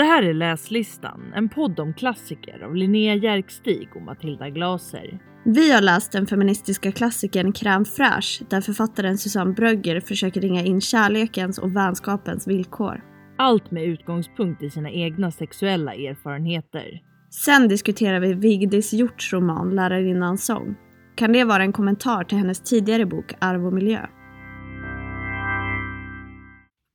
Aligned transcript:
Det 0.00 0.04
här 0.04 0.22
är 0.22 0.34
Läslistan, 0.34 1.32
en 1.34 1.48
podd 1.48 1.80
om 1.80 1.94
klassiker 1.94 2.64
av 2.64 2.74
Linnea 2.74 3.14
Järkstig 3.14 3.88
och 3.94 4.02
Matilda 4.02 4.50
Glaser. 4.50 5.18
Vi 5.44 5.72
har 5.72 5.80
läst 5.80 6.12
den 6.12 6.26
feministiska 6.26 6.92
klassikern 6.92 7.52
Crème 7.52 7.84
fraîche 7.84 8.44
där 8.50 8.60
författaren 8.60 9.18
Susanne 9.18 9.52
Brögger 9.52 10.00
försöker 10.00 10.40
ringa 10.40 10.64
in 10.64 10.80
kärlekens 10.80 11.58
och 11.58 11.76
vänskapens 11.76 12.48
villkor. 12.48 13.00
Allt 13.38 13.70
med 13.70 13.84
utgångspunkt 13.84 14.62
i 14.62 14.70
sina 14.70 14.90
egna 14.90 15.30
sexuella 15.30 15.94
erfarenheter. 15.94 17.00
Sen 17.30 17.68
diskuterar 17.68 18.20
vi 18.20 18.34
Vigdis 18.34 18.92
Hjorts 18.92 19.32
roman 19.32 19.74
Lärarinnans 19.74 20.46
sång. 20.46 20.74
Kan 21.16 21.32
det 21.32 21.44
vara 21.44 21.62
en 21.62 21.72
kommentar 21.72 22.24
till 22.24 22.38
hennes 22.38 22.60
tidigare 22.60 23.06
bok 23.06 23.32
Arv 23.40 23.66
och 23.66 23.72
miljö? 23.72 24.06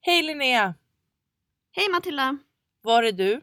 Hej 0.01 0.23
Linnea! 0.23 0.73
Hej 1.71 1.89
Matilda! 1.91 2.37
Var 2.85 3.03
är 3.03 3.11
du? 3.11 3.41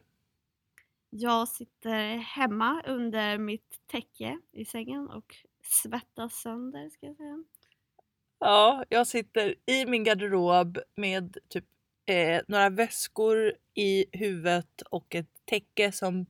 Jag 1.11 1.48
sitter 1.48 2.17
hemma 2.17 2.82
under 2.86 3.39
mitt 3.39 3.80
täcke 3.86 4.39
i 4.53 4.64
sängen 4.64 5.08
och 5.08 5.36
svettas 5.62 6.34
sönder 6.34 6.90
ska 6.90 7.07
jag 7.07 7.17
säga. 7.17 7.44
Ja, 8.39 8.84
jag 8.89 9.07
sitter 9.07 9.54
i 9.67 9.86
min 9.86 10.04
garderob 10.04 10.79
med 10.94 11.36
typ 11.48 11.64
eh, 12.07 12.43
några 12.48 12.70
väskor 12.70 13.53
i 13.75 14.04
huvudet 14.12 14.82
och 14.90 15.14
ett 15.14 15.31
täcke 15.45 15.93
som 15.93 16.26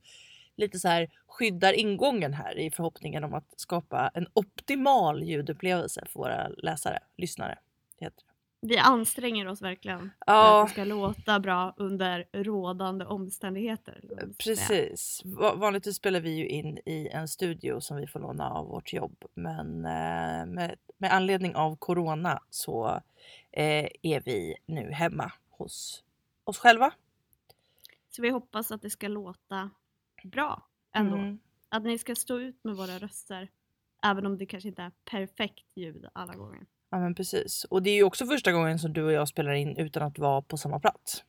lite 0.55 0.79
så 0.79 0.87
här 0.87 1.09
skyddar 1.27 1.73
ingången 1.73 2.33
här 2.33 2.57
i 2.57 2.71
förhoppningen 2.71 3.23
om 3.23 3.33
att 3.33 3.53
skapa 3.59 4.11
en 4.13 4.27
optimal 4.33 5.23
ljudupplevelse 5.23 6.05
för 6.09 6.19
våra 6.19 6.47
läsare, 6.47 6.99
lyssnare. 7.17 7.59
Heter 7.99 8.23
det. 8.27 8.32
Vi 8.65 8.77
anstränger 8.77 9.47
oss 9.47 9.61
verkligen 9.61 9.99
för 9.99 10.09
Ja. 10.33 10.61
att 10.61 10.67
det 10.67 10.71
ska 10.73 10.83
låta 10.83 11.39
bra 11.39 11.73
under 11.77 12.27
rådande 12.31 13.05
omständigheter. 13.05 14.01
Precis. 14.37 15.21
Va- 15.25 15.55
Vanligtvis 15.55 15.95
spelar 15.95 16.19
vi 16.19 16.29
ju 16.37 16.47
in 16.47 16.77
i 16.85 17.07
en 17.07 17.27
studio 17.27 17.79
som 17.81 17.97
vi 17.97 18.07
får 18.07 18.19
låna 18.19 18.49
av 18.49 18.67
vårt 18.67 18.93
jobb. 18.93 19.23
Men 19.33 19.85
eh, 19.85 20.45
med, 20.45 20.75
med 20.97 21.13
anledning 21.13 21.55
av 21.55 21.75
corona 21.75 22.39
så 22.49 23.01
eh, 23.51 23.87
är 24.01 24.21
vi 24.25 24.55
nu 24.65 24.91
hemma 24.91 25.31
hos 25.49 26.03
oss 26.43 26.57
själva. 26.57 26.91
Så 28.09 28.21
vi 28.21 28.29
hoppas 28.29 28.71
att 28.71 28.81
det 28.81 28.89
ska 28.89 29.07
låta 29.07 29.69
bra 30.23 30.63
ändå. 30.91 31.15
Mm. 31.17 31.39
Att 31.69 31.83
ni 31.83 31.97
ska 31.97 32.15
stå 32.15 32.39
ut 32.39 32.63
med 32.63 32.75
våra 32.75 32.97
röster. 32.99 33.49
Även 34.03 34.25
om 34.25 34.37
det 34.37 34.45
kanske 34.45 34.69
inte 34.69 34.81
är 34.81 34.91
perfekt 35.05 35.65
ljud 35.77 36.05
alla 36.13 36.33
gånger. 36.35 36.65
Ja 36.93 36.99
men 36.99 37.15
precis. 37.15 37.63
Och 37.63 37.83
det 37.83 37.89
är 37.89 37.95
ju 37.95 38.03
också 38.03 38.25
första 38.25 38.51
gången 38.51 38.79
som 38.79 38.93
du 38.93 39.03
och 39.03 39.11
jag 39.11 39.27
spelar 39.27 39.53
in 39.53 39.77
utan 39.77 40.03
att 40.03 40.19
vara 40.19 40.41
på 40.41 40.57
samma 40.57 40.79
plats. 40.79 41.23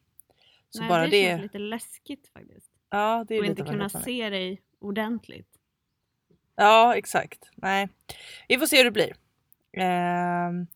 Så 0.70 0.80
Nej, 0.80 0.88
bara 0.88 1.02
det, 1.02 1.10
det. 1.10 1.22
känns 1.24 1.42
lite 1.42 1.58
läskigt 1.58 2.28
faktiskt. 2.28 2.70
Ja, 2.90 3.24
det 3.28 3.34
är 3.34 3.38
Och 3.38 3.44
lite 3.44 3.60
inte 3.60 3.72
kunna 3.72 3.88
se 3.88 4.30
dig 4.30 4.62
ordentligt. 4.78 5.48
Ja, 6.56 6.96
exakt. 6.96 7.50
Nej, 7.54 7.88
vi 8.48 8.58
får 8.58 8.66
se 8.66 8.76
hur 8.76 8.84
det 8.84 8.90
blir. 8.90 9.16
Ehm, 9.72 10.66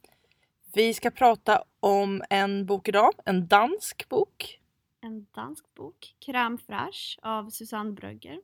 vi 0.74 0.94
ska 0.94 1.10
prata 1.10 1.64
om 1.80 2.22
en 2.30 2.66
bok 2.66 2.88
idag, 2.88 3.12
en 3.24 3.46
dansk 3.46 4.08
bok. 4.08 4.60
En 5.00 5.26
dansk 5.34 5.74
bok, 5.74 6.14
Crème 6.26 6.58
fraîche 6.66 7.18
av 7.22 7.50
Susanne 7.50 7.92
Brögger. 7.92 8.40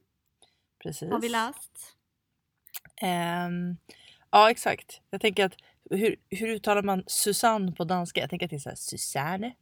Precis. 0.83 1.11
Har 1.11 1.21
vi 1.21 1.29
läst. 1.29 1.97
Ehm, 3.03 3.77
ja, 4.31 4.51
exakt. 4.51 5.01
Jag 5.11 5.21
tänker 5.21 5.45
att 5.45 5.57
hur, 5.97 6.17
hur 6.31 6.49
uttalar 6.49 6.83
man 6.83 7.05
Susanne 7.07 7.73
på 7.73 7.85
danska? 7.85 8.21
Jag 8.21 8.31
tänker 8.31 8.47
att 8.47 8.51
det 8.51 8.57
är 8.57 8.61
så 8.61 8.69
här 8.69 8.77
Susanne. 8.77 9.55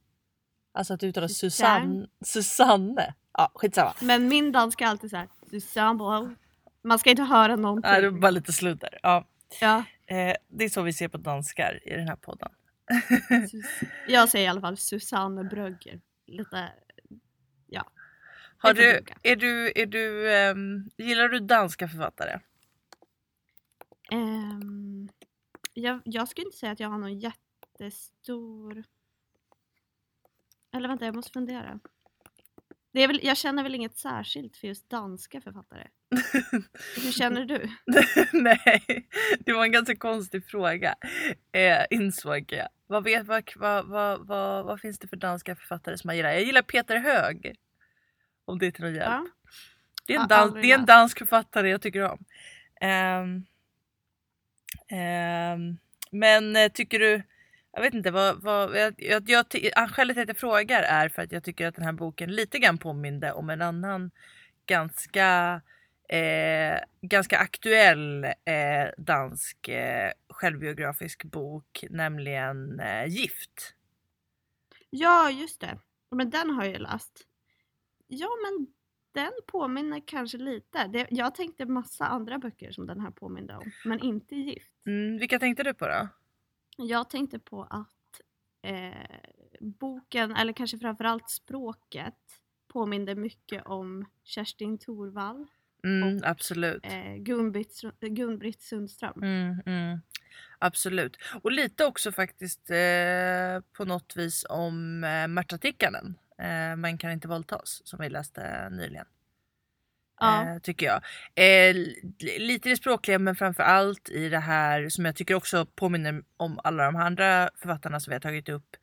Alltså 0.74 0.94
att 0.94 1.00
du 1.00 1.06
uttalar 1.06 1.28
Susanne. 1.28 2.06
Susanne. 2.24 3.14
Ja, 3.32 3.52
skitsamma. 3.54 3.94
Men 4.00 4.28
min 4.28 4.52
danska 4.52 4.84
är 4.84 4.88
alltid 4.88 5.10
så 5.10 5.16
här, 5.16 5.28
Susanne. 5.50 6.34
Man 6.82 6.98
ska 6.98 7.10
inte 7.10 7.22
höra 7.22 7.56
någonting. 7.56 7.90
Nej, 7.90 8.02
det 8.02 8.10
var 8.10 8.18
bara 8.18 8.30
lite 8.30 8.52
slut 8.52 8.80
där. 8.80 8.98
Ja, 9.02 9.26
ja, 9.60 9.84
eh, 10.06 10.34
det 10.48 10.64
är 10.64 10.68
så 10.68 10.82
vi 10.82 10.92
ser 10.92 11.08
på 11.08 11.18
danskar 11.18 11.80
i 11.84 11.90
den 11.90 12.08
här 12.08 12.16
podden. 12.16 12.48
Jag 14.08 14.28
säger 14.28 14.44
i 14.46 14.48
alla 14.48 14.60
fall 14.60 14.76
Susanne 14.76 15.44
Brögger. 15.44 16.00
Lite, 16.26 16.68
ja. 17.66 17.84
Har 18.58 18.74
du, 18.74 19.00
är 19.22 19.36
du, 19.36 19.72
är 19.74 19.86
du, 19.86 20.34
ehm, 20.34 20.90
gillar 20.96 21.28
du 21.28 21.40
danska 21.40 21.88
författare? 21.88 22.40
Ehm, 24.12 25.08
jag, 25.74 26.00
jag 26.04 26.28
skulle 26.28 26.46
inte 26.46 26.58
säga 26.58 26.72
att 26.72 26.80
jag 26.80 26.88
har 26.88 26.98
någon 26.98 27.18
jättestor... 27.18 28.84
Eller 30.74 30.88
vänta, 30.88 31.04
jag 31.04 31.14
måste 31.14 31.32
fundera. 31.32 31.80
Det 32.92 33.02
är 33.02 33.08
väl, 33.08 33.20
jag 33.22 33.36
känner 33.36 33.62
väl 33.62 33.74
inget 33.74 33.96
särskilt 33.96 34.56
för 34.56 34.68
just 34.68 34.90
danska 34.90 35.40
författare. 35.40 35.88
Hur 37.02 37.12
känner 37.12 37.44
du? 37.44 37.68
Nej, 38.32 39.08
det 39.40 39.52
var 39.52 39.64
en 39.64 39.72
ganska 39.72 39.96
konstig 39.96 40.46
fråga. 40.46 40.94
Eh, 41.52 41.84
insåg 41.90 42.52
jag. 42.52 42.68
Vad, 42.86 43.04
vet, 43.04 43.26
vad, 43.26 43.44
vad, 43.56 43.86
vad, 43.86 44.26
vad, 44.26 44.64
vad 44.64 44.80
finns 44.80 44.98
det 44.98 45.08
för 45.08 45.16
danska 45.16 45.56
författare 45.56 45.98
som 45.98 46.08
jag 46.08 46.16
gillar? 46.16 46.30
Jag 46.30 46.42
gillar 46.42 46.62
Peter 46.62 46.96
Hög. 46.96 47.56
Om 48.44 48.58
det 48.58 48.66
är 48.66 48.70
till 48.70 48.84
någon 48.84 48.94
hjälp. 48.94 49.06
Ja. 49.06 49.26
Det, 50.06 50.14
är 50.14 50.20
en 50.20 50.28
dans, 50.28 50.54
det 50.54 50.70
är 50.70 50.78
en 50.78 50.86
dansk 50.86 51.18
författare 51.18 51.70
jag 51.70 51.82
tycker 51.82 52.10
om. 52.10 52.24
Ehm, 52.80 53.44
Ehm, 54.88 55.78
men 56.10 56.56
eh, 56.56 56.72
tycker 56.72 56.98
du... 56.98 57.22
Jag 57.72 57.82
vet 57.82 57.94
inte 57.94 58.10
vad... 58.10 58.42
vad 58.42 58.76
jag, 58.76 58.94
jag, 58.98 59.30
jag, 59.30 59.46
ah, 59.76 59.88
skälet 59.88 60.14
till 60.16 60.22
att 60.22 60.28
jag 60.28 60.36
frågar 60.36 60.82
är 60.82 61.08
för 61.08 61.22
att 61.22 61.32
jag 61.32 61.44
tycker 61.44 61.66
att 61.66 61.74
den 61.74 61.84
här 61.84 61.92
boken 61.92 62.32
lite 62.32 62.58
grann 62.58 62.78
påminde 62.78 63.32
om 63.32 63.50
en 63.50 63.62
annan 63.62 64.10
ganska 64.66 65.60
eh, 66.08 66.78
ganska 67.00 67.38
aktuell 67.38 68.24
eh, 68.24 68.88
dansk 68.98 69.68
eh, 69.68 70.12
självbiografisk 70.28 71.24
bok, 71.24 71.84
nämligen 71.90 72.80
eh, 72.80 73.06
Gift. 73.06 73.74
ja, 74.90 75.30
just 75.30 75.60
det. 75.60 75.78
Men 76.10 76.30
den 76.30 76.50
har 76.50 76.64
jag 76.64 76.72
ju 76.72 76.78
läst. 76.78 77.26
Ja, 78.06 78.28
men 78.42 78.66
den 79.12 79.32
påminner 79.46 80.02
kanske 80.06 80.38
lite. 80.38 80.86
Det, 80.86 81.06
jag 81.10 81.34
tänkte 81.34 81.66
massa 81.66 82.06
andra 82.06 82.38
böcker 82.38 82.72
som 82.72 82.86
den 82.86 83.00
här 83.00 83.10
påminner 83.10 83.56
om, 83.56 83.70
men 83.84 84.00
inte 84.00 84.34
Gift. 84.36 84.70
Mm, 84.86 85.18
vilka 85.18 85.38
tänkte 85.38 85.62
du 85.62 85.74
på 85.74 85.86
då? 85.86 86.08
Jag 86.76 87.10
tänkte 87.10 87.38
på 87.38 87.62
att 87.70 88.20
eh, 88.62 89.18
boken, 89.60 90.36
eller 90.36 90.52
kanske 90.52 90.78
framförallt 90.78 91.30
språket, 91.30 92.14
påminner 92.72 93.14
mycket 93.14 93.66
om 93.66 94.04
Kerstin 94.24 94.78
Thorvall, 94.78 95.46
Mm, 95.84 96.16
Och, 96.16 96.26
absolut. 96.26 96.84
eh, 96.86 97.14
Gun-Britt 98.00 98.60
Sundström. 98.62 99.22
Mm, 99.22 99.60
mm, 99.66 99.98
absolut. 100.58 101.16
Och 101.42 101.52
lite 101.52 101.84
också 101.84 102.12
faktiskt 102.12 102.70
eh, 102.70 103.60
på 103.72 103.84
något 103.84 104.16
vis 104.16 104.46
om 104.48 105.04
eh, 105.04 105.28
Märta 105.28 105.58
Tikkanen. 105.58 106.14
Eh, 106.42 106.76
Man 106.76 106.98
kan 106.98 107.10
inte 107.12 107.28
våldtas 107.28 107.82
som 107.84 107.98
vi 108.00 108.08
läste 108.08 108.68
nyligen. 108.70 109.06
Ja. 110.20 110.48
Eh, 110.48 110.58
tycker 110.58 110.86
jag. 110.86 111.02
Eh, 111.34 111.74
li- 112.18 112.38
lite 112.38 112.68
i 112.68 112.72
det 112.72 112.76
språkliga 112.76 113.18
men 113.18 113.36
framför 113.36 113.62
allt 113.62 114.08
i 114.08 114.28
det 114.28 114.38
här 114.38 114.88
som 114.88 115.04
jag 115.04 115.16
tycker 115.16 115.34
också 115.34 115.66
påminner 115.66 116.24
om 116.36 116.60
alla 116.64 116.84
de 116.84 116.96
andra 116.96 117.50
författarna 117.56 118.00
som 118.00 118.10
vi 118.10 118.14
har 118.14 118.20
tagit 118.20 118.48
upp. 118.48 118.76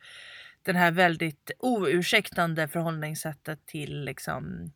Den 0.64 0.76
här 0.76 0.92
väldigt 0.92 1.52
oursäktande 1.60 2.68
förhållningssättet 2.68 3.66
till 3.66 4.04
liksom, 4.06 4.72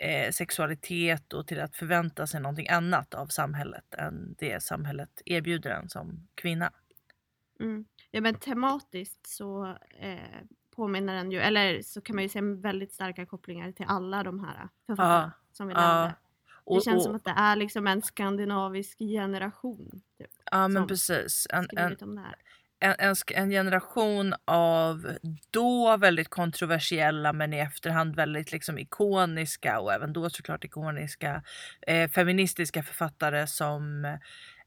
eh, 0.00 0.30
sexualitet 0.30 1.32
och 1.32 1.46
till 1.46 1.60
att 1.60 1.76
förvänta 1.76 2.26
sig 2.26 2.40
någonting 2.40 2.68
annat 2.68 3.14
av 3.14 3.26
samhället 3.26 3.94
än 3.94 4.34
det 4.38 4.62
samhället 4.62 5.22
erbjuder 5.26 5.70
en 5.70 5.88
som 5.88 6.28
kvinna. 6.34 6.72
Mm. 7.60 7.84
Ja 8.10 8.20
men 8.20 8.34
tematiskt 8.34 9.26
så 9.26 9.66
eh, 10.00 10.18
påminner 10.76 11.14
den 11.14 11.32
ju, 11.32 11.38
eller 11.38 11.82
så 11.82 12.00
kan 12.00 12.16
man 12.16 12.22
ju 12.22 12.28
se 12.28 12.40
väldigt 12.40 12.92
starka 12.92 13.26
kopplingar 13.26 13.72
till 13.72 13.86
alla 13.88 14.22
de 14.22 14.40
här 14.40 14.68
författarna 14.86 15.32
som 15.52 15.68
vi 15.68 15.74
nämnde. 15.74 16.14
Det 16.64 16.76
Och, 16.76 16.82
känns 16.82 16.96
och, 16.96 17.02
som 17.02 17.14
att 17.14 17.24
det 17.24 17.34
är 17.36 17.56
liksom 17.56 17.86
en 17.86 18.02
skandinavisk 18.02 18.98
generation. 18.98 19.90
Typ, 20.18 20.30
ja 20.50 20.68
men 20.68 20.86
precis. 20.86 21.46
En, 21.50 21.66
en, 21.76 21.96
det 22.00 22.06
en, 22.80 23.14
en, 23.34 23.50
generation 23.50 24.34
av 24.44 25.16
då 25.50 25.96
väldigt 25.96 26.28
kontroversiella 26.28 27.32
men 27.32 27.52
i 27.52 27.58
efterhand 27.58 28.16
väldigt 28.16 28.52
liksom 28.52 28.78
ikoniska 28.78 29.80
och 29.80 29.92
även 29.92 30.12
då 30.12 30.30
såklart 30.30 30.64
ikoniska 30.64 31.42
eh, 31.86 32.10
feministiska 32.10 32.82
författare 32.82 33.46
som 33.46 34.04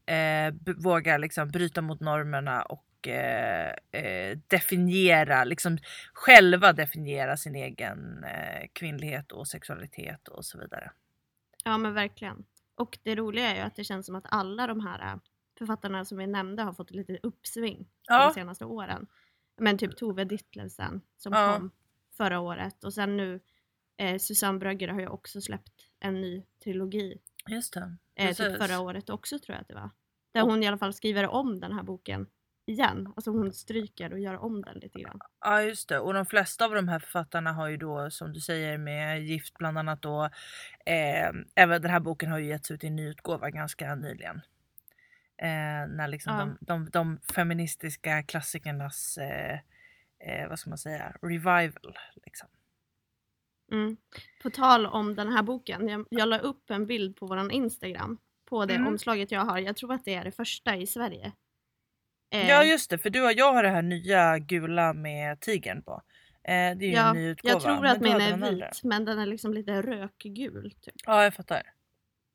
eh, 0.06 0.74
vågar 0.76 1.18
liksom 1.18 1.48
bryta 1.48 1.82
mot 1.82 2.00
normerna 2.00 2.62
och 2.62 2.84
eh, 3.08 4.00
eh, 4.02 4.38
definiera, 4.46 5.44
liksom 5.44 5.78
själva 6.12 6.72
definiera 6.72 7.36
sin 7.36 7.54
egen 7.56 8.24
eh, 8.24 8.66
kvinnlighet 8.72 9.32
och 9.32 9.48
sexualitet 9.48 10.28
och 10.28 10.44
så 10.44 10.58
vidare. 10.58 10.90
Ja 11.64 11.78
men 11.78 11.94
verkligen. 11.94 12.44
Och 12.74 12.98
det 13.02 13.14
roliga 13.14 13.50
är 13.50 13.54
ju 13.54 13.60
att 13.60 13.76
det 13.76 13.84
känns 13.84 14.06
som 14.06 14.14
att 14.14 14.26
alla 14.28 14.66
de 14.66 14.80
här 14.80 15.20
författarna 15.58 16.04
som 16.04 16.18
vi 16.18 16.26
nämnde 16.26 16.62
har 16.62 16.72
fått 16.72 16.90
ett 16.90 16.96
litet 16.96 17.18
uppsving 17.24 17.86
Ja. 18.08 18.26
de 18.26 18.34
senaste 18.34 18.64
åren. 18.64 19.06
Men 19.58 19.78
typ 19.78 19.96
Tove 19.96 20.24
Ditlevsen 20.24 21.00
som 21.16 21.32
Ja. 21.32 21.54
kom 21.56 21.70
förra 22.16 22.40
året 22.40 22.84
och 22.84 22.94
sen 22.94 23.16
nu 23.16 23.40
eh, 23.96 24.18
Susanne 24.18 24.58
Brögger 24.58 24.88
har 24.88 25.00
ju 25.00 25.06
också 25.08 25.40
släppt 25.40 25.72
en 26.00 26.20
ny 26.20 26.42
trilogi 26.64 27.18
Just 27.48 27.74
det. 27.74 27.96
eh, 28.14 28.34
typ 28.34 28.56
förra 28.62 28.80
året 28.80 29.10
också 29.10 29.38
tror 29.38 29.54
jag 29.54 29.60
att 29.62 29.68
det 29.68 29.74
var. 29.74 29.90
Där 30.32 30.42
hon 30.42 30.62
i 30.62 30.66
alla 30.66 30.78
fall 30.78 30.94
skriver 30.94 31.26
om 31.28 31.60
den 31.60 31.72
här 31.72 31.82
boken 31.82 32.26
igen. 32.66 33.12
Alltså 33.16 33.30
hon 33.30 33.52
stryker 33.52 34.12
och 34.12 34.18
gör 34.20 34.36
om 34.36 34.62
den 34.62 34.78
lite 34.78 35.00
grann. 35.00 35.20
Ja 35.40 35.62
just 35.62 35.88
det 35.88 35.98
och 35.98 36.14
de 36.14 36.26
flesta 36.26 36.64
av 36.64 36.74
de 36.74 36.88
här 36.88 36.98
författarna 36.98 37.52
har 37.52 37.68
ju 37.68 37.76
då 37.76 38.10
som 38.10 38.32
du 38.32 38.40
säger 38.40 38.78
med 38.78 39.22
Gift 39.24 39.58
bland 39.58 39.78
annat 39.78 40.02
då 40.02 40.24
eh, 40.86 41.30
även 41.54 41.82
den 41.82 41.90
här 41.90 42.00
boken 42.00 42.30
har 42.30 42.38
ju 42.38 42.46
getts 42.46 42.70
ut 42.70 42.84
i 42.84 42.86
en 42.86 42.96
nyutgåva 42.96 43.50
ganska 43.50 43.94
nyligen. 43.94 44.36
Eh, 45.42 45.86
när 45.96 46.08
liksom 46.08 46.32
Ja. 46.32 46.44
de, 46.60 46.84
de, 46.84 46.90
de 46.90 47.18
feministiska 47.34 48.22
klassikernas 48.22 49.18
eh, 49.18 49.58
eh, 50.18 50.48
vad 50.48 50.58
ska 50.58 50.70
man 50.70 50.78
säga 50.78 51.16
revival. 51.22 51.98
Liksom. 52.24 52.48
Mm. 53.72 53.96
På 54.42 54.50
tal 54.50 54.86
om 54.86 55.14
den 55.14 55.32
här 55.32 55.42
boken, 55.42 55.88
jag, 55.88 56.06
jag 56.10 56.28
la 56.28 56.38
upp 56.38 56.70
en 56.70 56.86
bild 56.86 57.16
på 57.16 57.26
våran 57.26 57.50
Instagram 57.50 58.18
på 58.44 58.66
det 58.66 58.74
Mm. 58.74 58.86
omslaget 58.86 59.30
jag 59.30 59.40
har. 59.44 59.58
Jag 59.58 59.76
tror 59.76 59.92
att 59.92 60.04
det 60.04 60.14
är 60.14 60.24
det 60.24 60.32
första 60.32 60.76
i 60.76 60.86
Sverige. 60.86 61.32
Eh, 62.42 62.48
Ja 62.48 62.64
just 62.64 62.90
det 62.90 62.98
för 62.98 63.10
du 63.10 63.24
och 63.24 63.32
jag 63.32 63.52
har 63.52 63.62
det 63.62 63.68
här 63.68 63.82
nya 63.82 64.38
gula 64.38 64.92
med 64.92 65.40
tigern 65.40 65.82
på. 65.82 65.92
Eh, 65.92 66.50
det 66.50 66.54
är 66.54 66.74
ju 66.82 66.90
Ja, 66.90 67.10
en 67.10 67.16
ny 67.16 67.28
utgåva. 67.28 67.52
jag 67.52 67.60
tror 67.62 67.86
att 67.86 68.00
min 68.00 68.12
är 68.12 68.36
vit 68.36 68.44
äldre. 68.46 68.70
men 68.84 69.04
den 69.04 69.18
är 69.18 69.26
liksom 69.26 69.54
lite 69.54 69.82
rökgul. 69.82 70.70
Typ. 70.80 70.94
Ja 71.06 71.24
jag 71.24 71.34
fattar. 71.34 71.62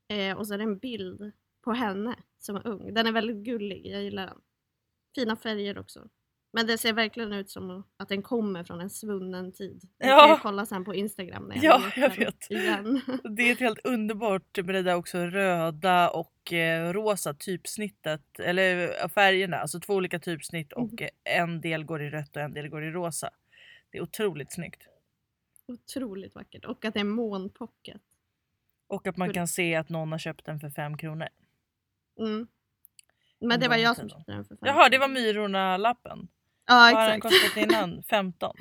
Eh, 0.10 0.38
och 0.38 0.48
så 0.48 0.54
är 0.54 0.58
det 0.58 0.64
en 0.64 0.78
bild 0.78 1.32
på 1.64 1.72
henne 1.74 2.16
som 2.40 2.56
är 2.56 2.68
ung. 2.68 2.94
Den 2.94 3.08
är 3.08 3.12
väldigt 3.12 3.38
gullig, 3.46 3.86
jag 3.86 4.04
gillar 4.04 4.26
den. 4.26 4.38
Fina 5.16 5.36
färger 5.36 5.80
också. 5.80 6.08
Men 6.54 6.68
det 6.68 6.78
ser 6.78 6.94
verkligen 6.94 7.34
ut 7.34 7.50
som 7.50 7.84
att 7.98 8.10
den 8.10 8.22
kommer 8.22 8.64
från 8.64 8.82
en 8.82 8.90
svunnen 8.90 9.52
tid. 9.52 9.82
Jag 9.98 10.10
Ja. 10.10 10.28
kan 10.28 10.38
kolla 10.40 10.66
sen 10.66 10.86
på 10.86 10.96
Instagram 10.96 11.44
när 11.48 11.56
jag 11.56 11.64
Ja, 11.64 11.82
jag 11.96 12.16
vet. 12.18 12.52
igen. 12.52 13.02
Det 13.36 13.42
är 13.44 13.52
ett 13.54 13.60
helt 13.60 13.80
underbart 13.86 14.58
med 14.58 14.76
det 14.76 14.82
där 14.82 14.96
också 14.96 15.18
röda 15.18 16.10
och 16.10 16.54
eh, 16.54 16.94
rosa 16.94 17.34
typsnittet. 17.34 18.40
Eller 18.40 19.02
eh, 19.04 19.08
färgerna, 19.10 19.58
alltså 19.58 19.80
två 19.80 19.94
olika 19.94 20.20
typsnitt 20.20 20.74
och 20.74 20.92
Mhm. 20.92 20.98
eh, 21.26 21.40
en 21.42 21.62
del 21.62 21.84
går 21.84 22.02
i 22.02 22.10
rött 22.10 22.36
och 22.36 22.42
en 22.42 22.54
del 22.54 22.70
går 22.70 22.84
i 22.84 22.92
rosa. 22.92 23.30
Det 23.90 23.98
är 23.98 24.02
otroligt 24.02 24.54
snyggt. 24.54 24.82
Otroligt 25.68 26.36
vackert. 26.36 26.66
Och 26.66 26.86
att 26.86 26.94
det 26.94 27.00
är 27.00 27.04
månpocket. 27.04 28.02
Och 28.88 29.08
att 29.08 29.18
man 29.18 29.34
kan 29.34 29.48
se 29.48 29.76
att 29.76 29.90
någon 29.90 30.12
har 30.12 30.20
köpt 30.20 30.46
den 30.46 30.60
för 30.60 30.70
fem 30.70 30.98
kronor. 30.98 31.28
Mm. 32.20 32.48
Men 33.40 33.60
det 33.60 33.68
var 33.68 33.76
jag 33.76 33.96
som 33.96 34.10
köpte 34.10 34.32
den 34.32 34.46
för 34.46 34.56
fem 34.56 34.60
Jaha, 34.68 34.90
det 34.90 34.98
var. 34.98 35.08
Myrorna-lappen. 35.08 36.28
Ja 36.66 36.76
Vad 36.76 36.94
har 36.96 37.08
den 37.08 37.18
exakt. 37.18 37.42
kostat 37.42 37.58
innan? 37.64 38.04
15. 38.10 38.56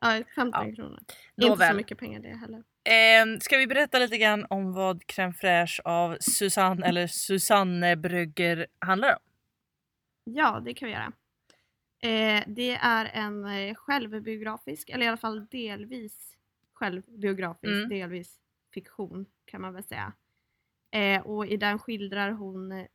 Ja, 0.00 0.22
15 0.34 0.68
Ja. 0.68 0.74
kronor. 0.74 0.98
Inte 0.98 1.12
så 1.42 1.48
Nåväl. 1.48 1.76
mycket 1.76 1.98
pengar 1.98 2.20
det 2.20 2.36
heller. 2.36 2.64
Eh, 2.84 3.38
ska 3.40 3.56
vi 3.58 3.66
berätta 3.66 3.98
lite 3.98 4.18
grann 4.18 4.46
om 4.50 4.72
vad 4.72 5.02
crème 5.04 5.32
fraîche 5.32 5.80
av 5.84 6.16
Susanne 6.20 6.86
eller 6.86 7.06
Susanne 7.06 7.96
Brögger 7.96 8.66
handlar 8.78 9.08
om? 9.12 9.20
Ja, 10.24 10.60
det 10.60 10.74
kan 10.74 10.86
vi 10.86 10.92
göra. 10.94 11.12
Eh, 12.02 12.44
det 12.46 12.70
är 12.82 13.04
en 13.06 13.44
eh, 13.44 13.74
självbiografisk, 13.74 14.90
eller 14.90 15.04
i 15.04 15.08
alla 15.08 15.16
fall 15.16 15.46
delvis 15.46 16.36
självbiografisk, 16.72 17.72
Mm. 17.72 17.88
delvis 17.88 18.40
fiktion 18.74 19.26
kan 19.44 19.60
man 19.60 19.74
väl 19.74 19.84
säga. 19.84 20.12
Eh, 20.90 21.22
och 21.22 21.46
i 21.46 21.56
den 21.56 21.78
skildrar 21.78 22.30
hon 22.30 22.86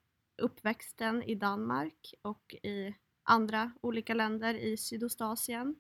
uppväxten 0.42 1.24
i 1.24 1.36
Danmark 1.36 2.14
och 2.22 2.56
i 2.64 2.94
andra 3.30 3.72
olika 3.82 4.14
länder 4.14 4.54
i 4.54 4.78
Sydostasien. 4.78 5.76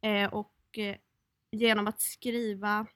Eh, 0.00 0.34
och 0.34 0.78
eh, 0.78 0.96
genom 1.50 1.86
att 1.86 2.00
skriva 2.00 2.86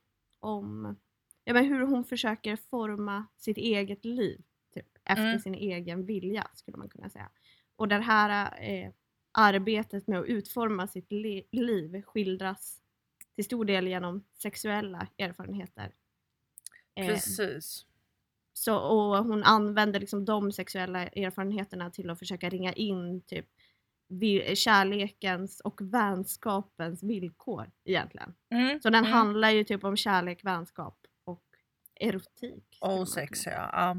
om 0.41 0.97
ja, 1.45 1.53
men 1.53 1.65
hur 1.65 1.81
hon 1.87 2.05
försöker 2.05 2.57
forma 2.57 3.27
sitt 3.37 3.57
eget 3.59 4.05
liv 4.05 4.43
typ, 4.75 4.87
efter 5.05 5.25
Mm. 5.29 5.39
sin 5.41 5.55
egen 5.55 6.07
vilja 6.07 6.47
skulle 6.55 6.77
man 6.77 6.89
kunna 6.89 7.11
säga. 7.11 7.31
Och 7.77 7.89
det 7.89 7.99
här 7.99 8.59
eh, 8.63 8.91
arbetet 9.33 10.07
med 10.07 10.19
att 10.21 10.27
utforma 10.27 10.87
sitt 10.87 11.13
li- 11.13 11.47
liv 11.53 12.03
skildras 12.03 12.81
till 13.35 13.45
stor 13.45 13.65
del 13.65 13.89
genom 13.89 14.25
sexuella 14.35 15.09
erfarenheter. 15.19 15.93
Eh, 16.95 17.07
Precis. 17.07 17.87
så, 18.53 18.77
och 18.79 19.25
hon 19.25 19.45
använder 19.45 20.01
liksom 20.01 20.25
de 20.25 20.53
sexuella 20.53 21.07
erfarenheterna 21.07 21.91
till 21.91 22.11
att 22.11 22.19
försöka 22.19 22.49
ringa 22.49 22.73
in 22.73 23.21
typ 23.21 23.47
kärlekens 24.55 25.61
och 25.61 25.81
vänskapens 25.81 27.03
villkor 27.03 27.71
egentligen. 27.85 28.35
Mm. 28.51 28.81
Så 28.81 28.91
den 28.91 29.05
mm. 29.05 29.13
handlar 29.13 29.51
ju 29.51 29.65
typ 29.65 29.85
om 29.85 29.97
kärlek, 29.97 30.45
vänskap 30.45 30.99
och 31.25 31.45
erotik. 32.01 32.79
Och 32.81 33.09
sex 33.09 33.47
ja. 33.47 33.71
ja. 33.73 33.97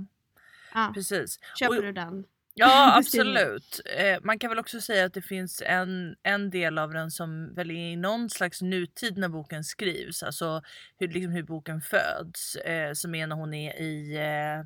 Ja, 0.74 0.92
Precis. 0.94 1.40
köper 1.60 1.78
Och- 1.78 1.84
du 1.84 1.92
den? 1.92 2.26
Ja 2.54 2.94
absolut. 2.98 3.82
Eh, 3.98 4.20
man 4.24 4.40
kan 4.40 4.50
väl 4.50 4.60
också 4.60 4.82
säga 4.82 5.06
att 5.06 5.14
det 5.14 5.22
finns 5.22 5.64
en, 5.66 6.16
en 6.24 6.50
del 6.50 6.78
av 6.78 6.94
den 6.94 7.12
som 7.12 7.54
väl 7.56 7.72
är 7.72 7.92
i 7.92 7.96
någon 7.96 8.30
slags 8.30 8.62
nutid 8.62 9.18
när 9.18 9.30
boken 9.30 9.64
skrivs. 9.64 10.24
Alltså 10.24 10.62
hur, 10.98 11.08
liksom 11.08 11.32
hur 11.32 11.44
boken 11.44 11.82
föds. 11.82 12.56
Eh, 12.56 12.94
som 12.94 13.16
är 13.16 13.28
när 13.28 13.36
hon 13.36 13.54
är 13.54 13.82
i 13.82 14.16
eh, 14.16 14.66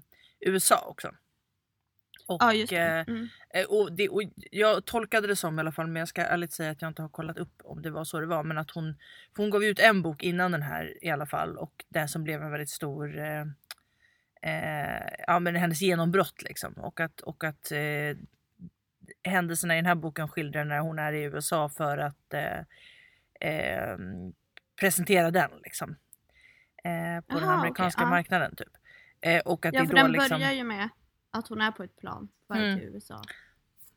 USA 0.49 0.85
också. 0.87 1.11
Och, 2.25 2.43
Ja, 2.43 2.53
just 2.53 2.69
det. 2.69 2.77
eh, 2.77 3.03
Mm. 3.07 3.27
Eh, 3.53 3.65
Och 3.65 3.91
det, 3.93 4.09
och 4.09 4.21
jag 4.51 4.85
tolkade 4.85 5.27
det 5.27 5.35
som 5.35 5.59
i 5.59 5.61
alla 5.61 5.71
fall, 5.71 5.87
men 5.87 5.99
jag 5.99 6.07
ska 6.07 6.21
ärligt 6.21 6.51
säga 6.53 6.71
att 6.71 6.81
jag 6.81 6.89
inte 6.89 7.01
har 7.01 7.09
kollat 7.09 7.37
upp 7.37 7.61
om 7.63 7.81
det 7.81 7.89
var 7.91 8.03
så 8.03 8.19
det 8.19 8.25
var. 8.25 8.43
Men 8.43 8.57
att 8.57 8.71
hon, 8.71 8.95
hon 9.37 9.49
gav 9.49 9.63
ut 9.63 9.79
en 9.79 10.01
bok 10.01 10.23
innan 10.23 10.51
den 10.51 10.61
här 10.61 11.03
i 11.05 11.09
alla 11.09 11.25
fall 11.25 11.57
och 11.57 11.85
det 11.89 12.07
som 12.07 12.23
blev 12.23 12.43
en 12.43 12.51
väldigt 12.51 12.69
stor 12.69 13.17
eh, 13.19 13.41
eh, 14.41 15.03
ja, 15.27 15.39
men 15.39 15.55
hennes 15.55 15.81
genombrott 15.81 16.41
liksom. 16.41 16.73
Och 16.73 16.99
att, 16.99 17.21
och 17.21 17.43
att 17.43 17.71
eh, 17.71 18.17
händelserna 19.23 19.73
i 19.73 19.77
den 19.77 19.85
här 19.85 19.95
boken 19.95 20.27
skildrar 20.27 20.65
när 20.65 20.79
hon 20.79 20.99
är 20.99 21.13
i 21.13 21.23
USA 21.23 21.69
för 21.69 21.97
att 21.97 22.33
presentera 24.79 25.31
den 25.31 25.51
liksom. 25.63 25.95
På 27.27 27.39
den 27.39 27.43
Jaha, 27.43 27.53
amerikanska 27.53 28.01
ja. 28.01 28.09
marknaden 28.09 28.55
typ. 28.55 28.67
Och 29.45 29.65
att 29.65 29.73
Ja, 29.73 29.81
det 29.81 29.87
för 29.87 29.95
då 29.95 30.01
den 30.01 30.11
liksom... 30.11 30.39
börjar 30.39 30.51
ju 30.51 30.63
med 30.63 30.89
att 31.33 31.47
hon 31.47 31.61
är 31.61 31.71
på 31.71 31.83
ett 31.83 31.97
plan 31.97 32.29
på 32.47 32.53
väg 32.53 32.63
Mm. 32.63 32.79
till 32.79 32.87
USA. 32.89 33.21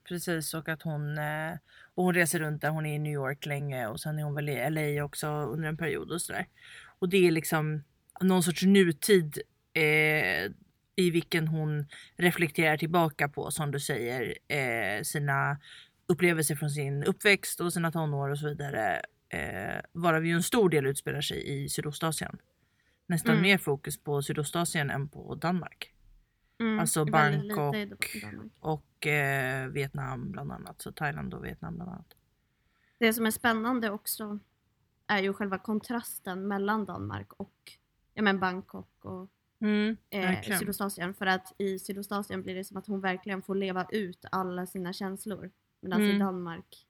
Precis 0.09 0.55
och 0.55 0.69
att 0.69 0.83
hon, 0.83 1.19
eh, 1.19 1.53
och 1.95 2.05
hon 2.05 2.15
reser 2.15 2.39
runt 2.39 2.63
där. 2.63 2.69
Hon 2.71 2.87
är 2.87 2.95
i 2.95 2.99
New 2.99 3.13
York 3.13 3.47
länge 3.47 3.87
och 3.87 4.01
sen 4.01 4.19
är 4.19 4.23
hon 4.23 4.35
väl 4.35 4.49
i 4.49 4.71
LA 4.71 5.05
också 5.05 5.27
under 5.29 5.69
en 5.69 5.77
period 5.77 6.11
och 6.13 6.23
sådär. 6.23 6.47
Och 6.99 7.09
det 7.09 7.27
är 7.27 7.31
liksom 7.31 7.83
någon 8.21 8.43
sorts 8.43 8.63
nutid 8.63 9.39
eh, 9.73 10.45
i 10.97 11.11
vilken 11.11 11.49
hon 11.49 11.87
reflekterar 12.17 12.77
tillbaka 12.77 13.29
på 13.29 13.51
som 13.51 13.71
du 13.71 13.81
säger 13.81 14.35
eh, 14.49 15.03
sina 15.03 15.59
upplevelser 16.07 16.55
från 16.57 16.71
sin 16.71 17.05
uppväxt 17.05 17.61
och 17.61 17.73
sina 17.73 17.93
tonår 17.93 18.29
och 18.31 18.39
så 18.39 18.49
vidare. 18.49 19.01
Eh, 19.29 19.81
varav 19.93 20.27
ju 20.27 20.33
en 20.33 20.43
stor 20.43 20.69
del 20.69 20.87
utspelar 20.87 21.21
sig 21.21 21.63
i 21.65 21.69
Sydostasien. 21.69 22.39
Nästan 23.07 23.33
Mm. 23.33 23.43
mer 23.43 23.59
fokus 23.59 24.03
på 24.03 24.23
Sydostasien 24.23 24.91
än 24.91 25.09
på 25.09 25.35
Danmark. 25.35 25.93
Mm, 26.59 26.79
Alltså 26.81 27.05
Bangkok. 27.05 27.75
i. 28.17 28.51
Och 28.61 29.07
eh, 29.07 29.69
Vietnam 29.69 30.33
bland 30.33 30.53
annat. 30.53 30.83
Så 30.83 30.93
Thailand 30.93 31.35
och 31.35 31.45
Vietnam 31.45 31.75
bland 31.75 31.91
annat. 31.91 32.15
Det 32.99 33.13
som 33.13 33.27
är 33.27 33.31
spännande 33.31 33.91
också 33.91 34.39
är 35.07 35.23
ju 35.23 35.33
själva 35.33 35.59
kontrasten 35.59 36.49
mellan 36.49 36.85
Danmark 36.85 37.33
och 37.33 37.73
ja, 38.15 38.23
men 38.23 38.41
Bangkok 38.41 39.05
och 39.05 39.31
Mm, 39.61 39.97
eh. 40.11 40.41
Sydostasien. 40.59 41.15
För 41.15 41.27
att 41.27 41.55
i 41.59 41.79
Sydostasien 41.79 42.43
blir 42.43 42.55
det 42.55 42.65
som 42.65 42.77
att 42.77 42.87
hon 42.87 43.01
verkligen 43.01 43.43
får 43.43 43.55
leva 43.55 43.87
ut 43.91 44.25
alla 44.33 44.67
sina 44.67 44.93
känslor. 44.93 45.51
Medan 45.81 46.01
i 46.03 46.05
Mm. 46.05 46.19
Danmark 46.19 46.87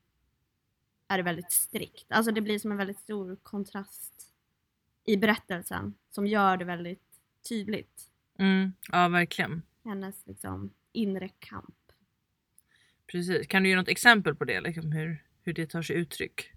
är 1.09 1.17
det 1.17 1.23
väldigt 1.23 1.53
strikt. 1.53 2.13
Alltså 2.13 2.33
det 2.33 2.41
blir 2.41 2.59
som 2.59 2.71
en 2.71 2.77
väldigt 2.77 2.99
stor 2.99 3.37
kontrast 3.43 4.35
i 5.05 5.17
berättelsen 5.17 5.95
som 6.11 6.27
gör 6.27 6.57
det 6.57 6.65
väldigt 6.65 7.21
tydligt. 7.49 8.11
Mm, 8.39 8.73
ja 8.93 9.09
verkligen. 9.09 9.63
Hennes 9.85 10.27
liksom 10.27 10.71
inre 10.93 11.29
kamp. 11.29 11.93
Precis. 13.07 13.47
Kan 13.47 13.63
du 13.63 13.69
ge 13.69 13.77
något 13.77 13.89
exempel 13.89 14.35
på 14.35 14.45
det? 14.45 14.61
Liksom 14.61 14.93
hur, 14.93 15.25
hur 15.43 15.53
det 15.53 15.71
tar 15.71 15.83
sig 15.83 15.97
uttryck? 15.97 16.53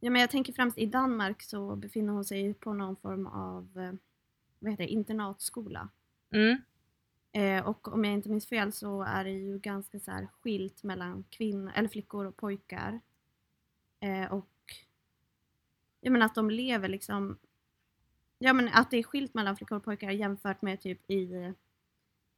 Ja, 0.00 0.10
men 0.10 0.20
jag 0.20 0.30
tänker 0.30 0.52
främst 0.52 0.78
i 0.78 0.86
Danmark 0.86 1.42
så 1.42 1.76
befinner 1.76 2.12
hon 2.12 2.24
sig 2.24 2.54
på 2.54 2.72
någon 2.72 2.96
form 2.96 3.26
av 3.26 3.78
eh, 3.78 3.92
vad 4.58 4.70
heter 4.70 4.84
det, 4.84 4.90
internatskola. 4.90 5.88
Mm, 6.32 6.58
Eh, 7.36 7.66
och 7.66 7.88
om 7.88 8.04
jag 8.04 8.14
inte 8.14 8.28
minns 8.28 8.46
fel 8.46 8.72
så 8.72 9.02
är 9.02 9.24
det 9.24 9.30
ju 9.30 9.58
ganska 9.58 10.00
så 10.00 10.10
här 10.10 10.28
skilt 10.40 10.82
mellan 10.82 11.24
kvinnor, 11.30 11.72
eller 11.74 11.88
flickor 11.88 12.26
och 12.26 12.36
pojkar. 12.36 13.00
Eh, 14.00 14.32
och 14.32 14.50
jag 16.00 16.12
menar 16.12 16.26
att 16.26 16.34
de 16.34 16.50
lever 16.50 16.88
liksom 16.88 17.38
Ja 18.44 18.52
men 18.52 18.68
att 18.68 18.90
det 18.90 18.96
är 18.96 19.02
skilt 19.02 19.34
mellan 19.34 19.56
flickor 19.56 19.76
och 19.76 19.84
pojkar 19.84 20.10
jämfört 20.10 20.62
med 20.62 20.80
typ 20.80 21.10
i 21.10 21.52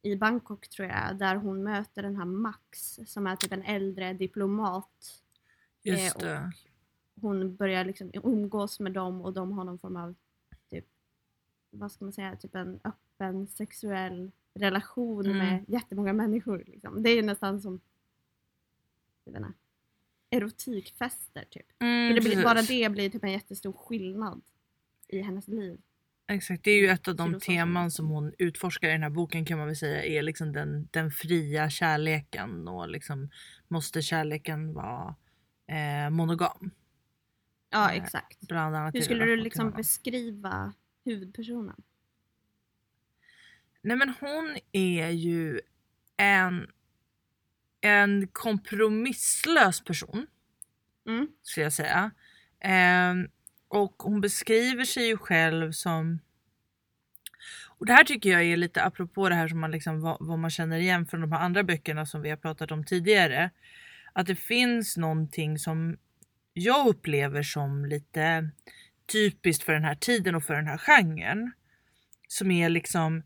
i 0.03 0.17
Bangkok 0.17 0.69
tror 0.69 0.89
jag, 0.89 1.19
där 1.19 1.37
hon 1.37 1.63
möter 1.63 2.03
den 2.03 2.17
här 2.17 2.25
Max 2.25 2.99
som 3.07 3.27
är 3.27 3.37
typ 3.37 3.53
en 3.53 3.63
äldre 3.63 4.13
diplomat 4.13 5.23
just 5.83 6.17
Eh, 6.17 6.23
det. 6.23 6.53
hon 7.21 7.57
börjar 7.57 7.85
liksom 7.85 8.11
umgås 8.15 8.81
med 8.81 8.93
dem 8.93 9.21
och 9.23 9.33
de 9.33 9.53
har 9.53 9.65
någon 9.65 9.79
form 9.79 9.97
av 9.97 10.15
typ, 10.71 10.85
vad 11.71 11.93
ska 11.93 12.05
man 12.05 12.13
säga, 12.13 12.37
typ 12.37 12.55
en 12.55 12.81
öppen 12.85 13.47
sexuell 13.47 14.31
relation 14.55 15.27
Mm. 15.27 15.39
med 15.39 15.65
jättemånga 15.69 16.13
människor. 16.13 16.65
Liksom. 16.67 17.03
Det 17.03 17.11
är 17.11 17.23
nästan 17.23 17.61
som 17.63 17.81
jag 19.25 19.33
vet 19.33 19.41
inte, 19.41 19.53
erotikfester 20.31 21.45
typ. 21.51 21.67
Mm, 21.83 22.15
det 22.15 22.21
blir, 22.21 22.31
precis. 22.31 22.45
bara 22.45 22.63
det 22.63 22.91
blir 22.91 23.11
typ 23.11 23.25
en 23.25 23.33
jättestor 23.33 23.73
skillnad 23.73 24.43
i 25.09 25.21
hennes 25.21 25.49
liv. 25.49 25.81
Exakt, 26.29 26.65
det 26.65 26.71
är 26.71 26.81
ju 26.81 26.89
ett 26.89 27.09
av 27.09 27.17
de 27.17 27.41
teman 27.41 27.91
som 27.91 28.09
hon 28.09 28.33
utforskar 28.39 28.89
i 28.89 28.93
den 28.93 29.03
här 29.03 29.11
boken 29.11 29.45
kan 29.45 29.59
man 29.59 29.67
väl 29.67 29.77
säga 29.77 30.05
är 30.05 30.23
liksom 30.23 30.53
den, 30.53 30.89
den 30.91 31.11
fria 31.11 31.71
kärleken 31.71 32.69
och 32.69 32.89
liksom 32.89 33.31
måste 33.69 34.03
kärleken 34.03 34.75
vara 34.75 35.15
eh, 35.69 36.11
monogam. 36.11 36.71
Ja 37.71 37.91
Eh, 37.91 37.97
exakt. 37.97 38.41
Bland 38.41 38.77
annat 38.77 38.95
Hur 38.95 39.01
skulle 39.01 39.25
du 39.25 39.37
liksom 39.37 39.71
beskriva 39.71 40.73
huvudpersonen? 41.05 41.83
Nej 43.83 43.97
men 43.97 44.15
hon 44.21 44.57
är 44.73 45.09
ju 45.11 45.61
en, 46.17 46.67
en 47.81 48.29
kompromisslös 48.29 49.85
person 49.85 50.27
Mm. 51.09 51.29
skulle 51.43 51.65
jag 51.65 51.73
säga. 51.73 52.11
Ehm, 52.61 53.29
och 53.77 53.95
hon 53.99 54.21
beskriver 54.21 54.85
sig 54.85 55.07
ju 55.07 55.17
själv 55.17 55.73
som 55.73 56.19
och 57.79 57.87
det 57.87 57.93
här 57.93 58.05
tycker 58.05 58.31
jag 58.31 58.45
är 58.45 58.57
lite 58.57 58.83
apropå 58.83 59.29
det 59.29 59.35
här 59.35 59.49
som 59.49 59.61
man 59.61 59.71
liksom, 59.71 60.01
vad, 60.01 60.17
vad 60.21 60.39
man 60.39 60.51
känner 60.51 60.79
igen 60.79 61.07
från 61.07 61.21
de 61.21 61.33
här 61.33 61.41
andra 61.41 61.63
böckerna 61.63 62.07
som 62.07 62.23
vi 62.23 62.31
har 62.31 62.37
pratat 62.37 62.73
om 62.73 62.85
tidigare. 62.85 63.51
Att 64.13 64.27
det 64.27 64.37
finns 64.37 64.97
någonting 64.97 65.59
som 65.59 65.97
jag 66.53 66.87
upplever 66.87 67.43
som 67.43 67.85
lite 67.85 68.51
typiskt 69.13 69.65
för 69.65 69.73
den 69.73 69.85
här 69.85 69.95
tiden 69.95 70.35
och 70.35 70.45
för 70.45 70.55
den 70.55 70.67
här 70.67 70.79
genren. 70.79 71.53
Som 72.29 72.51
är 72.51 72.69
liksom 72.69 73.23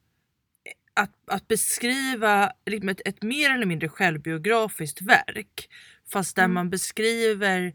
att, 0.95 1.15
att 1.27 1.49
beskriva 1.49 2.53
liksom 2.67 2.89
ett, 2.89 3.01
ett 3.05 3.23
mer 3.23 3.55
eller 3.55 3.67
mindre 3.67 3.89
självbiografiskt 3.89 5.03
verk. 5.03 5.69
Fast 6.13 6.37
där 6.37 6.45
Mm. 6.45 6.55
man 6.55 6.71
beskriver 6.71 7.75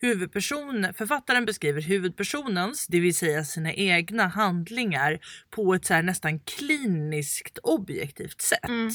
huvudpersonen, 0.00 0.94
författaren 0.94 1.44
beskriver 1.44 1.80
huvudpersonens, 1.80 2.86
det 2.86 3.00
vill 3.00 3.14
säga 3.14 3.44
sina 3.44 3.72
egna 3.72 4.26
handlingar 4.26 5.18
på 5.50 5.74
ett 5.74 5.84
så 5.84 5.94
här 5.94 6.02
nästan 6.02 6.40
kliniskt 6.40 7.58
objektivt 7.58 8.40
sätt. 8.40 8.68
Mm. 8.68 8.90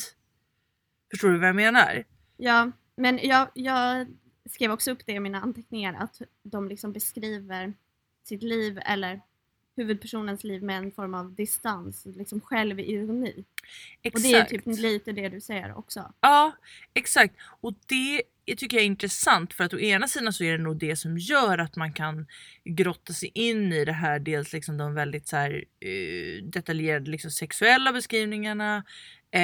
Förstår 1.12 1.30
du 1.30 1.38
vad 1.38 1.50
jag 1.50 1.56
menar? 1.56 2.04
Ja, 2.38 2.72
men 2.98 3.20
jag, 3.24 3.48
jag 3.54 4.08
skrev 4.50 4.72
också 4.72 4.92
upp 4.92 5.06
det 5.06 5.12
i 5.12 5.20
mina 5.20 5.42
anteckningar 5.42 5.94
att 6.04 6.22
de 6.44 6.68
liksom 6.68 6.94
beskriver 6.94 7.74
sitt 8.24 8.44
liv 8.44 8.80
eller 8.86 9.22
huvudpersonens 9.76 10.44
liv 10.44 10.64
med 10.64 10.78
en 10.78 10.92
form 10.92 11.14
av 11.14 11.36
distans, 11.36 12.06
liksom 12.06 12.42
självironi. 12.42 13.46
Och 14.14 14.22
det 14.22 14.34
är 14.34 14.46
typ 14.46 14.66
lite 14.66 15.12
det 15.12 15.30
du 15.30 15.42
säger 15.42 15.78
också. 15.78 16.14
Ja, 16.20 16.56
exakt. 16.94 17.36
Och 17.62 17.74
det 17.86 18.24
tycker 18.46 18.78
jag 18.78 18.82
är 18.82 18.88
intressant 18.88 19.54
för 19.54 19.64
att 19.64 19.74
å 19.74 19.80
ena 19.80 20.08
sidan 20.08 20.34
så 20.34 20.44
är 20.44 20.52
det 20.58 20.64
nog 20.64 20.78
det 20.78 20.96
som 20.96 21.18
gör 21.18 21.58
att 21.58 21.76
man 21.76 21.94
kan 21.94 22.28
grotta 22.66 23.14
sig 23.14 23.32
in 23.34 23.74
i 23.74 23.86
det 23.86 23.92
här. 23.94 24.20
Dels 24.20 24.54
liksom 24.54 24.78
de 24.78 24.94
väldigt 24.94 25.28
så 25.28 25.36
här, 25.38 25.64
eh, 25.80 26.44
detaljerade 26.44 27.12
liksom 27.12 27.32
sexuella 27.32 27.92
beskrivningarna. 27.94 28.84
Eh, 29.32 29.42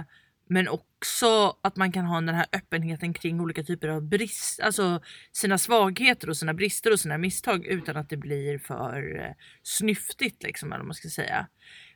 Mm. 0.00 0.04
Men 0.52 0.68
också 0.68 1.56
att 1.62 1.76
man 1.76 1.92
kan 1.92 2.04
ha 2.04 2.20
den 2.20 2.34
här 2.34 2.46
öppenheten 2.52 3.12
kring 3.14 3.40
olika 3.40 3.62
typer 3.62 3.88
av 3.88 4.02
brist, 4.02 4.60
alltså 4.60 5.00
sina 5.32 5.58
svagheter 5.58 6.28
och 6.30 6.36
sina 6.36 6.54
brister 6.54 6.92
och 6.92 7.00
sina 7.00 7.18
misstag 7.18 7.66
utan 7.66 7.96
att 7.96 8.08
det 8.08 8.16
blir 8.16 8.58
för 8.58 9.18
eh, 9.20 9.32
snyftigt 9.62 10.42
liksom 10.42 10.68
eller 10.72 10.78
vad 10.78 10.86
man 10.86 10.94
ska 10.94 11.08
säga. 11.08 11.46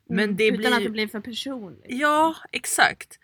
Men 0.09 0.25
Mm, 0.25 0.37
det 0.37 0.47
Utan 0.47 0.59
blir... 0.59 0.73
att 0.73 0.83
det 0.83 0.91
blir 0.91 1.09
för 1.09 1.21
personligt. 1.21 1.87
Ja, 1.89 2.35
exakt. 2.53 3.19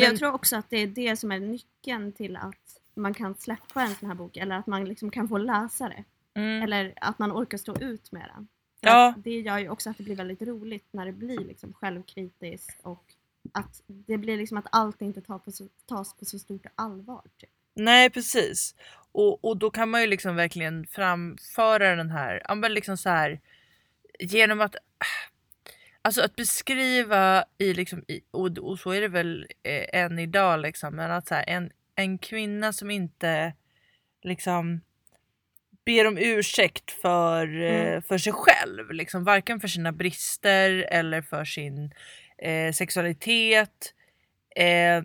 Men, 0.00 0.02
jag 0.02 0.18
tror 0.18 0.32
också 0.32 0.56
att 0.56 0.70
det 0.70 0.76
är 0.76 0.86
det 0.86 1.16
som 1.16 1.32
är 1.32 1.40
nyckeln 1.40 2.12
till 2.12 2.36
att 2.36 2.80
man 2.94 3.14
kan 3.14 3.34
släppa 3.34 3.82
en 3.82 3.94
sån 3.94 4.08
här 4.08 4.16
bok 4.16 4.36
eller 4.36 4.56
att 4.56 4.66
man 4.66 4.84
liksom 4.84 5.10
kan 5.10 5.28
få 5.28 5.38
läsa 5.38 5.88
det. 5.88 6.04
Mm. 6.40 6.62
Eller 6.62 6.94
att 6.96 7.18
man 7.18 7.32
orkar 7.32 7.58
stå 7.58 7.76
ut 7.76 8.12
med 8.12 8.30
den. 8.34 8.48
Ja. 8.80 9.14
det 9.16 9.40
gör 9.40 9.58
ju 9.58 9.68
också 9.68 9.90
att 9.90 9.98
det 9.98 10.04
blir 10.04 10.16
väldigt 10.16 10.42
roligt 10.42 10.86
när 10.90 11.06
det 11.06 11.12
blir 11.12 11.38
liksom 11.38 11.72
självkritiskt 11.72 12.80
och 12.82 13.04
att 13.52 13.82
det 13.86 14.18
blir 14.18 14.36
liksom 14.36 14.58
att 14.58 14.66
allt 14.72 15.02
inte 15.02 15.20
tas 15.20 15.42
på 15.42 15.52
så, 15.52 15.68
tas 15.86 16.14
på 16.14 16.24
så 16.24 16.38
stort 16.38 16.66
allvar. 16.74 17.22
Typ. 17.38 17.50
Nej 17.74 18.10
precis. 18.10 18.74
Och, 19.12 19.44
och 19.44 19.56
då 19.56 19.70
kan 19.70 19.90
man 19.90 20.00
ju 20.00 20.06
liksom 20.06 20.36
verkligen 20.36 20.86
framföra 20.86 21.96
den 21.96 22.10
här, 22.10 22.42
ja 22.48 22.54
men 22.54 22.74
liksom 22.74 22.96
så 22.96 23.08
här 23.08 23.40
genom 24.18 24.60
att 24.60 24.76
Alltså 26.06 26.22
att 26.22 26.36
beskriva 26.36 27.44
i 27.58 27.74
liksom, 27.74 28.04
i, 28.08 28.20
och, 28.30 28.58
och 28.58 28.78
så 28.78 28.90
är 28.90 29.00
det 29.00 29.08
väl 29.08 29.46
eh, 29.62 30.00
än 30.02 30.18
idag 30.18 30.60
liksom, 30.60 30.96
men 30.96 31.10
att 31.10 31.26
så 31.28 31.34
här, 31.34 31.44
en, 31.48 31.70
en 31.94 32.18
kvinna 32.18 32.72
som 32.72 32.90
inte 32.90 33.52
liksom 34.22 34.80
ber 35.84 36.06
om 36.06 36.18
ursäkt 36.18 36.90
för, 36.90 37.62
eh, 37.62 37.86
Mm. 37.88 38.02
för 38.02 38.18
sig 38.18 38.32
själv, 38.32 38.90
liksom, 38.92 39.24
varken 39.24 39.60
för 39.60 39.68
sina 39.68 39.92
brister 39.92 40.70
eller 40.90 41.22
för 41.22 41.44
sin 41.44 41.92
eh, 42.38 42.72
sexualitet. 42.72 43.94
Eh, 44.56 45.02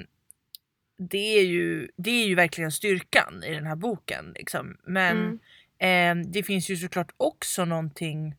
det, 0.98 1.38
är 1.40 1.44
ju, 1.46 1.90
det 1.98 2.12
är 2.12 2.28
ju 2.28 2.36
verkligen 2.36 2.72
styrkan 2.72 3.44
i 3.44 3.54
den 3.54 3.66
här 3.66 3.76
boken. 3.76 4.34
Liksom. 4.36 4.78
Men 4.84 5.40
Mm. 5.80 6.22
eh, 6.24 6.28
det 6.32 6.44
finns 6.44 6.70
ju 6.70 6.78
såklart 6.78 7.12
också 7.18 7.66
någonting 7.66 8.36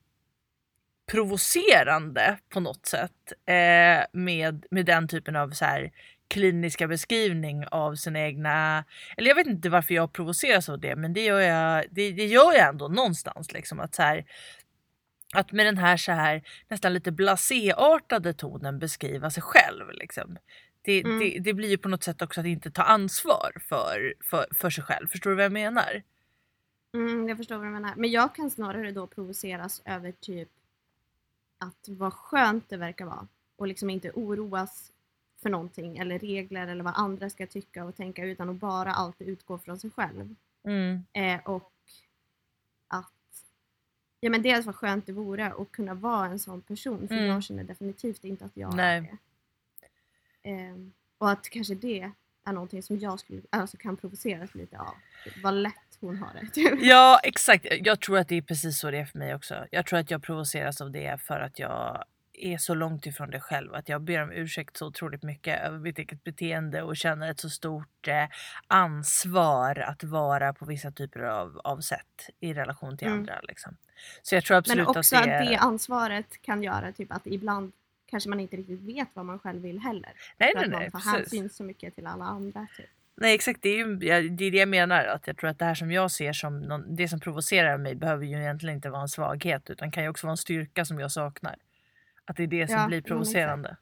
provocerande 1.11 2.38
på 2.49 2.61
något 2.61 2.87
sätt 2.87 3.33
eh, 3.47 4.05
med, 4.12 4.67
med 4.71 4.87
den 4.87 5.09
typen 5.09 5.37
av 5.37 5.50
så 5.50 5.64
här 5.64 5.93
kliniska 6.29 6.87
beskrivning 6.87 7.64
av 7.71 7.95
sina 7.95 8.21
egna, 8.21 8.85
eller 9.17 9.29
jag 9.29 9.35
vet 9.35 9.47
inte 9.47 9.71
varför 9.71 9.95
jag 9.95 10.12
provoceras 10.12 10.69
av 10.69 10.81
det 10.81 10.97
men 10.97 11.12
det 11.12 11.25
gör 11.25 11.40
jag, 11.40 11.85
det, 11.90 12.12
det 12.12 12.26
gör 12.26 12.52
jag 12.52 12.69
ändå 12.69 12.88
någonstans 12.88 13.52
liksom 13.52 13.81
att 13.81 13.95
så 13.95 14.02
här 14.02 14.25
att 15.35 15.52
med 15.52 15.67
den 15.67 15.79
här 15.79 15.97
så 15.97 16.12
här 16.12 16.43
nästan 16.69 16.95
lite 16.95 17.12
blaséartade 17.12 18.33
tonen 18.35 18.79
beskriva 18.79 19.31
sig 19.31 19.43
själv 19.43 19.90
liksom. 19.93 20.37
Det, 20.83 21.00
Mm. 21.02 21.19
det, 21.19 21.38
det 21.40 21.55
blir 21.55 21.69
ju 21.69 21.79
på 21.79 21.88
något 21.88 22.02
sätt 22.02 22.23
också 22.23 22.40
att 22.40 22.47
inte 22.47 22.71
ta 22.71 22.83
ansvar 22.83 23.52
för, 23.69 24.14
för, 24.31 24.47
för 24.55 24.71
sig 24.71 24.85
själv. 24.85 25.07
Förstår 25.07 25.31
du 25.31 25.37
vad 25.37 25.45
jag 25.45 25.52
menar? 25.52 26.02
Mm, 26.95 27.29
jag 27.29 27.37
förstår 27.38 27.57
vad 27.57 27.67
du 27.67 27.71
menar. 27.71 27.95
Men 27.97 28.11
jag 28.11 28.35
kan 28.35 28.50
snarare 28.50 28.93
då 28.93 29.07
provoceras 29.07 29.83
över 29.85 30.12
typ 30.12 30.49
att 31.61 31.88
vad 31.88 32.12
skönt 32.12 32.69
det 32.69 32.76
verkar 32.76 33.05
vara 33.05 33.29
och 33.57 33.67
liksom 33.67 33.90
inte 33.90 34.11
oroas 34.11 34.93
för 35.43 35.50
någonting 35.50 35.99
eller 35.99 36.19
regler 36.19 36.67
eller 36.67 36.85
vad 36.85 36.93
andra 36.97 37.31
ska 37.31 37.47
tycka 37.47 37.85
och 37.85 37.97
tänka 37.97 38.25
utan 38.25 38.49
att 38.49 38.57
bara 38.57 38.93
alltid 38.93 39.29
utgå 39.29 39.59
från 39.59 39.79
sig 39.79 39.90
själv. 39.90 40.35
Mm. 40.64 41.05
Eh, 41.12 41.40
och 41.45 41.73
att 42.88 43.12
ja 44.21 44.31
men 44.31 44.43
dels 44.43 44.67
vad 44.67 44.75
skönt 44.75 45.07
det 45.07 45.12
vore 45.12 45.47
att 45.52 45.73
kunna 45.73 45.95
vara 45.95 46.26
en 46.26 46.38
sån 46.38 46.62
person 46.62 47.09
för 47.09 47.14
Mm. 47.14 47.26
jag 47.26 47.43
känner 47.43 47.64
definitivt 47.64 48.25
inte 48.25 48.45
att 48.45 48.57
jag 48.57 48.75
Nej. 48.76 48.97
är 48.97 49.02
det. 49.02 49.19
Eh, 50.50 50.76
och 51.19 51.31
att 51.31 51.49
kanske 51.50 51.75
det 51.75 52.11
är 52.47 52.53
någonting 52.53 52.83
som 52.83 52.99
jag 52.99 53.21
skulle, 53.21 53.43
alltså 53.51 53.77
kan 53.77 53.97
provoceras 53.97 54.55
lite 54.55 54.79
av. 54.79 54.95
Vad 55.43 55.55
lätt 55.55 55.75
hon 56.01 56.17
har 56.19 56.35
det. 56.41 56.47
Typ. 56.51 56.79
Ja 56.83 57.21
exakt, 57.23 57.67
jag 57.71 58.01
tror 58.01 58.19
att 58.19 58.29
det 58.29 58.37
är 58.37 58.43
precis 58.43 58.79
så 58.79 58.91
det 58.91 58.99
är 58.99 59.05
för 59.05 59.19
mig 59.19 59.35
också. 59.35 59.67
Jag 59.71 59.87
tror 59.87 59.99
att 59.99 60.11
jag 60.11 60.23
provoceras 60.23 60.81
av 60.81 60.91
det 60.91 61.23
för 61.23 61.41
att 61.41 61.59
jag 61.59 62.05
är 62.33 62.59
så 62.59 62.75
långt 62.75 63.07
ifrån 63.07 63.31
det 63.31 63.41
själv. 63.41 63.75
Att 63.75 63.89
jag 63.89 64.03
ber 64.03 64.23
om 64.23 64.33
ursäkt 64.33 64.77
så 64.77 64.87
otroligt 64.87 65.23
mycket 65.23 65.63
över 65.63 65.79
mitt 65.79 65.99
eget 65.99 66.25
beteende 66.25 66.83
och 66.83 66.97
känner 66.97 67.31
ett 67.31 67.41
så 67.41 67.51
stort 67.51 68.09
eh, 68.09 68.25
ansvar 68.67 69.79
att 69.79 70.05
vara 70.05 70.53
på 70.53 70.65
vissa 70.65 70.91
typer 70.91 71.21
av, 71.21 71.61
av 71.65 71.81
sätt 71.81 72.29
i 72.41 72.55
relation 72.55 72.97
till 72.99 73.07
Mm. 73.07 73.19
andra. 73.19 73.41
Liksom. 73.43 73.77
Så 74.23 74.35
jag 74.35 74.45
tror 74.45 74.57
absolut 74.57 74.87
Men 74.87 74.97
också 74.97 75.17
att 75.17 75.23
att 75.23 75.29
det, 75.29 75.45
det 75.51 75.57
ansvaret 75.57 76.43
kan 76.43 76.63
göra 76.63 76.93
typ 76.93 77.13
att 77.13 77.27
ibland 77.27 77.73
kanske 78.11 78.29
man 78.31 78.40
inte 78.40 78.57
riktigt 78.57 78.81
vet 78.81 79.09
vad 79.14 79.25
man 79.25 79.38
själv 79.38 79.62
vill 79.62 79.79
heller. 79.79 80.12
Nej 80.38 80.52
För 80.52 80.59
nej 80.61 80.64
att 80.64 80.71
nej. 80.81 80.90
man 80.93 81.02
tar 81.02 81.11
Precis. 81.19 81.33
hänsyn 81.33 81.50
så 81.50 81.64
mycket 81.64 81.95
till 81.95 82.07
alla 82.07 82.25
andra. 82.25 82.67
Typ. 82.76 82.87
Nej 83.14 83.35
exakt, 83.35 83.62
det 83.62 83.69
är 83.69 83.76
ju 83.76 83.97
det, 83.97 84.11
är 84.47 84.50
det 84.50 84.59
jag 84.59 84.69
menar. 84.69 85.05
Att 85.05 85.26
jag 85.26 85.37
tror 85.37 85.50
att 85.50 85.59
det 85.59 85.64
här 85.64 85.75
som 85.75 85.93
jag 85.93 86.11
ser 86.11 86.33
som 86.33 86.61
någon, 86.61 86.97
det 86.97 87.09
som 87.09 87.21
provocerar 87.21 87.79
mig 87.79 87.95
behöver 87.95 88.25
ju 88.26 88.37
egentligen 88.40 88.75
inte 88.76 88.90
vara 88.90 89.02
en 89.02 89.09
svaghet 89.09 89.71
utan 89.71 89.90
kan 89.90 90.02
ju 90.02 90.09
också 90.09 90.26
vara 90.26 90.33
en 90.33 90.37
styrka 90.37 90.85
som 90.85 91.00
jag 91.00 91.12
saknar. 91.12 91.57
Att 92.25 92.37
det 92.37 92.43
är 92.43 92.47
det 92.47 92.67
som 92.69 92.76
Ja, 92.76 92.87
blir 92.87 92.97
men 92.99 93.02
provocerande. 93.05 93.76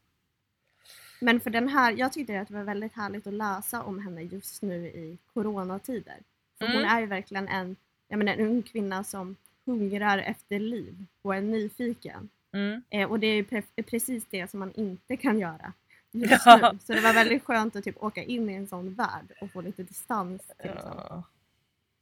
Men 1.21 1.41
för 1.41 1.51
den 1.51 1.69
här, 1.69 1.93
jag 1.93 2.13
tyckte 2.13 2.41
att 2.41 2.49
det 2.49 2.55
var 2.55 2.65
väldigt 2.65 2.93
härligt 2.97 3.27
att 3.27 3.35
läsa 3.35 3.83
om 3.83 3.99
henne 3.99 4.23
just 4.23 4.63
nu 4.63 4.87
i 4.87 5.19
coronatider. 5.35 6.17
För 6.59 6.67
hon 6.67 6.77
Mm. 6.77 6.89
är 6.97 7.01
ju 7.01 7.07
verkligen 7.07 7.49
en, 7.49 7.77
jag 8.09 8.19
menar, 8.19 8.33
en 8.33 8.47
ung 8.47 8.63
kvinna 8.63 9.05
som 9.05 9.37
hungrar 9.65 10.19
efter 10.19 10.59
liv 10.59 11.05
och 11.23 11.35
är 11.35 11.41
nyfiken. 11.41 12.29
Mm. 12.53 12.83
Eh, 12.91 13.11
och 13.11 13.21
det 13.21 13.27
är 13.27 13.43
pre- 13.43 13.83
precis 13.87 14.25
det 14.31 14.51
som 14.51 14.61
man 14.61 14.73
inte 14.73 15.17
kan 15.17 15.39
göra 15.39 15.73
just 16.13 16.47
Ja. 16.47 16.71
nu. 16.73 16.79
Så 16.87 16.93
det 16.93 17.01
var 17.01 17.13
väldigt 17.13 17.45
skönt 17.45 17.77
att 17.77 17.85
typ 17.85 18.03
åka 18.03 18.23
in 18.23 18.51
i 18.51 18.55
en 18.55 18.67
sån 18.67 18.95
värld 18.95 19.33
och 19.41 19.51
få 19.53 19.61
lite 19.61 19.83
distans 19.83 20.43
till 20.63 20.71
liksom, 20.71 20.93
Ja. 21.09 21.23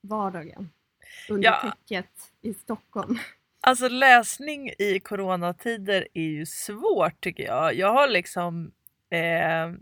vardagen. 0.00 0.70
under 1.28 1.48
Ja. 1.48 1.60
täcket 1.88 2.10
i 2.42 2.54
Stockholm. 2.54 3.18
Alltså 3.60 3.88
läsning 3.88 4.70
i 4.78 5.00
coronatider 5.00 6.08
är 6.14 6.22
ju 6.22 6.46
svårt 6.46 7.20
tycker 7.20 7.44
jag. 7.44 7.74
Jag 7.74 7.92
har 7.92 8.08
liksom 8.08 8.72
eh, 9.10 9.72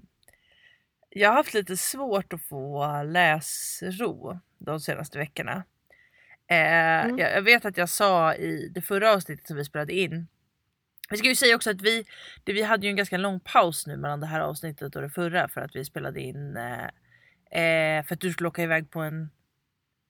Jag 1.10 1.28
har 1.28 1.34
haft 1.36 1.54
lite 1.54 1.76
svårt 1.76 2.32
att 2.32 2.42
få 2.42 3.02
läsro 3.02 4.38
de 4.58 4.80
senaste 4.80 5.18
veckorna. 5.18 5.64
Eh, 6.46 7.04
Mm. 7.04 7.18
jag, 7.18 7.32
jag 7.32 7.42
vet 7.42 7.64
att 7.64 7.76
jag 7.76 7.88
sa 7.88 8.34
i 8.34 8.68
det 8.74 8.82
förra 8.82 9.12
avsnittet 9.12 9.46
som 9.46 9.56
vi 9.56 9.64
spelade 9.64 9.92
in. 9.92 10.26
Vi 11.10 11.16
ska 11.16 11.28
ju 11.28 11.34
säga 11.34 11.56
också 11.56 11.70
att 11.70 11.82
vi, 11.82 12.04
det, 12.44 12.52
vi 12.52 12.62
hade 12.62 12.86
ju 12.86 12.90
en 12.90 12.96
ganska 12.96 13.16
lång 13.16 13.40
paus 13.40 13.86
nu 13.86 13.96
mellan 13.96 14.20
det 14.20 14.26
här 14.26 14.40
avsnittet 14.40 14.96
och 14.96 15.02
det 15.02 15.10
förra 15.10 15.48
för 15.48 15.60
att 15.60 15.76
vi 15.76 15.84
spelade 15.84 16.20
in 16.20 16.56
eh, 16.56 16.84
eh, 17.98 18.04
för 18.04 18.14
att 18.14 18.20
du 18.20 18.32
skulle 18.32 18.48
åka 18.48 18.62
iväg 18.62 18.90
på 18.90 19.00
en 19.00 19.30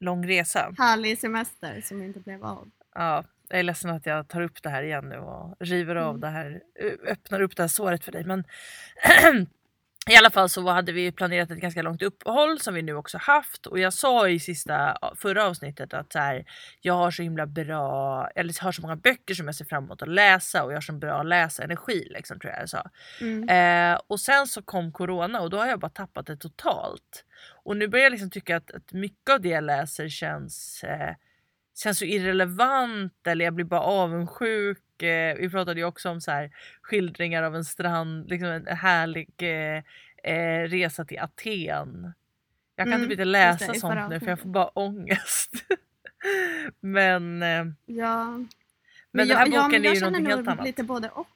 lång 0.00 0.28
resa. 0.28 0.74
Härlig 0.78 1.18
semester 1.18 1.80
som 1.80 2.02
inte 2.02 2.20
blev 2.20 2.44
av. 2.44 2.70
Ja, 2.94 3.24
jag 3.48 3.58
är 3.58 3.62
ledsen 3.62 3.90
att 3.90 4.06
jag 4.06 4.28
tar 4.28 4.40
upp 4.40 4.62
det 4.62 4.68
här 4.68 4.82
igen 4.82 5.08
nu 5.08 5.16
och 5.18 5.56
river 5.60 5.96
av 5.96 6.08
Mm. 6.10 6.20
det 6.20 6.28
här, 6.28 6.62
öppnar 7.08 7.40
upp 7.40 7.56
det 7.56 7.62
här 7.62 7.68
såret 7.68 8.04
för 8.04 8.12
dig. 8.12 8.24
Men 8.24 8.44
i 10.10 10.16
alla 10.16 10.30
fall 10.30 10.48
så 10.48 10.68
hade 10.68 10.92
vi 10.92 11.12
planerat 11.12 11.50
ett 11.50 11.58
ganska 11.58 11.82
långt 11.82 12.02
uppehåll 12.02 12.60
som 12.60 12.74
vi 12.74 12.82
nu 12.82 12.94
också 12.94 13.18
haft 13.18 13.66
och 13.66 13.78
jag 13.78 13.92
sa 13.92 14.28
i 14.28 14.40
sista 14.40 14.98
förra 15.16 15.44
avsnittet 15.44 15.94
att 15.94 16.12
så 16.12 16.18
här, 16.18 16.44
jag 16.80 16.94
har 16.94 17.10
så 17.10 17.22
himla 17.22 17.46
bra, 17.46 18.28
eller 18.34 18.62
har 18.62 18.72
så 18.72 18.82
många 18.82 18.96
böcker 18.96 19.34
som 19.34 19.46
jag 19.46 19.54
ser 19.54 19.64
fram 19.64 19.84
emot 19.84 20.02
att 20.02 20.08
läsa 20.08 20.64
och 20.64 20.72
jag 20.72 20.76
har 20.76 20.80
så 20.80 20.92
bra 20.92 21.22
läsarenergi 21.22 22.08
liksom 22.10 22.40
tror 22.40 22.52
jag 22.52 22.62
jag 22.62 22.68
sa. 22.68 22.90
Mm. 23.20 23.48
Eh, 23.48 24.00
och 24.06 24.20
sen 24.20 24.46
så 24.46 24.62
kom 24.62 24.92
corona 24.92 25.40
och 25.40 25.50
då 25.50 25.58
har 25.58 25.66
jag 25.66 25.80
bara 25.80 25.90
tappat 25.90 26.26
det 26.26 26.36
totalt. 26.36 27.24
Och 27.64 27.76
nu 27.76 27.88
börjar 27.88 28.02
jag 28.02 28.10
liksom 28.10 28.30
tycka 28.30 28.56
att, 28.56 28.70
att 28.70 28.92
mycket 28.92 29.34
av 29.34 29.40
det 29.40 29.48
jag 29.48 29.64
läser 29.64 30.08
känns, 30.08 30.84
eh, 30.84 31.14
känns 31.82 31.98
så 31.98 32.04
irrelevant 32.04 33.26
eller 33.26 33.44
jag 33.44 33.54
blir 33.54 33.64
bara 33.64 33.80
avundsjuk. 33.80 35.02
Eh, 35.02 35.36
vi 35.36 35.50
pratade 35.50 35.80
ju 35.80 35.86
också 35.86 36.10
om 36.10 36.20
så 36.20 36.30
här, 36.30 36.50
skildringar 36.82 37.42
av 37.42 37.56
en 37.56 37.64
strand, 37.64 38.28
liksom 38.30 38.48
en 38.48 38.66
härlig 38.66 39.28
eh, 39.38 39.82
eh, 40.34 40.62
resa 40.68 41.04
till 41.04 41.18
Aten. 41.18 42.12
Jag 42.76 42.86
kan 42.86 42.92
Mm, 42.94 43.10
inte 43.10 43.24
läsa 43.24 43.72
det, 43.72 43.80
sånt 43.80 44.10
nu 44.10 44.20
för 44.20 44.26
jag 44.28 44.40
får 44.40 44.48
bara 44.48 44.66
ångest. 44.68 45.50
men 46.80 47.42
eh, 47.42 47.64
Ja. 47.86 48.24
men 49.10 49.28
den 49.28 49.36
här 49.36 49.46
jag, 49.46 49.54
ja, 49.54 49.62
boken 49.62 49.70
men 49.70 49.80
är 49.80 49.84
jag 49.84 49.94
ju 49.94 50.00
känner 50.00 50.10
någonting 50.10 50.26
helt 50.36 50.48
annat. 50.48 50.64
lite 50.66 50.82
både 50.82 51.08
och. 51.08 51.26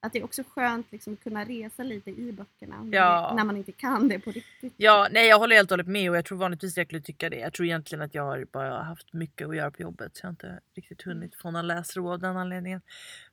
Att 0.00 0.12
det 0.12 0.18
är 0.18 0.24
också 0.24 0.42
skönt 0.50 0.86
liksom, 0.92 1.12
att 1.12 1.20
kunna 1.20 1.44
resa 1.44 1.82
lite 1.82 2.10
i 2.10 2.32
böckerna 2.32 2.88
Ja. 2.92 3.32
när 3.36 3.44
man 3.44 3.56
inte 3.56 3.72
kan 3.72 4.08
det 4.08 4.18
på 4.18 4.30
riktigt. 4.30 4.72
Ja, 4.76 5.08
nej 5.10 5.26
jag 5.28 5.38
håller 5.38 5.56
helt 5.56 5.70
och 5.70 5.72
hållet 5.72 5.86
med 5.86 6.10
och 6.10 6.16
jag 6.16 6.24
tror 6.24 6.38
vanligtvis 6.38 6.76
jag 6.76 6.86
skulle 6.86 7.00
tycka 7.02 7.30
det. 7.30 7.36
Jag 7.36 7.52
tror 7.52 7.66
egentligen 7.66 8.02
att 8.02 8.14
jag 8.14 8.22
har 8.22 8.44
bara 8.52 8.82
haft 8.82 9.12
mycket 9.12 9.48
att 9.48 9.56
göra 9.56 9.70
på 9.70 9.82
jobbet 9.82 10.16
så 10.16 10.20
jag 10.24 10.28
har 10.28 10.30
inte 10.32 10.60
riktigt 10.74 11.02
hunnit 11.02 11.34
få 11.34 11.50
någon 11.50 11.66
läsro 11.66 12.12
av 12.12 12.18
den 12.18 12.36
anledningen. 12.36 12.80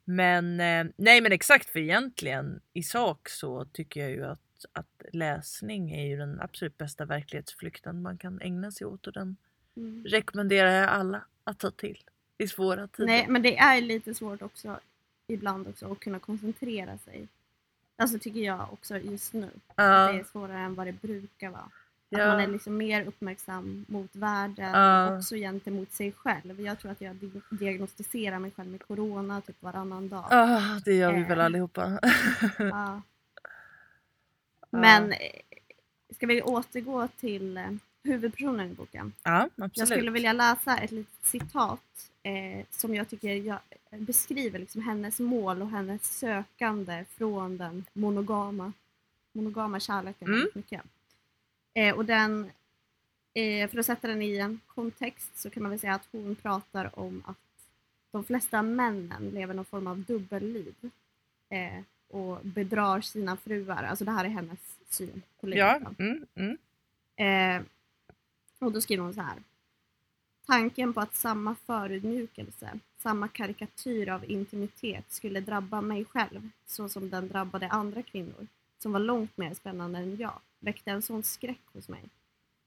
Men 0.03 0.59
eh, 0.59 0.85
nej 0.97 1.21
men 1.21 1.31
exakt 1.31 1.69
för 1.69 1.79
egentligen 1.79 2.59
i 2.73 2.83
sak 2.83 3.29
så 3.29 3.65
tycker 3.65 3.99
jag 4.01 4.09
ju 4.11 4.25
att, 4.25 4.39
att 4.73 5.01
läsning 5.13 5.91
är 5.91 6.05
ju 6.05 6.17
den 6.17 6.41
absolut 6.41 6.77
bästa 6.77 7.05
verklighetsflykten 7.05 8.01
man 8.01 8.17
kan 8.17 8.41
ägna 8.41 8.71
sig 8.71 8.87
åt 8.87 9.07
och 9.07 9.13
den 9.13 9.37
Mm. 9.77 10.03
rekommenderar 10.05 10.71
jag 10.71 10.89
alla 10.89 11.21
att 11.43 11.59
ta 11.59 11.71
till 11.71 11.97
i 12.37 12.47
svåra 12.47 12.87
tider. 12.87 13.05
Nej, 13.07 13.25
men 13.29 13.41
det 13.41 13.57
är 13.57 13.81
lite 13.81 14.13
svårt 14.13 14.41
också 14.41 14.79
ibland 15.27 15.67
också 15.67 15.91
att 15.91 15.99
kunna 15.99 16.19
koncentrera 16.19 16.97
sig. 16.97 17.27
Alltså 17.97 18.19
tycker 18.19 18.39
jag 18.39 18.73
också 18.73 18.97
just 18.97 19.33
nu. 19.33 19.49
Ja, 19.75 20.05
Att 20.05 20.13
det 20.13 20.19
är 20.19 20.23
svårare 20.23 20.59
än 20.59 20.75
vad 20.75 20.87
det 20.87 21.01
brukar 21.01 21.49
vara. 21.49 21.61
Att 21.61 22.19
ja. 22.21 22.27
man 22.27 22.39
är 22.39 22.47
liksom 22.47 22.77
mer 22.77 23.05
uppmärksam 23.05 23.85
mot 23.87 24.15
världen 24.15 24.71
Ja. 24.73 25.09
och 25.11 25.17
också 25.17 25.35
gentemot 25.35 25.91
sig 25.91 26.11
själv. 26.11 26.61
Jag 26.61 26.79
tror 26.79 26.91
att 26.91 27.01
jag 27.01 27.15
di- 27.15 27.41
diagnostiserar 27.51 28.39
mig 28.39 28.51
själv 28.51 28.69
med 28.69 28.87
corona 28.87 29.41
typ 29.41 29.61
varannan 29.61 30.09
dag. 30.09 30.25
Ah, 30.31 30.79
det 30.85 30.93
gör 30.93 31.13
vi 31.13 31.23
väl 31.23 31.39
Eh. 31.39 31.45
allihopa. 31.45 31.99
Ja. 32.59 33.01
Men 34.69 35.11
eh, 35.11 35.17
ska 36.15 36.27
vi 36.27 36.41
återgå 36.41 37.07
till 37.07 37.57
eh, 37.57 37.63
huvudpersonen 38.05 38.71
i 38.71 38.73
boken? 38.73 39.13
ja, 39.23 39.49
absolut. 39.55 39.77
Jag 39.77 39.87
skulle 39.87 40.11
vilja 40.11 40.33
läsa 40.33 40.77
ett 40.77 40.91
litet 40.91 41.25
citat 41.25 42.11
eh, 42.23 42.65
som 42.69 42.95
jag 42.95 43.09
tycker 43.09 43.35
jag, 43.35 43.59
beskriver 43.89 44.59
liksom 44.59 44.81
hennes 44.81 45.19
mål 45.19 45.61
och 45.61 45.69
hennes 45.69 46.17
sökande 46.19 47.05
från 47.09 47.57
den 47.57 47.85
monogama, 47.93 48.73
monogama 49.31 49.79
kärleken 49.79 50.27
Mm. 50.27 50.47
mycket. 50.53 50.81
Eh, 51.73 51.95
och 51.95 52.05
den, 52.05 52.51
eh, 53.33 53.69
för 53.69 53.79
att 53.79 53.85
sätta 53.85 54.07
den 54.07 54.21
i 54.21 54.37
en 54.37 54.59
kontext 54.67 55.37
så 55.39 55.49
kan 55.49 55.63
man 55.63 55.69
väl 55.69 55.79
säga 55.79 55.93
att 55.95 56.07
hon 56.11 56.35
pratar 56.35 56.99
om 56.99 57.23
att 57.25 57.37
de 58.11 58.23
flesta 58.23 58.61
männen 58.61 59.29
lever 59.29 59.53
någon 59.53 59.65
form 59.65 59.87
av 59.87 59.99
dubbelliv 60.03 60.75
eh, 61.49 61.81
och 62.07 62.39
bedrar 62.43 63.01
sina 63.01 63.37
fruar. 63.37 63.83
Alltså 63.83 64.05
det 64.05 64.11
här 64.11 64.25
är 64.25 64.29
hennes 64.29 64.59
syn 64.89 65.21
på 65.39 65.47
livet. 65.47 65.59
Ja, 65.59 65.91
mm, 65.99 66.25
mm. 66.35 66.57
Eh, 67.17 67.65
och 68.59 68.71
då 68.71 68.81
skriver 68.81 69.03
hon 69.03 69.13
så 69.13 69.21
här. 69.21 69.43
Tanken 70.45 70.93
på 70.93 70.99
att 70.99 71.15
samma 71.15 71.55
förödmjukelse, 71.55 72.79
samma 72.97 73.27
karikatyr 73.27 74.09
av 74.09 74.31
intimitet 74.31 75.11
skulle 75.11 75.39
drabba 75.39 75.81
mig 75.81 76.05
själv 76.05 76.49
så 76.65 76.89
som 76.89 77.09
den 77.09 77.27
drabbade 77.27 77.67
andra 77.67 78.03
kvinnor, 78.03 78.47
som 78.79 78.91
var 78.91 78.99
långt 78.99 79.37
mer 79.37 79.53
spännande 79.53 79.99
än 79.99 80.17
jag, 80.17 80.39
väckte 80.59 80.91
en 80.91 81.01
sån 81.01 81.23
skräck 81.23 81.61
hos 81.73 81.89
mig. 81.89 82.03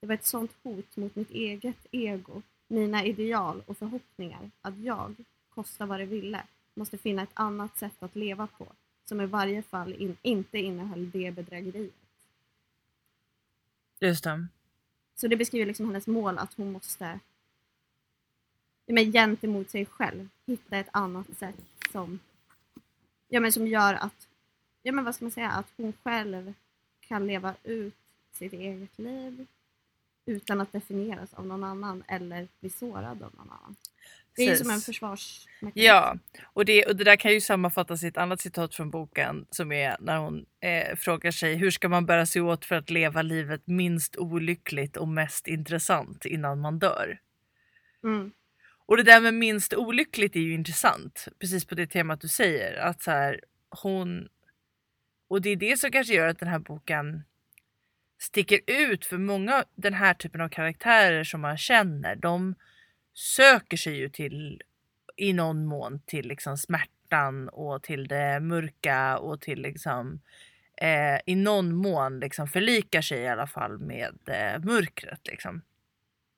Det 0.01 0.07
var 0.07 0.14
ett 0.14 0.27
sånt 0.27 0.53
hot 0.62 0.96
mot 0.96 1.16
mitt 1.16 1.31
eget 1.31 1.87
ego, 1.90 2.42
mina 2.68 3.05
ideal 3.05 3.62
och 3.66 3.79
förhoppningar 3.79 4.51
att 4.61 4.79
jag, 4.79 5.14
kosta 5.55 5.87
vad 5.87 6.01
det 6.01 6.07
ville, 6.07 6.42
måste 6.74 6.98
finna 6.98 7.22
ett 7.22 7.31
annat 7.35 7.79
sätt 7.79 8.03
att 8.03 8.16
leva 8.16 8.46
på, 8.46 8.66
som 9.05 9.20
i 9.20 9.27
varje 9.27 9.62
fall 9.62 9.92
in, 9.92 10.16
inte 10.22 10.59
innehöll 10.59 11.11
det 11.11 11.31
bedrägeriet. 11.31 11.94
Just 14.01 14.24
det. 14.24 14.48
Så 15.21 15.29
det 15.29 15.37
beskriver 15.37 15.67
liksom 15.67 15.87
hennes 15.87 16.07
mål 16.07 16.39
att 16.39 16.55
hon 16.55 16.73
måste 16.73 17.21
men 18.87 19.13
gentemot 19.13 19.71
sig 19.71 19.87
själv 19.87 20.29
hitta 20.47 20.77
ett 20.77 20.89
annat 20.93 21.27
sätt 21.39 21.65
som, 21.93 22.21
ja, 23.29 23.41
men 23.41 23.53
som 23.53 23.67
gör 23.67 23.95
att, 23.95 24.29
ja, 24.83 24.93
men 24.93 25.05
vad 25.05 25.15
ska 25.15 25.25
man 25.25 25.33
säga, 25.33 25.51
att 25.51 25.73
hon 25.77 25.93
själv 26.03 26.55
kan 27.01 27.27
leva 27.27 27.55
ut 27.63 27.95
sitt 28.33 28.53
eget 28.53 28.99
liv 28.99 29.47
utan 30.27 30.61
att 30.61 30.73
definieras 30.73 31.35
av 31.35 31.47
någon 31.47 31.65
annan 31.65 32.03
eller 32.09 32.49
bli 32.61 32.71
sårad 32.71 33.23
av 33.23 33.35
någon 33.37 33.51
annan. 33.51 33.77
Det 34.38 34.46
är 34.46 34.51
ju 34.51 34.57
som 34.57 34.70
en 34.70 34.81
försvarsmekanism. 34.81 35.87
Ja, 35.87 36.16
och 36.44 36.64
det, 36.64 36.85
och 36.85 36.96
det 36.96 37.05
där 37.05 37.16
kan 37.16 37.33
ju 37.33 37.40
sammanfattas 37.40 38.03
i 38.03 38.07
ett 38.07 38.16
annat 38.16 38.40
citat 38.40 38.74
från 38.74 38.90
boken 38.90 39.46
som 39.51 39.72
är 39.72 39.96
när 40.01 40.18
hon 40.18 40.46
eh, 40.61 40.96
frågar 40.96 41.31
sig 41.31 41.55
hur 41.55 41.70
ska 41.70 41.88
man 41.88 42.07
bära 42.07 42.27
sig 42.27 42.42
åt 42.42 42.64
för 42.64 42.74
att 42.74 42.90
leva 42.90 43.22
livet 43.22 43.62
minst 43.64 44.16
olyckligt 44.16 44.96
och 44.96 45.09
mest 45.09 45.46
intressant 45.46 46.24
innan 46.24 46.61
man 46.61 46.79
dör. 46.79 47.18
Mm. 48.05 48.33
Och 48.87 48.96
det 48.96 49.03
där 49.03 49.20
med 49.20 49.35
minst 49.35 49.74
olyckligt 49.74 50.37
är 50.37 50.40
ju 50.40 50.55
intressant, 50.55 51.29
precis 51.38 51.64
på 51.64 51.74
det 51.74 51.87
temat 51.87 52.20
du 52.20 52.29
säger. 52.29 52.77
Att 52.77 53.03
så 53.03 53.11
här, 53.11 53.40
hon... 53.70 54.29
Och 55.29 55.42
det 55.42 55.51
är 55.51 55.57
det 55.57 55.81
som 55.81 55.90
kanske 55.90 56.14
gör 56.14 56.29
att 56.29 56.38
den 56.38 56.48
här 56.48 56.59
boken 56.59 57.24
sticker 58.18 58.61
ut 58.66 59.07
för 59.07 59.18
många 59.18 59.64
den 59.74 59.94
här 59.94 60.14
typen 60.14 60.40
av 60.40 60.48
karaktärer 60.48 61.24
som 61.24 61.40
man 61.40 61.59
känner. 61.59 62.16
De 62.16 62.55
söker 63.19 63.77
sig 63.77 63.97
ju 63.97 64.09
till 64.09 64.63
i 65.17 65.33
någon 65.33 65.67
mån 65.67 66.01
till 66.07 66.29
liksom 66.29 66.59
smärtan 66.59 67.49
och 67.49 67.83
till 67.83 68.09
det 68.09 68.41
mörka 68.41 69.19
och 69.19 69.41
till 69.41 69.63
liksom 69.63 70.21
eh, 70.77 71.21
i 71.27 71.35
någon 71.35 71.75
mån 71.75 72.21
liksom 72.21 72.49
förlikar 72.49 73.03
sig 73.03 73.19
i 73.19 73.29
alla 73.29 73.47
fall 73.47 73.79
med 73.79 74.19
eh, 74.27 74.65
mörkret 74.65 75.27
liksom. 75.27 75.63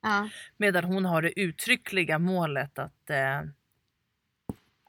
Ja. 0.02 0.28
Medan 0.56 0.84
hon 0.84 1.04
har 1.04 1.22
det 1.22 1.40
uttryckliga 1.40 2.18
målet 2.18 2.78
att, 2.78 3.10
eh, 3.10 3.42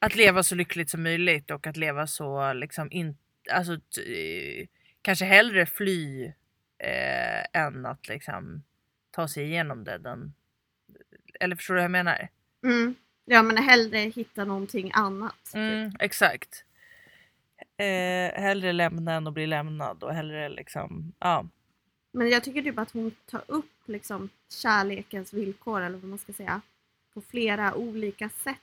att 0.01 0.15
leva 0.15 0.43
så 0.43 0.55
lyckligt 0.55 0.89
som 0.89 1.03
möjligt 1.03 1.51
och 1.51 1.67
att 1.67 1.77
leva 1.77 2.07
så 2.07 2.53
liksom 2.53 2.91
in, 2.91 3.17
alltså, 3.51 3.73
eh, 4.01 4.67
kanske 5.01 5.25
hellre 5.25 5.65
fly 5.65 6.25
eh, 6.77 7.61
än 7.61 7.85
att 7.85 8.07
liksom 8.07 8.63
ta 9.11 9.27
sig 9.27 9.43
igenom 9.43 9.83
det. 9.83 9.97
Den, 9.97 10.33
eller 11.41 11.55
förstår 11.55 11.73
du 11.73 11.77
vad 11.79 11.83
jag 11.83 11.91
menar? 11.91 12.27
Mm. 12.63 12.95
ja, 13.25 13.43
men 13.43 13.57
hellre 13.57 13.97
hitta 13.97 14.45
någonting 14.45 14.91
annat. 14.93 15.35
typ. 15.45 15.55
Mm, 15.55 15.91
exakt. 15.99 16.65
Eh, 17.77 18.41
hellre 18.41 18.71
lämna 18.73 19.13
än 19.13 19.27
att 19.27 19.33
bli 19.33 19.47
lämnad 19.47 20.03
och 20.03 20.13
hellre 20.13 20.49
liksom, 20.49 21.13
ja. 21.19 21.45
Men 22.13 22.29
jag 22.29 22.43
tycker 22.43 22.61
typ 22.61 22.79
att 22.79 22.91
hon 22.91 23.11
tar 23.25 23.41
upp 23.47 23.71
liksom 23.87 24.29
kärlekens 24.49 25.33
villkor 25.33 25.81
eller 25.81 25.97
vad 25.97 26.09
man 26.09 26.19
ska 26.19 26.33
säga 26.33 26.61
på 27.13 27.21
flera 27.21 27.75
olika 27.75 28.29
sätt 28.29 28.57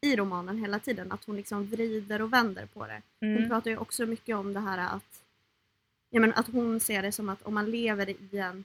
i 0.00 0.16
romanen 0.16 0.58
hela 0.58 0.78
tiden. 0.78 1.12
Att 1.12 1.24
hon 1.24 1.36
liksom 1.36 1.66
vrider 1.66 2.22
och 2.22 2.32
vänder 2.32 2.66
på 2.66 2.86
det. 2.86 3.02
Hon 3.20 3.36
Mm, 3.36 3.48
pratar 3.48 3.70
ju 3.70 3.76
också 3.76 4.06
mycket 4.06 4.36
om 4.36 4.52
det 4.52 4.60
här 4.60 4.96
att, 4.96 5.22
ja, 6.10 6.20
men 6.20 6.32
att 6.34 6.46
hon 6.46 6.80
ser 6.80 7.02
det 7.02 7.12
som 7.12 7.28
att 7.28 7.42
om 7.42 7.54
man 7.54 7.70
lever 7.70 8.10
i 8.10 8.38
en 8.38 8.64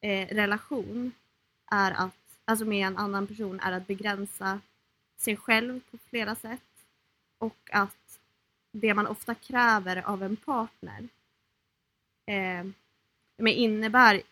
eh, 0.00 0.34
relation 0.34 1.12
är 1.70 1.92
att, 1.92 2.29
alltså 2.50 2.64
med 2.64 2.86
en 2.86 2.96
annan 2.96 3.26
person, 3.26 3.60
är 3.60 3.72
att 3.72 3.86
begränsa 3.86 4.60
sig 5.16 5.36
själv 5.36 5.80
på 5.90 5.98
flera 6.10 6.34
sätt 6.34 6.60
och 7.38 7.68
att 7.72 8.18
det 8.72 8.94
man 8.94 9.06
ofta 9.06 9.34
kräver 9.34 10.02
av 10.08 10.22
en 10.22 10.36
partner 10.36 11.08
eh, 12.26 12.64
men 13.36 13.52
innebär 13.52 14.22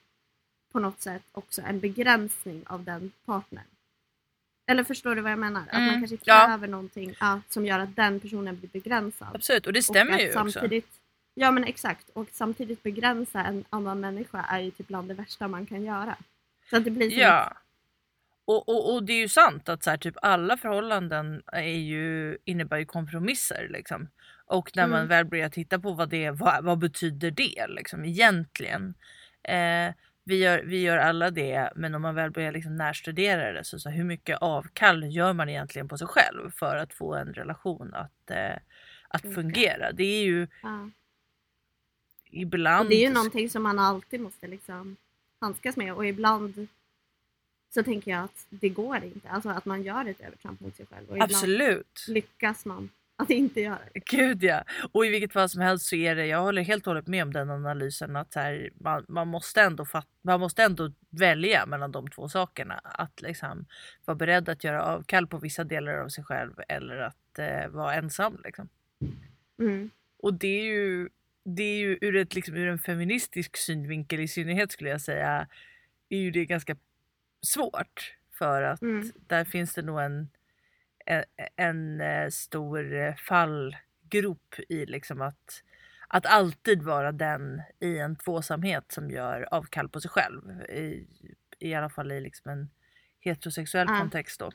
på 0.72 0.80
något 0.80 1.00
sätt 1.00 1.22
också 1.32 1.62
en 1.62 1.80
begränsning 1.80 2.64
av 2.66 2.84
den 2.84 3.12
partnern. 3.24 3.64
Eller 4.66 4.84
förstår 4.84 5.14
du 5.14 5.20
vad 5.22 5.32
jag 5.32 5.38
menar? 5.38 5.60
Att 5.60 5.72
man 5.72 5.82
Mm, 5.88 6.00
kanske 6.00 6.18
ja. 6.24 6.46
kräver 6.46 6.68
någonting 6.68 7.14
ja, 7.20 7.40
som 7.48 7.66
gör 7.66 7.78
att 7.78 7.96
den 7.96 8.20
personen 8.20 8.58
blir 8.58 8.68
begränsad. 8.70 9.28
Absolut, 9.34 9.66
och 9.66 9.72
det 9.72 9.78
Och 9.78 9.84
stämmer 9.84 10.12
att 10.12 10.20
ju 10.20 10.26
också. 10.26 10.34
samtidigt, 10.52 10.88
Ja 11.34 11.50
men 11.50 11.64
exakt, 11.64 12.08
och 12.08 12.28
samtidigt 12.32 12.82
begränsa 12.82 13.44
en 13.44 13.64
annan 13.70 14.00
människa 14.00 14.42
är 14.44 14.60
ju 14.60 14.70
typ 14.70 14.86
bland 14.88 15.08
det 15.08 15.14
värsta 15.14 15.48
man 15.48 15.66
kan 15.66 15.82
göra. 15.84 16.16
Så 16.70 16.76
att 16.76 16.84
det 16.84 16.90
blir 16.90 17.10
som 17.10 17.18
Ja. 17.20 17.52
Och, 18.48 18.68
och, 18.68 18.94
och 18.94 19.02
det 19.02 19.12
är 19.12 19.18
ju 19.20 19.28
sant 19.28 19.68
att 19.68 19.82
så 19.82 19.90
här, 19.90 19.96
typ 19.96 20.14
alla 20.22 20.56
förhållanden 20.56 21.42
är 21.52 21.62
ju, 21.62 22.38
innebär 22.44 22.78
ju 22.78 22.84
kompromisser. 22.86 23.68
Liksom. 23.70 24.08
Och 24.46 24.70
när 24.74 24.86
man 24.86 24.98
Mm. 24.98 25.08
väl 25.08 25.24
börjar 25.24 25.48
titta 25.48 25.78
på 25.78 25.92
vad 25.92 26.08
det 26.08 26.30
vad, 26.30 26.64
vad 26.64 26.78
betyder 26.78 27.30
det 27.30 27.66
liksom, 27.68 28.04
egentligen. 28.04 28.94
Eh, 29.42 29.94
vi, 30.24 30.36
gör, 30.36 30.62
vi 30.62 30.82
gör 30.82 30.98
alla 30.98 31.30
det 31.30 31.72
men 31.76 31.94
om 31.94 32.02
man 32.02 32.14
väl 32.14 32.30
börjar 32.30 32.52
liksom 32.52 32.76
närstudera 32.76 33.52
det 33.52 33.64
så, 33.64 33.78
så 33.78 33.88
här, 33.88 33.96
hur 33.96 34.04
mycket 34.04 34.38
avkall 34.38 35.04
gör 35.04 35.32
man 35.32 35.48
egentligen 35.48 35.88
på 35.88 35.98
sig 35.98 36.06
själv 36.06 36.50
för 36.50 36.76
att 36.76 36.94
få 36.94 37.14
en 37.14 37.34
relation 37.34 37.94
att, 37.94 38.30
eh, 38.30 38.56
att 39.08 39.34
fungera. 39.34 39.92
Det 39.92 40.04
är 40.04 40.24
ju 40.24 40.46
ja. 40.62 40.90
ibland... 42.30 42.84
Och 42.84 42.90
det 42.90 43.04
är 43.04 43.08
ju 43.08 43.14
någonting 43.14 43.50
som 43.50 43.62
man 43.62 43.78
alltid 43.78 44.20
måste 44.20 44.46
liksom 44.46 44.96
handskas 45.40 45.76
med 45.76 45.94
och 45.94 46.06
ibland 46.06 46.68
så 47.70 47.82
tänker 47.82 48.10
jag 48.10 48.24
att 48.24 48.46
det 48.50 48.68
går 48.68 48.96
inte. 48.96 49.28
Alltså 49.28 49.48
att 49.48 49.64
man 49.64 49.82
gör 49.82 50.04
ett 50.04 50.20
övertramp 50.20 50.60
mot 50.60 50.76
sig 50.76 50.86
själv 50.86 51.10
och 51.10 51.22
Absolut. 51.22 52.04
lyckas 52.08 52.64
man 52.64 52.90
att 53.18 53.30
inte 53.30 53.60
göra 53.60 53.78
det. 53.94 54.00
Gud 54.04 54.42
ja. 54.42 54.64
Och 54.92 55.06
i 55.06 55.08
vilket 55.08 55.32
fall 55.32 55.48
som 55.48 55.60
helst 55.60 55.86
så 55.86 55.96
är 55.96 56.16
det, 56.16 56.26
jag 56.26 56.42
håller 56.42 56.62
helt 56.62 56.86
och 56.86 56.90
hållet 56.90 57.06
med 57.06 57.22
om 57.22 57.32
den 57.32 57.50
analysen 57.50 58.16
att 58.16 58.34
här, 58.34 58.70
man, 58.74 59.04
man, 59.08 59.28
måste 59.28 59.60
ändå 59.62 59.84
fat, 59.84 60.06
man 60.22 60.40
måste 60.40 60.62
ändå 60.62 60.92
välja 61.10 61.66
mellan 61.66 61.92
de 61.92 62.08
två 62.08 62.28
sakerna. 62.28 62.80
Att 62.84 63.22
liksom 63.22 63.66
vara 64.04 64.14
beredd 64.14 64.48
att 64.48 64.64
göra 64.64 64.84
avkall 64.84 65.26
på 65.26 65.38
vissa 65.38 65.64
delar 65.64 65.92
av 65.92 66.08
sig 66.08 66.24
själv 66.24 66.52
eller 66.68 66.96
att 66.96 67.38
eh, 67.38 67.68
vara 67.68 67.94
ensam. 67.94 68.40
Liksom. 68.44 68.68
Mm. 69.58 69.90
Och 70.18 70.34
det 70.34 70.60
är 70.60 70.64
ju, 70.64 71.08
det 71.44 71.62
är 71.62 71.78
ju 71.78 71.98
ur, 72.00 72.16
ett, 72.16 72.34
liksom, 72.34 72.56
ur 72.56 72.68
en 72.68 72.78
feministisk 72.78 73.56
synvinkel 73.56 74.20
i 74.20 74.28
synnerhet 74.28 74.72
skulle 74.72 74.90
jag 74.90 75.00
säga, 75.00 75.48
är 76.08 76.18
ju 76.18 76.30
det 76.30 76.44
ganska 76.44 76.76
svårt. 77.42 78.14
För 78.38 78.62
att 78.62 78.82
Mm. 78.82 79.12
där 79.26 79.44
finns 79.44 79.74
det 79.74 79.82
nog 79.82 80.00
en, 80.00 80.28
en, 81.06 81.24
en 81.56 82.00
eh, 82.00 82.28
stor 82.30 82.94
eh, 82.94 83.14
fallgrop 83.14 84.54
i 84.68 84.86
liksom 84.86 85.20
att, 85.22 85.62
att 86.08 86.26
alltid 86.26 86.82
vara 86.82 87.12
den 87.12 87.62
i 87.80 87.98
en 87.98 88.16
tvåsamhet 88.16 88.92
som 88.92 89.10
gör 89.10 89.48
avkall 89.54 89.88
på 89.88 90.00
sig 90.00 90.10
själv. 90.10 90.62
I, 90.62 91.06
i 91.58 91.74
alla 91.74 91.90
fall 91.90 92.12
i 92.12 92.20
liksom 92.20 92.50
en 92.50 92.70
heterosexuell 93.20 93.86
Ja. 93.90 93.98
kontext 93.98 94.40
då. 94.40 94.50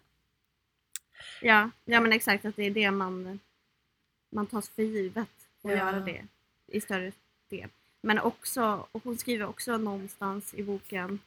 Ja, 1.42 1.70
ja 1.86 2.00
men 2.02 2.14
exakt 2.14 2.46
att 2.46 2.56
det 2.56 2.64
är 2.64 2.72
det 2.72 2.92
man, 2.92 3.40
man 4.30 4.48
tas 4.48 4.70
för 4.70 4.84
givet 4.84 5.18
att 5.18 5.28
Ja. 5.62 5.72
göra 5.72 6.00
det 6.00 6.26
i 6.68 6.82
större 6.82 7.12
del. 7.50 7.70
Men 8.02 8.20
också, 8.20 8.88
och 8.92 9.04
hon 9.04 9.18
skriver 9.18 9.46
också 9.46 9.78
någonstans 9.78 10.54
i 10.54 10.64
boken 10.64 11.20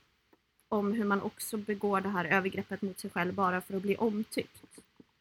om 0.68 0.92
hur 0.92 1.04
man 1.04 1.22
också 1.22 1.56
begår 1.56 2.00
det 2.00 2.08
här 2.08 2.24
övergreppet 2.24 2.82
mot 2.82 2.98
sig 2.98 3.10
själv 3.10 3.34
bara 3.34 3.60
för 3.60 3.76
att 3.76 3.82
bli 3.82 3.96
omtyckt. 3.96 4.62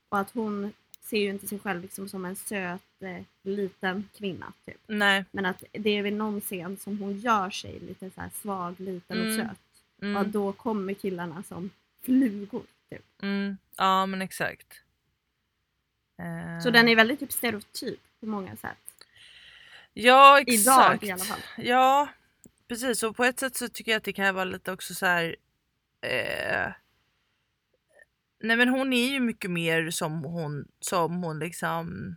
Och 0.10 0.20
att 0.20 0.32
hon 0.32 0.74
ser 1.02 1.18
ju 1.18 1.30
inte 1.30 1.48
sig 1.48 1.60
själv 1.60 1.82
liksom 1.82 2.10
som 2.10 2.26
en 2.26 2.36
söt 2.36 2.82
eh, 3.00 3.24
liten 3.44 4.10
kvinna 4.18 4.54
typ. 4.66 4.78
Nej. 4.88 5.26
Men 5.32 5.46
att 5.46 5.64
det 5.72 5.90
är 5.90 6.04
vid 6.04 6.14
någon 6.14 6.42
scen 6.42 6.78
som 6.78 6.98
hon 7.00 7.18
gör 7.20 7.50
sig 7.50 7.80
lite 7.80 8.10
så 8.10 8.22
svag, 8.42 8.80
liten 8.80 9.20
och 9.20 9.26
Mm. 9.26 9.38
söt. 9.48 9.58
Och 9.98 10.04
Mm, 10.04 10.18
att 10.18 10.28
då 10.32 10.52
kommer 10.54 10.94
killarna 10.94 11.44
som 11.44 11.70
flugor. 12.02 12.64
Typ. 12.90 13.06
mm, 13.22 13.58
ja 13.78 14.06
men 14.06 14.22
exakt. 14.22 14.82
Eh, 16.20 16.64
Så 16.64 16.70
den 16.70 16.88
är 16.88 16.96
väldigt 16.96 17.20
typ 17.20 17.32
stereotyp 17.32 18.00
på 18.20 18.26
många 18.26 18.56
sätt. 18.56 18.78
Ja 19.94 20.40
exakt. 20.40 21.04
Idag 21.04 21.04
i 21.04 21.12
alla 21.12 21.24
fall. 21.24 21.40
Ja 21.58 22.08
precis 22.68 23.04
och 23.04 23.16
på 23.16 23.24
ett 23.24 23.40
sätt 23.40 23.56
så 23.56 23.70
tycker 23.70 23.92
jag 23.92 23.98
att 23.98 24.04
det 24.04 24.14
kan 24.14 24.36
vara 24.36 24.46
lite 24.46 24.72
också 24.72 24.94
så 24.94 25.06
här. 25.06 25.36
Eh, 26.02 26.72
nej 28.44 28.58
men 28.58 28.70
hon 28.70 28.94
är 28.94 29.10
ju 29.12 29.20
mycket 29.20 29.52
mer 29.52 29.90
som 29.90 30.24
hon, 30.24 30.68
som 30.80 31.24
hon 31.24 31.40
liksom 31.40 32.16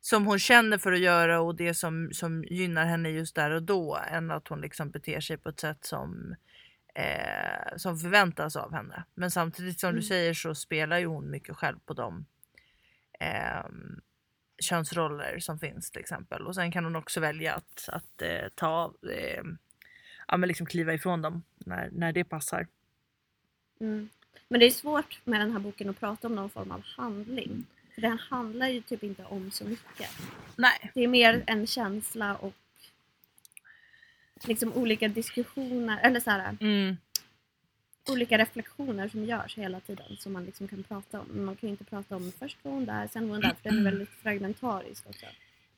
som 0.00 0.26
hon 0.26 0.38
känner 0.38 0.78
för 0.78 0.92
att 0.92 0.98
göra 1.00 1.40
och 1.40 1.54
det 1.56 1.74
som, 1.74 2.10
som 2.12 2.44
gynnar 2.44 2.84
henne 2.86 3.08
just 3.08 3.34
där 3.34 3.50
och 3.50 3.62
då 3.62 3.98
än 4.10 4.30
att 4.30 4.48
hon 4.48 4.60
liksom 4.60 4.90
beter 4.90 5.20
sig 5.20 5.36
på 5.38 5.48
ett 5.48 5.60
sätt 5.60 5.84
som 5.84 6.34
eh, 6.94 7.76
som 7.76 7.98
förväntas 7.98 8.56
av 8.56 8.72
henne. 8.74 9.04
Men 9.14 9.30
samtidigt 9.30 9.80
som 9.80 9.90
du 9.90 9.98
Mm. 9.98 10.02
säger 10.08 10.34
så 10.34 10.54
spelar 10.54 10.98
ju 10.98 11.06
hon 11.06 11.30
mycket 11.30 11.56
själv 11.56 11.78
på 11.86 11.94
de 11.94 12.26
eh, 13.20 13.64
könsroller 14.62 15.38
som 15.38 15.58
finns 15.58 15.90
till 15.90 16.00
exempel. 16.00 16.46
Och 16.46 16.54
sen 16.54 16.72
kan 16.72 16.84
hon 16.84 16.96
också 16.96 17.20
välja 17.20 17.54
att, 17.54 17.88
att 17.88 18.22
eh, 18.22 18.48
ta, 18.54 18.94
eh, 19.12 19.42
ja 20.28 20.36
men 20.36 20.48
liksom 20.48 20.66
kliva 20.66 20.94
ifrån 20.94 21.22
dem 21.22 21.42
när, 21.58 21.90
när 21.92 22.12
det 22.12 22.24
passar. 22.24 22.66
Mm. 23.80 24.08
Men 24.48 24.60
det 24.60 24.66
är 24.66 24.70
svårt 24.70 25.20
med 25.24 25.40
den 25.40 25.52
här 25.52 25.58
boken 25.58 25.90
att 25.90 26.00
prata 26.00 26.26
om 26.26 26.34
någon 26.34 26.50
form 26.50 26.70
av 26.70 26.82
handling. 26.84 27.66
För 27.94 28.02
den 28.02 28.18
handlar 28.18 28.68
ju 28.68 28.80
typ 28.80 29.02
inte 29.02 29.24
om 29.24 29.50
så 29.50 29.64
mycket. 29.64 30.10
Nej. 30.56 30.90
Det 30.94 31.04
är 31.04 31.08
mer 31.08 31.44
en 31.46 31.66
känsla 31.66 32.36
och 32.36 32.54
liksom 34.44 34.72
olika 34.72 35.08
diskussioner, 35.08 36.00
eller 36.02 36.20
så 36.20 36.30
här, 36.30 36.56
Mm. 36.60 36.96
Olika 38.08 38.38
reflektioner 38.38 39.08
som 39.08 39.24
görs 39.24 39.58
hela 39.58 39.80
tiden 39.80 40.16
som 40.18 40.32
man 40.32 40.44
liksom 40.44 40.68
kan 40.68 40.82
prata 40.82 41.20
om. 41.20 41.26
Men 41.26 41.44
man 41.44 41.56
kan 41.56 41.68
inte 41.68 41.84
prata 41.84 42.16
om 42.16 42.32
först 42.38 42.58
var 42.62 42.72
hon 42.72 42.84
där, 42.84 43.06
sen 43.06 43.28
var 43.28 43.34
hon 43.34 43.40
där, 43.40 43.54
för 43.62 43.70
den 43.70 43.78
är 43.78 43.82
väldigt 43.84 44.10
fragmentarisk 44.22 45.06
också. 45.06 45.26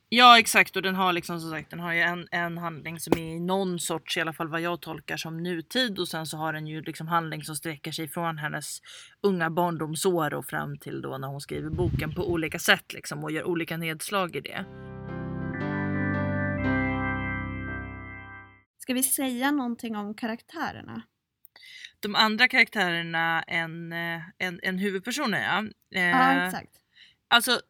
Ja 0.09 0.39
exakt 0.39 0.75
och 0.75 0.81
den 0.81 0.95
har 0.95 1.13
liksom 1.13 1.39
som 1.39 1.49
sagt 1.49 1.69
den 1.69 1.79
har 1.79 1.93
ju 1.93 1.99
en, 1.99 2.27
en 2.31 2.57
handling 2.57 2.99
som 2.99 3.17
är 3.17 3.35
i 3.35 3.39
någon 3.39 3.79
sorts, 3.79 4.17
i 4.17 4.21
alla 4.21 4.33
fall 4.33 4.47
vad 4.47 4.61
jag 4.61 4.81
tolkar 4.81 5.17
som 5.17 5.43
nutid 5.43 5.99
och 5.99 6.07
sen 6.07 6.25
så 6.25 6.37
har 6.37 6.53
den 6.53 6.67
ju 6.67 6.81
liksom 6.81 7.07
handling 7.07 7.43
som 7.43 7.55
sträcker 7.55 7.91
sig 7.91 8.07
från 8.07 8.37
hennes 8.37 8.79
unga 9.21 9.49
barndomsår 9.49 10.33
och 10.33 10.45
fram 10.45 10.77
till 10.77 11.01
då 11.01 11.17
när 11.17 11.27
hon 11.27 11.41
skriver 11.41 11.69
boken 11.69 12.15
på 12.15 12.31
olika 12.31 12.59
sätt 12.59 12.93
liksom 12.93 13.23
och 13.23 13.31
gör 13.31 13.43
olika 13.43 13.77
nedslag 13.77 14.35
i 14.35 14.41
det. 14.41 14.65
Ska 18.77 18.93
vi 18.93 19.03
säga 19.03 19.51
någonting 19.51 19.95
om 19.95 20.13
karaktärerna? 20.13 21.01
De 22.05 22.15
andra 22.15 22.47
karaktärerna 22.47 23.41
än, 23.41 23.93
eh, 23.93 24.21
en, 24.37 24.59
en 24.63 24.77
huvudpersonen 24.77 25.41
ja. 25.41 25.99
Eh, 25.99 26.09
Ja, 26.09 26.45
exakt. 26.45 26.81
Alltså, 27.27 27.61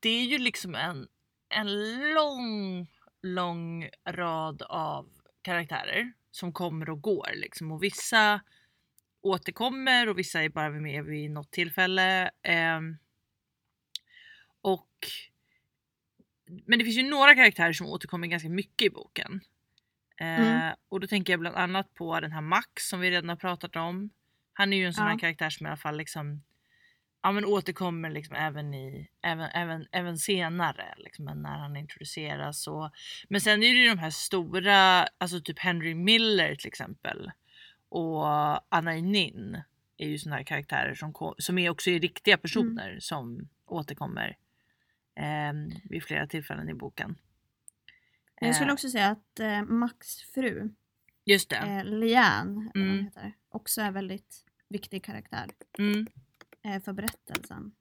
det 0.00 0.08
är 0.08 0.24
ju 0.24 0.38
liksom 0.38 0.74
en, 0.74 1.08
en 1.48 1.98
lång, 2.14 2.86
lång 3.22 3.88
rad 4.08 4.62
av 4.62 5.08
karaktärer 5.42 6.12
som 6.30 6.52
kommer 6.52 6.90
och 6.90 7.00
går 7.02 7.30
liksom 7.34 7.72
och 7.72 7.82
vissa 7.82 8.40
återkommer 9.20 10.08
och 10.08 10.18
vissa 10.18 10.42
är 10.42 10.48
bara 10.48 10.70
med 10.70 11.04
vid 11.04 11.30
något 11.30 11.50
tillfälle. 11.50 12.30
ehm, 12.42 12.96
och 14.60 15.08
men 16.66 16.78
det 16.78 16.84
finns 16.84 16.98
ju 16.98 17.10
några 17.10 17.34
karaktärer 17.34 17.72
som 17.72 17.86
återkommer 17.86 18.26
ganska 18.26 18.48
mycket 18.48 18.86
i 18.86 18.90
boken. 18.90 19.40
Eh, 20.20 20.40
Mm. 20.40 20.74
Och 20.88 21.00
då 21.00 21.06
tänker 21.06 21.32
jag 21.32 21.40
bland 21.40 21.56
annat 21.56 21.94
på 21.94 22.20
den 22.20 22.32
här 22.32 22.40
Max 22.40 22.88
som 22.88 23.00
vi 23.00 23.10
redan 23.10 23.28
har 23.28 23.36
pratat 23.36 23.76
om. 23.76 24.10
Han 24.52 24.72
är 24.72 24.76
ju 24.76 24.86
en 24.86 24.94
sån 24.94 25.04
här 25.04 25.12
Ja. 25.12 25.18
karaktär 25.18 25.50
som 25.50 25.66
i 25.66 25.68
alla 25.70 25.76
fall 25.76 25.96
liksom 25.96 26.42
ja, 27.22 27.32
men 27.32 27.44
återkommer 27.44 28.10
liksom 28.10 28.36
även, 28.36 28.74
i, 28.74 29.08
även, 29.22 29.50
även, 29.50 29.86
även 29.92 30.18
senare 30.18 30.94
liksom, 30.96 31.24
när 31.24 31.58
han 31.58 31.76
introduceras. 31.76 32.66
Och, 32.66 32.90
men 33.28 33.40
sen 33.40 33.62
är 33.62 33.74
det 33.74 33.80
ju 33.80 33.88
de 33.88 33.98
här 33.98 34.10
stora, 34.10 35.06
alltså 35.18 35.40
typ 35.40 35.58
Henry 35.58 35.94
Miller 35.94 36.54
till 36.54 36.68
exempel 36.68 37.30
och 37.88 38.26
Anna 38.76 38.90
Nin 38.92 39.62
är 39.96 40.08
ju 40.08 40.18
såna 40.18 40.36
här 40.36 40.42
karaktärer 40.42 40.94
som, 40.94 41.34
som 41.38 41.58
är 41.58 41.70
också 41.70 41.90
är 41.90 42.00
riktiga 42.00 42.38
personer 42.38 42.96
som 43.00 43.48
återkommer 43.66 44.36
eh, 45.16 45.52
vid 45.84 46.02
flera 46.02 46.26
tillfällen 46.26 46.68
i 46.68 46.74
boken. 46.74 47.18
Jag 48.40 48.54
skulle 48.54 48.70
Eh, 48.70 48.74
också 48.74 48.90
säga 48.90 49.08
att 49.08 49.40
eh, 49.40 49.62
Max 49.62 50.20
fru, 50.22 50.70
Just 51.24 51.50
det. 51.50 51.56
eh, 51.56 51.84
Liane, 51.84 52.50
eller 52.74 52.80
vad 52.80 52.88
hon 52.88 52.92
Mm. 52.92 53.04
heter, 53.04 53.32
också 53.48 53.80
är 53.80 53.90
väldigt 53.90 54.44
viktig 54.68 55.04
karaktär 55.04 55.50
Mm, 55.78 56.06
eh, 56.64 56.82
för 56.82 56.92
berättelsen. 56.92 57.72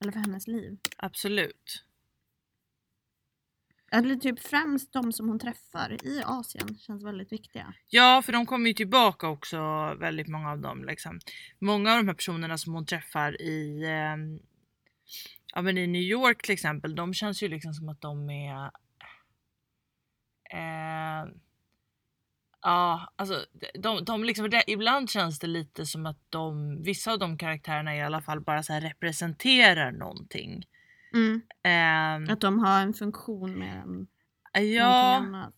Eller 0.00 0.12
för 0.12 0.20
hennes 0.20 0.46
liv. 0.46 0.78
absolut. 0.96 1.82
eller 3.92 4.16
typ 4.16 4.40
främst 4.40 4.92
de 4.92 5.12
som 5.12 5.28
hon 5.28 5.38
träffar 5.38 6.06
i 6.06 6.22
Asien 6.24 6.78
känns 6.78 7.04
väldigt 7.04 7.32
viktiga. 7.32 7.74
Ja, 7.88 8.22
för 8.24 8.32
de 8.32 8.46
kommer 8.46 8.68
ju 8.68 8.74
tillbaka 8.74 9.28
också 9.28 9.58
väldigt 10.00 10.28
många 10.28 10.50
av 10.50 10.58
dem. 10.58 10.84
Liksom. 10.84 11.20
Många 11.58 11.92
av 11.92 11.96
de 11.98 12.08
här 12.08 12.14
personerna 12.14 12.58
som 12.58 12.74
hon 12.74 12.86
träffar 12.86 13.42
i, 13.42 13.82
eh, 13.84 14.40
ja, 15.54 15.62
men 15.62 15.78
i 15.78 15.86
New 15.86 16.02
York 16.02 16.42
till 16.42 16.52
exempel, 16.52 16.94
de 16.94 17.14
känns 17.14 17.42
ju 17.42 17.48
liksom 17.48 17.74
som 17.74 17.88
att 17.88 18.00
de 18.00 18.30
är 18.30 18.70
eh, 20.50 21.32
Ja, 22.62 23.12
alltså 23.16 23.46
de, 23.74 24.04
de 24.04 24.24
liksom, 24.24 24.50
det, 24.50 24.64
ibland 24.66 25.10
känns 25.10 25.38
det 25.38 25.46
lite 25.46 25.86
som 25.86 26.06
att 26.06 26.18
de, 26.30 26.82
vissa 26.82 27.12
av 27.12 27.18
de 27.18 27.38
karaktärerna 27.38 27.96
i 27.96 28.00
alla 28.02 28.22
fall 28.22 28.40
bara 28.40 28.62
så 28.62 28.72
representerar 28.74 29.92
någonting. 29.92 30.64
Mm. 31.14 31.42
Eh, 31.62 32.32
Att 32.32 32.40
de 32.40 32.58
har 32.58 32.80
en 32.82 32.94
funktion 32.94 33.58
mer 33.58 33.76
än 33.76 34.06
ja, 34.72 35.14
annat. 35.16 35.54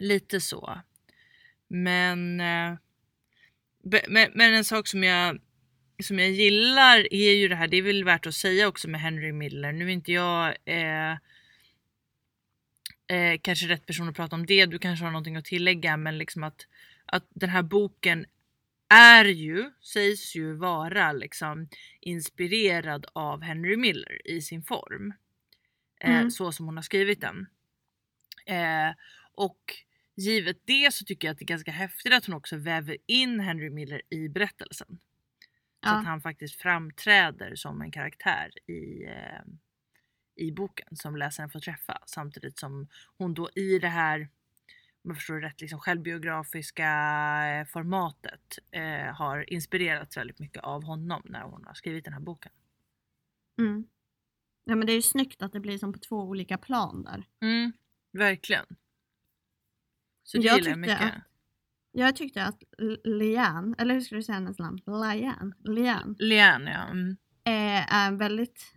lite 0.00 0.40
så. 0.40 0.80
Men, 1.68 2.40
eh, 2.40 2.74
be- 3.84 4.04
men, 4.08 4.30
men 4.34 4.54
en 4.54 4.64
sak 4.64 4.86
som 4.86 5.04
jag, 5.04 5.38
som 6.02 6.18
jag 6.18 6.30
gillar 6.30 7.12
är 7.14 7.32
ju 7.32 7.48
det 7.48 7.56
här, 7.56 7.68
det 7.68 7.76
är 7.76 7.82
väl 7.82 8.04
värt 8.04 8.26
att 8.26 8.34
säga 8.34 8.68
också 8.68 8.88
med 8.88 9.00
Henry 9.00 9.32
Miller. 9.32 9.72
Nu 9.72 9.84
är 9.84 9.88
inte 9.92 10.12
jag 10.12 10.46
eh, 10.64 11.16
eh, 13.08 13.40
kanske 13.42 13.68
rätt 13.68 13.86
person 13.86 14.08
att 14.08 14.16
prata 14.16 14.36
om 14.36 14.46
det, 14.46 14.66
du 14.66 14.78
kanske 14.78 15.04
har 15.04 15.12
någonting 15.12 15.36
att 15.36 15.44
tillägga, 15.44 15.96
men 15.96 16.18
liksom 16.18 16.44
att, 16.44 16.66
att 17.06 17.26
den 17.30 17.50
här 17.50 17.62
boken 17.62 18.26
är 18.94 19.24
ju, 19.24 19.70
sägs 19.80 20.36
ju 20.36 20.52
vara 20.54 21.12
liksom 21.12 21.68
inspirerad 22.00 23.06
av 23.12 23.42
Henry 23.42 23.76
Miller 23.76 24.28
i 24.28 24.40
sin 24.42 24.62
form. 24.62 25.12
Eh, 26.00 26.10
Mm. 26.16 26.30
Så 26.30 26.52
som 26.52 26.66
hon 26.66 26.76
har 26.76 26.82
skrivit 26.82 27.20
den. 27.20 27.46
Eh, 28.46 28.94
och 29.32 29.60
givet 30.16 30.56
det 30.64 30.94
så 30.94 31.04
tycker 31.04 31.28
jag 31.28 31.32
att 31.32 31.38
det 31.38 31.44
är 31.44 31.46
ganska 31.46 31.70
häftigt 31.70 32.12
att 32.12 32.26
hon 32.26 32.34
också 32.34 32.56
väver 32.56 32.96
in 33.06 33.40
Henry 33.40 33.70
Miller 33.70 34.02
i 34.10 34.28
berättelsen. 34.28 34.88
Så 34.90 34.96
Ja. 35.90 35.98
att 35.98 36.04
han 36.06 36.20
faktiskt 36.20 36.60
framträder 36.62 37.54
som 37.54 37.82
en 37.82 37.90
karaktär 37.90 38.50
i, 38.70 39.04
eh, 39.04 39.42
i 40.36 40.52
boken 40.52 40.96
som 40.96 41.16
läsaren 41.16 41.50
får 41.50 41.60
träffa. 41.60 41.98
Samtidigt 42.06 42.58
som 42.58 42.88
hon 43.18 43.34
då 43.34 43.50
i 43.54 43.78
det 43.78 43.88
här 43.88 44.28
om 45.04 45.10
jag 45.10 45.16
förstår 45.16 45.34
det 45.40 45.46
rätt, 45.46 45.60
liksom 45.60 45.78
självbiografiska 45.80 46.86
eh, 47.46 47.66
formatet 47.66 48.58
eh, 48.70 49.14
har 49.14 49.52
inspirerats 49.52 50.16
väldigt 50.16 50.38
mycket 50.38 50.62
av 50.62 50.84
honom 50.84 51.22
när 51.24 51.42
hon 51.42 51.64
har 51.64 51.74
skrivit 51.74 52.04
den 52.04 52.12
här 52.12 52.20
boken. 52.20 52.52
Mm. 53.58 53.86
Ja 54.64 54.76
men 54.76 54.86
det 54.86 54.92
är 54.92 54.96
ju 54.96 55.02
snyggt 55.02 55.42
att 55.42 55.52
det 55.52 55.60
blir 55.60 55.78
som 55.78 55.92
på 55.92 55.98
två 55.98 56.16
olika 56.22 56.58
plan 56.58 57.02
där. 57.04 57.24
Mm, 57.42 57.72
verkligen. 58.12 58.66
Så 60.22 60.38
det 60.38 60.44
Jag 60.44 60.56
gillar 60.58 60.70
jag 60.70 60.78
mycket. 60.78 61.00
att- 61.00 61.22
Jag 61.92 62.16
tyckte 62.16 62.44
att 62.44 62.62
Lian, 63.04 63.74
eller 63.78 63.94
hur 63.94 64.00
ska 64.00 64.14
du 64.16 64.22
säga 64.22 64.34
hennes 64.34 64.58
namn? 64.58 64.80
Lian? 64.86 65.54
Lian 65.64 66.16
Lian 66.18 66.66
ja. 66.66 66.84
Mm. 66.84 67.16
eh, 67.44 67.94
är 67.94 68.08
en 68.08 68.18
väldigt... 68.18 68.74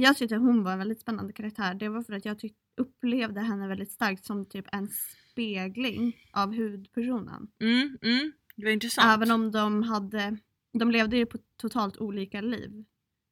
Jag 0.00 0.16
tyckte 0.16 0.36
hon 0.36 0.64
var 0.64 0.72
en 0.72 0.78
väldigt 0.78 1.00
spännande 1.00 1.32
karaktär. 1.32 1.74
Det 1.74 1.88
var 1.88 2.02
för 2.02 2.12
att 2.12 2.24
jag 2.24 2.38
tyck, 2.38 2.56
upplevde 2.76 3.40
henne 3.40 3.68
väldigt 3.68 3.92
starkt 3.92 4.24
som 4.24 4.46
typ 4.46 4.66
en 4.72 4.88
spegling 5.30 6.16
av 6.32 6.52
huvudpersonen. 6.52 7.48
Mm, 7.60 7.98
mm. 8.02 8.32
Det 8.56 8.64
var 8.64 8.72
intressant. 8.72 9.16
Även 9.16 9.30
om 9.30 9.50
de 9.50 9.82
hade... 9.82 10.36
De 10.72 10.90
levde 10.90 11.16
ju 11.16 11.26
på 11.26 11.38
totalt 11.56 11.96
olika 11.96 12.40
liv. 12.40 12.84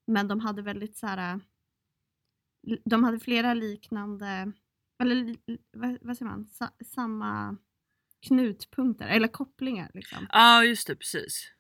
Men 0.07 0.29
de 0.29 0.41
hade 0.41 0.63
väldigt 0.63 0.97
så 0.97 1.07
här... 1.07 1.41
De 2.85 3.05
hade 3.05 3.21
flera 3.21 3.55
liknande... 3.55 4.53
Eller 5.03 5.37
vad, 5.73 5.99
vad 6.01 6.17
säger 6.17 6.31
man? 6.31 6.47
Sa, 6.47 6.69
samma 6.85 7.57
knutpunkter, 8.27 9.09
eller 9.09 9.29
kopplingar 9.29 9.91
liksom. 9.95 10.27
Ja 10.33 10.65
just 10.65 10.87
det, 10.87 10.97
precis. 10.97 11.53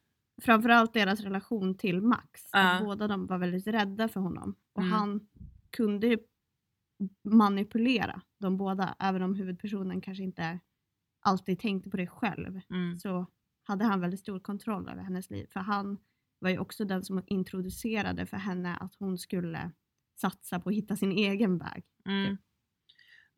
Framförallt 0.43 0.93
deras 0.93 1.21
relation 1.21 1.77
till 1.77 2.01
Max. 2.03 2.47
Att 2.51 2.83
båda 2.83 3.09
de 3.09 3.27
var 3.27 3.39
väldigt 3.39 3.67
rädda 3.67 4.09
för 4.09 4.21
honom. 4.21 4.55
Och 4.79 4.85
Mm. 4.85 4.93
han 4.93 5.29
kunde 5.71 6.07
ju 6.07 6.19
manipulera 7.25 8.23
de 8.41 8.57
båda. 8.57 8.97
Även 8.99 9.23
om 9.23 9.35
huvudpersonen 9.35 10.01
kanske 10.01 10.23
inte 10.25 10.61
alltid 11.21 11.59
tänkte 11.59 11.91
på 11.91 11.97
det 11.97 12.07
själv. 12.07 12.61
Mm. 12.71 12.97
Så 12.99 13.27
hade 13.63 13.85
han 13.85 14.01
väldigt 14.01 14.21
stor 14.21 14.41
kontroll 14.41 14.89
över 14.89 15.03
hennes 15.03 15.31
liv. 15.31 15.47
För 15.51 15.61
han 15.61 15.99
var 16.39 16.51
ju 16.51 16.59
också 16.59 16.85
den 16.85 17.03
som 17.05 17.23
introducerade 17.27 18.27
för 18.27 18.37
henne 18.37 18.77
att 18.77 18.95
hon 18.99 19.19
skulle 19.19 19.73
satsa 20.21 20.61
på 20.61 20.69
att 20.69 20.75
hitta 20.75 20.97
sin 20.97 21.13
egen 21.13 21.59
väg. 21.59 21.85
Mm. 22.09 22.37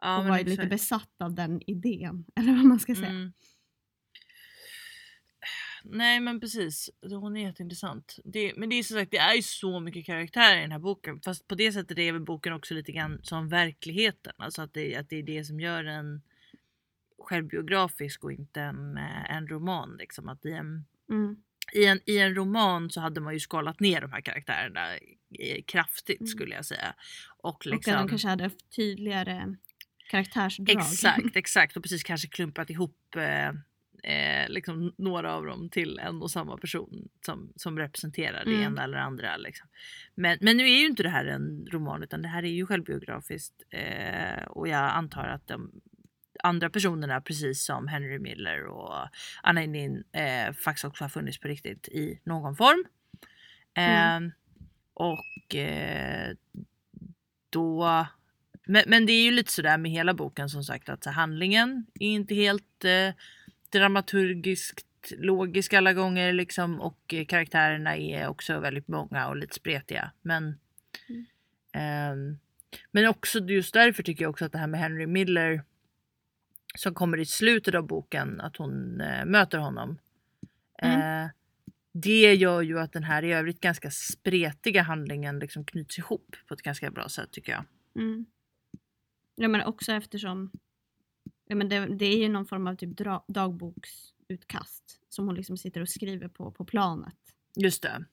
Ja, 0.03 0.17
och 0.17 0.23
men 0.23 0.31
var 0.31 0.39
ju 0.39 0.45
lite 0.45 0.67
besatt 0.67 1.15
av 1.21 1.35
den 1.35 1.61
idén. 1.71 2.25
Eller 2.37 2.53
vad 2.57 2.65
man 2.65 2.79
ska 2.81 2.95
säga. 2.95 3.33
Nej 5.85 6.21
men 6.21 6.41
precis, 6.41 6.91
hon 7.03 7.37
är 7.37 7.47
jätteintressant. 7.47 8.17
Det, 8.25 8.53
men 8.57 8.69
det 8.69 8.77
är 8.79 8.83
som 8.83 8.97
sagt, 8.97 9.11
det 9.11 9.19
är 9.19 9.35
ju 9.35 9.43
så 9.43 9.81
mycket 9.81 10.07
karaktärer 10.07 10.59
i 10.59 10.61
den 10.61 10.73
här 10.73 10.79
boken. 10.79 11.21
Fast 11.21 11.49
på 11.49 11.55
det 11.55 11.73
sättet 11.73 11.99
är 11.99 12.13
väl 12.13 12.23
boken 12.23 12.53
också 12.53 12.75
lite 12.75 12.93
grann 12.93 13.21
som 13.23 13.49
verkligheten. 13.49 14.33
Alltså 14.37 14.63
att 14.63 14.75
det, 14.75 14.97
att 14.97 15.09
det 15.09 15.17
är 15.17 15.23
det 15.23 15.45
som 15.45 15.61
gör 15.61 15.85
den 15.85 16.23
självbiografisk 17.19 18.25
och 18.25 18.33
inte 18.33 18.61
en, 18.61 18.97
eh, 18.97 19.31
en 19.37 19.49
roman. 19.49 19.97
Liksom. 19.99 20.29
Att 20.29 20.45
i, 20.45 20.53
en, 20.53 20.85
Mm. 21.11 21.37
i, 21.73 21.85
en, 21.87 22.01
I 22.07 22.19
en 22.19 22.35
roman 22.35 22.91
så 22.91 23.01
hade 23.01 23.21
man 23.21 23.33
ju 23.33 23.41
skalat 23.41 23.81
ner 23.81 24.01
de 24.01 24.13
här 24.13 24.21
karaktärerna 24.21 24.95
eh, 25.39 25.63
kraftigt 25.67 26.21
Mm. 26.21 26.27
skulle 26.29 26.55
jag 26.55 26.67
säga. 26.67 26.95
Och 27.39 27.55
Och 27.55 27.67
liksom, 27.67 27.93
den 27.93 28.09
kanske 28.09 28.29
hade 28.29 28.51
tydligare 28.77 29.57
karaktärsdrag. 30.11 30.71
Exakt, 30.71 31.27
exakt. 31.37 31.77
Och 31.77 31.83
precis 31.83 32.03
kanske 32.03 32.29
klumpat 32.29 32.71
ihop 32.71 33.17
eh, 33.17 33.53
eh, 34.03 34.49
liksom 34.49 34.95
några 34.99 35.35
av 35.35 35.45
dem 35.47 35.69
till 35.69 35.99
en 35.99 36.23
och 36.23 36.31
samma 36.31 36.57
person 36.57 37.09
som, 37.27 37.53
som 37.57 37.79
representerar 37.79 38.45
det 38.45 38.51
Mm. 38.51 38.63
ena 38.63 38.85
eller 38.85 38.99
andra. 38.99 39.37
Liksom. 39.37 39.69
Men, 40.15 40.39
men 40.41 40.57
nu 40.57 40.65
är 40.65 40.81
ju 40.81 40.87
inte 40.87 41.03
det 41.03 41.09
här 41.09 41.25
en 41.25 41.67
roman 41.71 42.03
utan 42.03 42.23
det 42.23 42.29
här 42.29 42.43
är 42.43 42.51
ju 42.51 42.67
självbiografiskt 42.67 43.55
eh, 43.71 44.45
och 44.45 44.69
jag 44.69 44.91
antar 44.91 45.29
att 45.29 45.47
de 45.47 45.71
andra 46.43 46.71
personerna 46.71 47.21
precis 47.21 47.65
som 47.65 47.89
Henry 47.89 48.19
Miller 48.19 48.67
och 48.67 49.09
Anna 49.43 49.61
Nin 49.61 50.05
eh, 50.13 50.53
faktiskt 50.53 50.85
också 50.85 51.05
har 51.05 51.09
funnits 51.09 51.41
på 51.41 51.49
riktigt 51.49 51.89
i 51.89 52.21
någon 52.25 52.57
form. 52.57 52.85
Mm. 53.75 54.25
Eh, 54.25 54.33
och 54.95 55.55
eh, 55.55 56.35
då 57.51 58.07
men, 58.67 58.85
men 58.87 59.07
det 59.07 59.13
är 59.13 59.25
ju 59.25 59.31
lite 59.31 59.53
sådär 59.53 59.79
med 59.79 59.91
hela 59.91 60.15
boken 60.15 60.49
som 60.49 60.65
sagt 60.65 60.89
att 60.89 61.05
så, 61.05 61.11
handlingen 61.11 61.87
är 62.01 62.09
inte 62.09 62.35
helt 62.35 62.85
eh, 62.85 63.15
dramaturgiskt 63.73 65.13
logisk 65.19 65.73
alla 65.73 65.93
gånger 65.93 66.33
liksom 66.33 66.81
och 66.81 67.15
eh, 67.15 67.27
karaktärerna 67.27 67.97
är 67.97 68.29
också 68.29 68.61
väldigt 68.61 68.89
många 68.89 69.29
och 69.29 69.37
lite 69.37 69.55
spretiga. 69.55 70.13
Men, 70.23 70.59
Mm. 71.09 71.27
ehm, 71.73 72.39
men 72.91 73.07
också 73.07 73.39
just 73.39 73.75
därför 73.75 74.03
tycker 74.03 74.25
jag 74.25 74.31
också 74.31 74.45
att 74.45 74.53
det 74.53 74.59
här 74.59 74.67
med 74.67 74.81
Henry 74.81 75.07
Miller 75.07 75.63
som 76.75 76.95
kommer 76.95 77.19
i 77.19 77.27
slutet 77.27 77.75
av 77.75 77.87
boken 77.87 78.41
att 78.41 78.57
hon 78.57 79.01
eh, 79.01 79.25
möter 79.25 79.59
honom. 79.59 79.99
Mm. 80.83 81.25
Eh, 81.25 81.31
det 81.93 82.35
gör 82.35 82.63
ju 82.63 82.79
att 82.79 82.93
den 82.93 83.05
här 83.05 83.23
i 83.25 83.33
övrigt 83.33 83.61
ganska 83.61 83.91
spretiga 83.91 84.83
handlingen 84.83 85.39
liksom 85.39 85.65
knyts 85.65 85.99
ihop 85.99 86.37
på 86.49 86.55
ett 86.55 86.63
ganska 86.63 86.91
bra 86.91 87.09
sätt 87.09 87.31
tycker 87.31 87.53
jag. 87.53 87.65
Mm. 87.97 88.27
Ja 89.35 89.49
men 89.49 89.63
också 89.63 89.93
eftersom 89.93 90.51
ja, 91.51 91.57
men 91.57 91.69
det, 91.69 91.87
det 91.87 92.07
är 92.07 92.19
ju 92.19 92.29
någon 92.29 92.47
form 92.47 92.67
av 92.67 92.75
typ 92.75 92.97
dra, 92.97 93.25
dagboksutkast 93.29 95.01
som 95.09 95.27
hon 95.27 95.35
liksom 95.35 95.57
sitter 95.57 95.81
och 95.81 95.89
skriver 95.89 96.29
på 96.29 96.53
på 96.53 96.65
planet. 96.65 97.17
Just 97.57 97.83
det. 97.83 98.05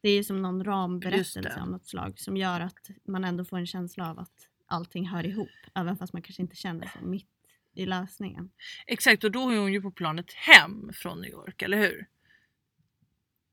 Det 0.00 0.08
är 0.08 0.16
ju 0.16 0.24
som 0.24 0.42
någon 0.42 0.64
ramberättelse 0.64 1.60
av 1.60 1.70
något 1.70 1.86
slag 1.86 2.18
som 2.18 2.36
gör 2.36 2.60
att 2.60 2.90
man 3.04 3.24
ändå 3.24 3.44
får 3.44 3.58
en 3.58 3.66
känsla 3.66 4.10
av 4.10 4.18
att 4.18 4.48
allting 4.66 5.08
hör 5.08 5.26
ihop. 5.26 5.48
Även 5.74 5.96
fast 5.96 6.12
man 6.12 6.22
kanske 6.22 6.42
inte 6.42 6.56
känner 6.56 6.90
så 6.98 7.04
mitt 7.04 7.26
i 7.74 7.86
läsningen. 7.86 8.50
Exakt 8.86 9.24
och 9.24 9.30
då 9.30 9.50
är 9.50 9.58
hon 9.58 9.72
ju 9.72 9.82
på 9.82 9.90
planet 9.90 10.32
hem 10.32 10.90
från 10.94 11.20
New 11.20 11.30
York, 11.30 11.62
eller 11.62 11.78
hur? 11.78 12.06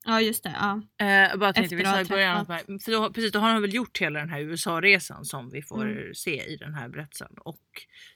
Ja 0.10 0.22
just 0.22 0.44
det, 0.44 0.56
ja. 0.60 0.82
Eh, 0.98 1.08
jag 1.08 1.40
bara 1.40 1.54
tänkte 1.54 1.76
Efter 1.76 1.78
vi 1.78 2.06
träffat- 2.08 2.68
man- 2.68 2.80
för 2.80 2.92
då, 2.92 3.14
precis, 3.14 3.32
då 3.32 3.40
har 3.40 3.54
hon 3.54 3.62
väl 3.62 3.74
gjort 3.74 3.98
hela 3.98 4.20
den 4.20 4.30
här 4.30 4.40
USA-resan 4.42 5.26
som 5.26 5.50
vi 5.50 5.62
får 5.62 5.86
Mm. 5.90 6.14
se 6.16 6.44
i 6.46 6.58
den 6.58 6.74
här 6.74 6.90
berättelsen. 6.90 7.32
Och, 7.38 7.62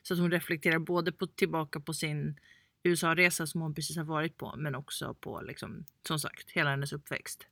så 0.01 0.13
att 0.13 0.19
hon 0.19 0.31
reflekterar 0.31 0.79
både 0.79 1.11
på, 1.11 1.27
tillbaka 1.27 1.79
på 1.79 1.93
sin 1.93 2.39
USA-resa 2.83 3.47
som 3.47 3.61
hon 3.61 3.73
precis 3.75 3.97
har 3.97 4.03
varit 4.03 4.37
på 4.37 4.55
men 4.57 4.75
också 4.75 5.13
på 5.13 5.41
liksom, 5.41 5.85
som 6.07 6.19
sagt 6.19 6.51
hela 6.51 6.69
hennes 6.69 6.93
uppväxt. 6.93 7.47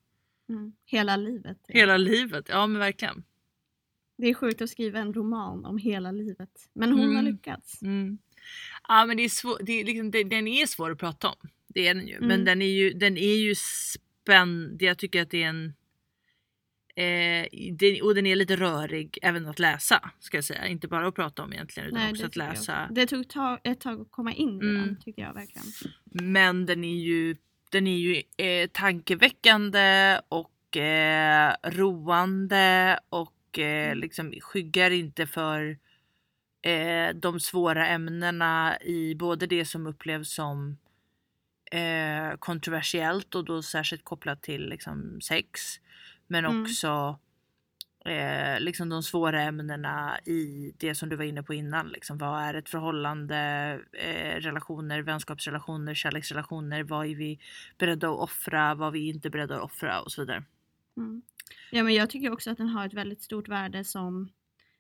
Mm. 0.50 0.74
Hela 0.86 1.16
livet. 1.16 1.58
ja. 1.68 1.74
Hela 1.80 1.98
livet, 1.98 2.46
ja 2.50 2.68
men 2.68 2.80
verkligen. 2.80 3.24
Det 4.18 4.28
är 4.28 4.34
sjukt 4.34 4.62
att 4.62 4.70
skriva 4.70 5.00
en 5.00 5.14
roman 5.14 5.66
om 5.66 5.78
hela 5.78 6.12
livet. 6.12 6.50
Men 6.74 6.92
hon 6.92 7.00
har 7.16 7.22
Mm. 7.22 7.26
lyckats. 7.26 7.82
Mm. 7.82 8.18
Ja 8.88 9.06
men 9.06 9.18
det 9.18 9.24
är 9.24 9.30
svår, 9.30 9.58
det 9.64 9.72
är 9.72 9.86
liksom, 9.86 10.12
det, 10.12 10.24
den 10.24 10.48
är 10.48 10.66
svår 10.66 10.92
att 10.92 10.98
prata 11.00 11.28
om. 11.30 11.50
Det 11.68 11.88
är 11.88 11.94
den 11.96 12.08
ju. 12.08 12.20
Men 12.20 12.32
Mm. 12.32 12.46
den 12.46 12.62
är 12.62 12.66
ju, 12.66 12.94
den 12.94 13.18
är 13.18 13.36
ju 13.36 13.56
spänd. 14.34 14.82
Jag 14.82 14.98
tycker 14.98 15.22
att 15.22 15.30
det 15.30 15.44
är 15.44 15.48
en 15.50 15.74
Eh, 16.96 17.48
det, 17.74 18.02
och 18.02 18.16
den 18.16 18.26
är 18.26 18.36
lite 18.36 18.56
rörig 18.56 19.18
även 19.22 19.46
att 19.48 19.60
läsa 19.60 20.12
ska 20.20 20.38
jag 20.38 20.44
säga. 20.44 20.68
Inte 20.68 20.88
bara 20.88 21.08
att 21.08 21.16
prata 21.16 21.44
om 21.44 21.54
egentligen 21.54 21.90
utan 21.90 22.00
Nej, 22.02 22.12
också 22.12 22.26
att 22.26 22.36
jag 22.36 22.50
läsa. 22.50 22.82
också. 22.84 22.94
Det 22.94 23.08
tog 23.08 23.30
ta- 23.30 23.60
ett 23.64 23.80
tag 23.82 24.02
att 24.02 24.12
komma 24.12 24.34
in 24.34 24.50
i 24.62 24.66
Mm. 24.66 24.76
den 24.82 25.00
tycker 25.00 25.22
jag 25.22 25.34
verkligen. 25.34 25.66
Men 26.12 26.66
den 26.66 26.84
är 26.84 26.96
ju, 27.00 27.36
den 27.72 27.88
är 27.88 27.98
ju 27.98 28.22
eh, 28.38 28.68
tankeväckande 28.68 30.20
och 30.30 30.78
eh, 30.78 31.54
roande 31.64 33.00
och 33.10 33.60
eh, 33.60 33.86
Mm. 33.88 33.98
liksom 34.00 34.34
skyggar 34.42 34.92
inte 34.92 35.28
för 35.28 35.78
eh, 36.62 37.16
de 37.16 37.40
svåra 37.40 37.88
ämnena 37.88 38.78
i 38.82 39.16
både 39.16 39.48
det 39.48 39.66
som 39.66 39.88
upplevs 39.88 40.34
som 40.34 40.78
eh, 41.72 42.38
kontroversiellt 42.40 43.36
och 43.36 43.46
då 43.46 43.62
särskilt 43.64 44.04
kopplat 44.04 44.42
till 44.42 44.70
liksom, 44.70 45.22
sex. 45.22 45.62
Men 46.28 46.46
Mm. 46.46 46.62
också 46.62 47.20
eh, 48.06 48.60
liksom 48.60 48.90
de 48.90 49.04
svåra 49.04 49.42
ämnena 49.42 50.20
i 50.26 50.74
det 50.78 50.96
som 50.96 51.10
du 51.10 51.16
var 51.16 51.24
inne 51.24 51.44
på 51.44 51.54
innan. 51.54 51.88
Liksom, 51.90 52.18
vad 52.18 52.42
är 52.42 52.54
ett 52.54 52.70
förhållande, 52.70 53.38
eh, 53.94 54.36
relationer, 54.42 55.02
vänskapsrelationer, 55.02 55.94
kärleksrelationer? 55.94 56.84
Vad 56.84 57.06
är 57.08 57.16
vi 57.16 57.40
beredda 57.78 58.10
att 58.10 58.20
offra? 58.20 58.76
Vad 58.76 58.88
är 58.88 58.92
vi 58.92 59.10
inte 59.10 59.30
beredda 59.30 59.56
att 59.56 59.62
offra? 59.62 60.02
Och 60.02 60.12
så 60.12 60.22
vidare. 60.22 60.44
Mm. 60.98 61.22
Ja 61.72 61.84
men 61.84 61.94
jag 61.94 62.10
tycker 62.10 62.32
också 62.32 62.52
att 62.52 62.58
den 62.58 62.68
har 62.70 62.86
ett 62.86 62.94
väldigt 62.94 63.22
stort 63.22 63.48
värde 63.48 63.84
som 63.84 64.30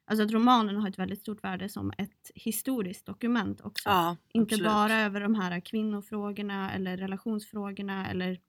Alltså 0.10 0.24
att 0.24 0.32
romanen 0.32 0.76
har 0.76 0.89
ett 0.89 1.00
väldigt 1.00 1.22
stort 1.22 1.43
värde 1.43 1.69
som 1.69 1.93
ett 1.98 2.32
historiskt 2.36 3.06
dokument 3.06 3.62
också. 3.62 3.89
Ja, 3.89 4.17
Inte 4.34 4.56
absolut. 4.56 4.72
bara 4.72 4.95
över 5.02 5.22
de 5.22 5.36
här 5.36 5.60
kvinnofrågorna 5.60 6.72
eller 6.74 6.98
relationsfrågorna 6.98 8.08
eller 8.10 8.39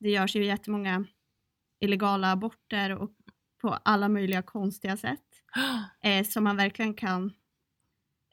det 0.00 0.10
görs 0.10 0.36
ju 0.36 0.44
jättemånga 0.44 1.04
illegala 1.80 2.32
aborter 2.32 2.90
och 2.96 3.10
på 3.60 3.68
alla 3.68 4.08
möjliga 4.08 4.42
konstiga 4.42 4.96
sätt 4.96 5.24
eh, 6.02 6.24
som 6.26 6.44
man 6.44 6.56
verkligen 6.56 6.94
kan 6.94 7.32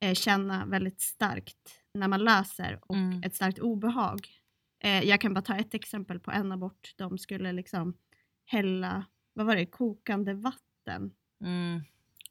eh, 0.02 0.14
känna 0.14 0.66
väldigt 0.66 1.02
starkt 1.02 1.82
när 1.94 2.08
man 2.08 2.24
läser 2.24 2.80
och 2.82 2.96
Mm. 2.96 3.24
ett 3.24 3.36
starkt 3.36 3.60
obehag. 3.60 4.28
Eh, 4.84 5.04
jag 5.04 5.22
kan 5.22 5.34
bara 5.34 5.42
ta 5.42 5.56
ett 5.56 5.74
exempel 5.74 6.20
på 6.20 6.32
en 6.32 6.52
abort. 6.52 6.94
De 6.98 7.18
skulle 7.18 7.52
liksom 7.52 7.94
hälla, 8.46 9.06
vad 9.34 9.46
var 9.46 9.56
det, 9.56 9.66
kokande 9.66 10.34
vatten 10.34 11.12
Mm. 11.44 11.82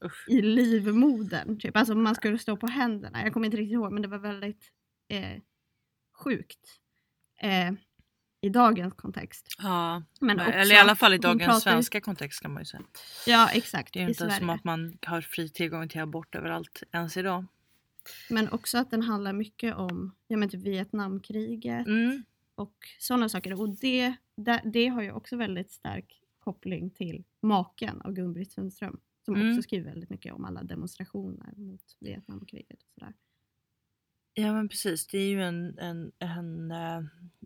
Usch. 0.04 0.28
i 0.28 0.42
livmodern. 0.42 1.58
Typ. 1.60 1.76
Alltså 1.76 1.94
man 1.94 2.14
skulle 2.14 2.38
stå 2.38 2.56
på 2.56 2.66
händerna. 2.66 3.22
Jag 3.22 3.32
kommer 3.32 3.46
inte 3.46 3.56
riktigt 3.56 3.72
ihåg 3.72 3.92
men 3.92 4.02
det 4.02 4.08
var 4.08 4.18
väldigt 4.18 4.70
eh, 5.08 5.40
sjukt. 6.12 6.80
Eh, 7.40 7.72
I 8.40 8.48
dagens 8.48 8.94
kontext. 8.94 9.46
Ja, 9.58 10.02
Men 10.20 10.40
också, 10.40 10.52
eller 10.52 10.74
i 10.74 10.78
alla 10.78 10.96
fall 10.96 11.14
i 11.14 11.18
dagens 11.18 11.62
svenska 11.62 12.00
kontext 12.00 12.42
kan 12.42 12.52
man 12.52 12.60
ju 12.62 12.66
säga. 12.66 12.82
Ja 13.26 13.48
exakt, 13.54 13.92
Det 13.92 13.98
är 13.98 14.02
ju 14.02 14.08
inte 14.08 14.30
som 14.30 14.50
att 14.50 14.64
man 14.64 14.98
har 15.06 15.20
fri 15.20 15.48
tillgång 15.48 15.88
till 15.88 16.00
abort 16.00 16.34
överallt 16.34 16.82
ens 16.92 17.16
idag. 17.16 17.44
Men 18.30 18.48
också 18.48 18.78
att 18.78 18.90
den 18.90 19.02
handlar 19.02 19.32
mycket 19.32 19.74
om 19.74 20.14
ja, 20.28 20.36
men 20.36 20.48
typ 20.48 20.62
Vietnamkriget 20.62 21.86
Mm. 21.86 22.24
och 22.54 22.74
sådana 22.98 23.28
saker. 23.28 23.60
Och 23.60 23.68
det, 23.68 24.14
det, 24.36 24.62
det 24.64 24.86
har 24.86 25.02
ju 25.02 25.12
också 25.12 25.36
väldigt 25.36 25.70
stark 25.70 26.20
koppling 26.40 26.90
till 26.90 27.24
maken 27.42 28.02
av 28.02 28.12
Gun-Britt 28.12 28.52
Sundström. 28.52 29.00
Som 29.24 29.34
Mm. 29.34 29.48
också 29.50 29.62
skriver 29.62 29.90
väldigt 29.90 30.10
mycket 30.10 30.32
om 30.34 30.44
alla 30.44 30.62
demonstrationer 30.62 31.52
mot 31.56 31.96
Vietnamkriget. 32.00 32.82
Och 32.82 32.88
sådär. 32.94 33.12
Ja 34.36 34.52
men 34.52 34.68
precis, 34.68 35.06
det 35.06 35.18
är 35.18 35.28
ju 35.28 35.42
en, 35.42 35.78
en, 35.78 36.12
en, 36.18 36.70
eh, 36.70 37.00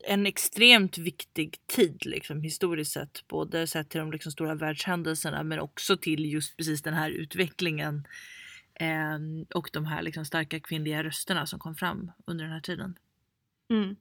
en 0.05 0.27
extremt 0.27 0.99
viktig 0.99 1.57
tid 1.67 2.07
liksom, 2.07 2.43
historiskt 2.43 2.93
sett. 2.93 3.29
Både 3.29 3.67
sett 3.67 3.89
till 3.89 3.99
de 4.01 4.13
liksom, 4.13 4.33
stora 4.33 4.55
världshändelserna 4.55 5.43
men 5.43 5.61
också 5.61 5.97
till 5.97 6.33
just 6.33 6.57
precis 6.57 6.83
den 6.83 6.95
här 6.95 7.11
utvecklingen. 7.11 8.07
Eh, 8.75 9.19
och 9.55 9.71
de 9.73 9.85
här 9.87 10.03
liksom, 10.03 10.25
starka 10.25 10.61
kvinnliga 10.61 11.05
rösterna 11.05 11.47
som 11.47 11.59
kom 11.59 11.75
fram 11.75 12.13
under 12.27 12.45
den 12.45 12.53
här 12.53 12.61
tiden. 12.61 12.99
Mm. 13.71 13.97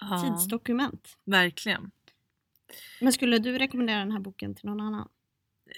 Ja, 0.00 0.22
Tidsdokument. 0.38 1.16
verkligen. 1.24 1.90
Men 3.00 3.12
skulle 3.12 3.38
du 3.38 3.58
rekommendera 3.58 3.98
den 3.98 4.12
här 4.12 4.20
boken 4.20 4.54
till 4.54 4.66
någon 4.66 4.80
annan? 4.80 5.08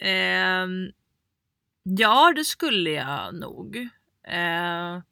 Ehm, 0.01 0.93
ja, 1.83 2.33
det 2.37 2.45
skulle 2.45 2.91
jag 2.91 3.35
nog. 3.35 3.77
Eh, 4.29 5.03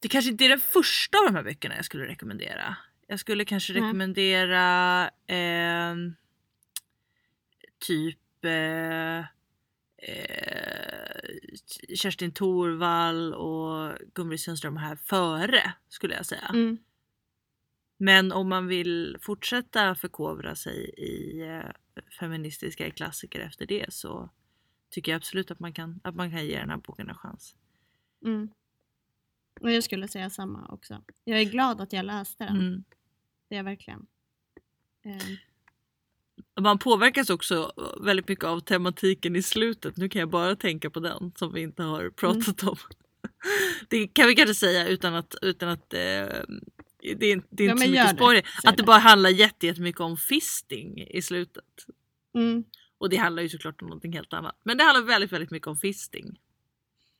det 0.00 0.08
kanske 0.08 0.30
inte 0.30 0.44
är 0.44 0.48
den 0.48 0.60
första 0.60 1.18
av 1.18 1.24
de 1.24 1.34
här 1.34 1.42
böckerna 1.42 1.76
jag 1.76 1.84
skulle 1.84 2.06
rekommendera. 2.06 2.76
Jag 3.06 3.20
skulle 3.20 3.44
kanske 3.44 3.72
Nej. 3.72 3.82
rekommendera 3.82 5.10
ehm, 5.26 6.14
typ 7.78 8.44
eh, 8.44 9.18
eh, 9.18 9.24
Kerstin 11.94 12.32
Thorvall 12.32 13.34
och 13.34 13.98
Gun-Britt 14.14 14.40
Sundström 14.40 14.76
här 14.76 14.96
före 14.96 15.72
skulle 15.88 16.14
jag 16.14 16.26
säga. 16.26 16.50
Mm. 16.54 16.78
Men 18.02 18.32
om 18.32 18.48
man 18.48 18.66
vill 18.66 19.16
fortsätta 19.20 19.94
förkovra 19.94 20.54
sig 20.54 20.90
i 20.96 21.42
eh, 21.48 22.02
feministiska 22.18 22.90
klassiker 22.90 23.40
efter 23.40 23.66
det 23.66 23.92
så 23.92 24.30
tycker 24.90 25.12
jag 25.12 25.16
absolut 25.16 25.50
att 25.50 25.60
man 25.60 25.72
kan, 25.72 26.00
att 26.04 26.14
man 26.14 26.30
kan 26.30 26.46
ge 26.46 26.58
den 26.58 26.70
här 26.70 26.76
boken 26.76 27.08
en 27.08 27.14
chans. 27.14 27.56
Mm. 28.24 28.48
Och 29.60 29.72
jag 29.72 29.84
skulle 29.84 30.08
säga 30.08 30.30
samma 30.30 30.68
också. 30.68 31.02
Jag 31.24 31.40
är 31.40 31.44
glad 31.44 31.80
att 31.80 31.92
jag 31.92 32.04
läste 32.04 32.44
den. 32.44 32.56
Mm. 32.56 32.84
Det 33.48 33.54
är 33.54 33.56
jag 33.56 33.64
verkligen. 33.64 34.06
Ehm, 35.04 35.36
Man 36.60 36.78
påverkas 36.78 37.30
också 37.30 37.72
väldigt 38.00 38.28
mycket 38.28 38.44
av 38.44 38.60
tematiken 38.60 39.36
i 39.36 39.42
slutet. 39.42 39.96
Nu 39.96 40.08
kan 40.08 40.20
jag 40.20 40.30
bara 40.30 40.56
tänka 40.56 40.90
på 40.90 41.00
den 41.00 41.32
som 41.36 41.52
vi 41.52 41.60
inte 41.60 41.82
har 41.82 42.10
pratat 42.10 42.62
om. 42.62 42.76
Det 43.88 44.06
kan 44.08 44.26
vi 44.26 44.34
kanske 44.34 44.54
säga 44.54 44.88
utan 44.88 45.14
att, 45.14 45.34
utan 45.42 45.68
att 45.68 45.94
eh, 45.94 46.26
det 47.02 47.08
är, 47.26 47.42
det 47.50 47.64
är 47.64 47.66
Ja, 47.66 47.72
inte 47.72 47.74
men 47.74 47.78
så 47.78 47.90
mycket 47.90 48.10
det. 48.10 48.16
spoiler. 48.16 48.42
Säg 48.42 48.68
Att 48.68 48.76
det 48.76 48.82
det. 48.82 48.86
bara 48.86 48.98
handlar 48.98 49.30
jätte- 49.30 49.66
jättemycket 49.66 50.00
om 50.00 50.16
fisting 50.16 51.02
i 51.10 51.22
slutet. 51.22 51.64
mm. 52.34 52.64
Och 52.98 53.08
det 53.10 53.16
handlar 53.16 53.42
ju 53.42 53.48
såklart 53.48 53.82
om 53.82 53.88
någonting 53.88 54.12
helt 54.12 54.32
annat. 54.32 54.60
Men 54.64 54.78
det 54.78 54.84
handlar 54.84 55.02
väldigt, 55.06 55.32
väldigt 55.32 55.50
mycket 55.50 55.66
om 55.68 55.76
fisting. 55.76 56.40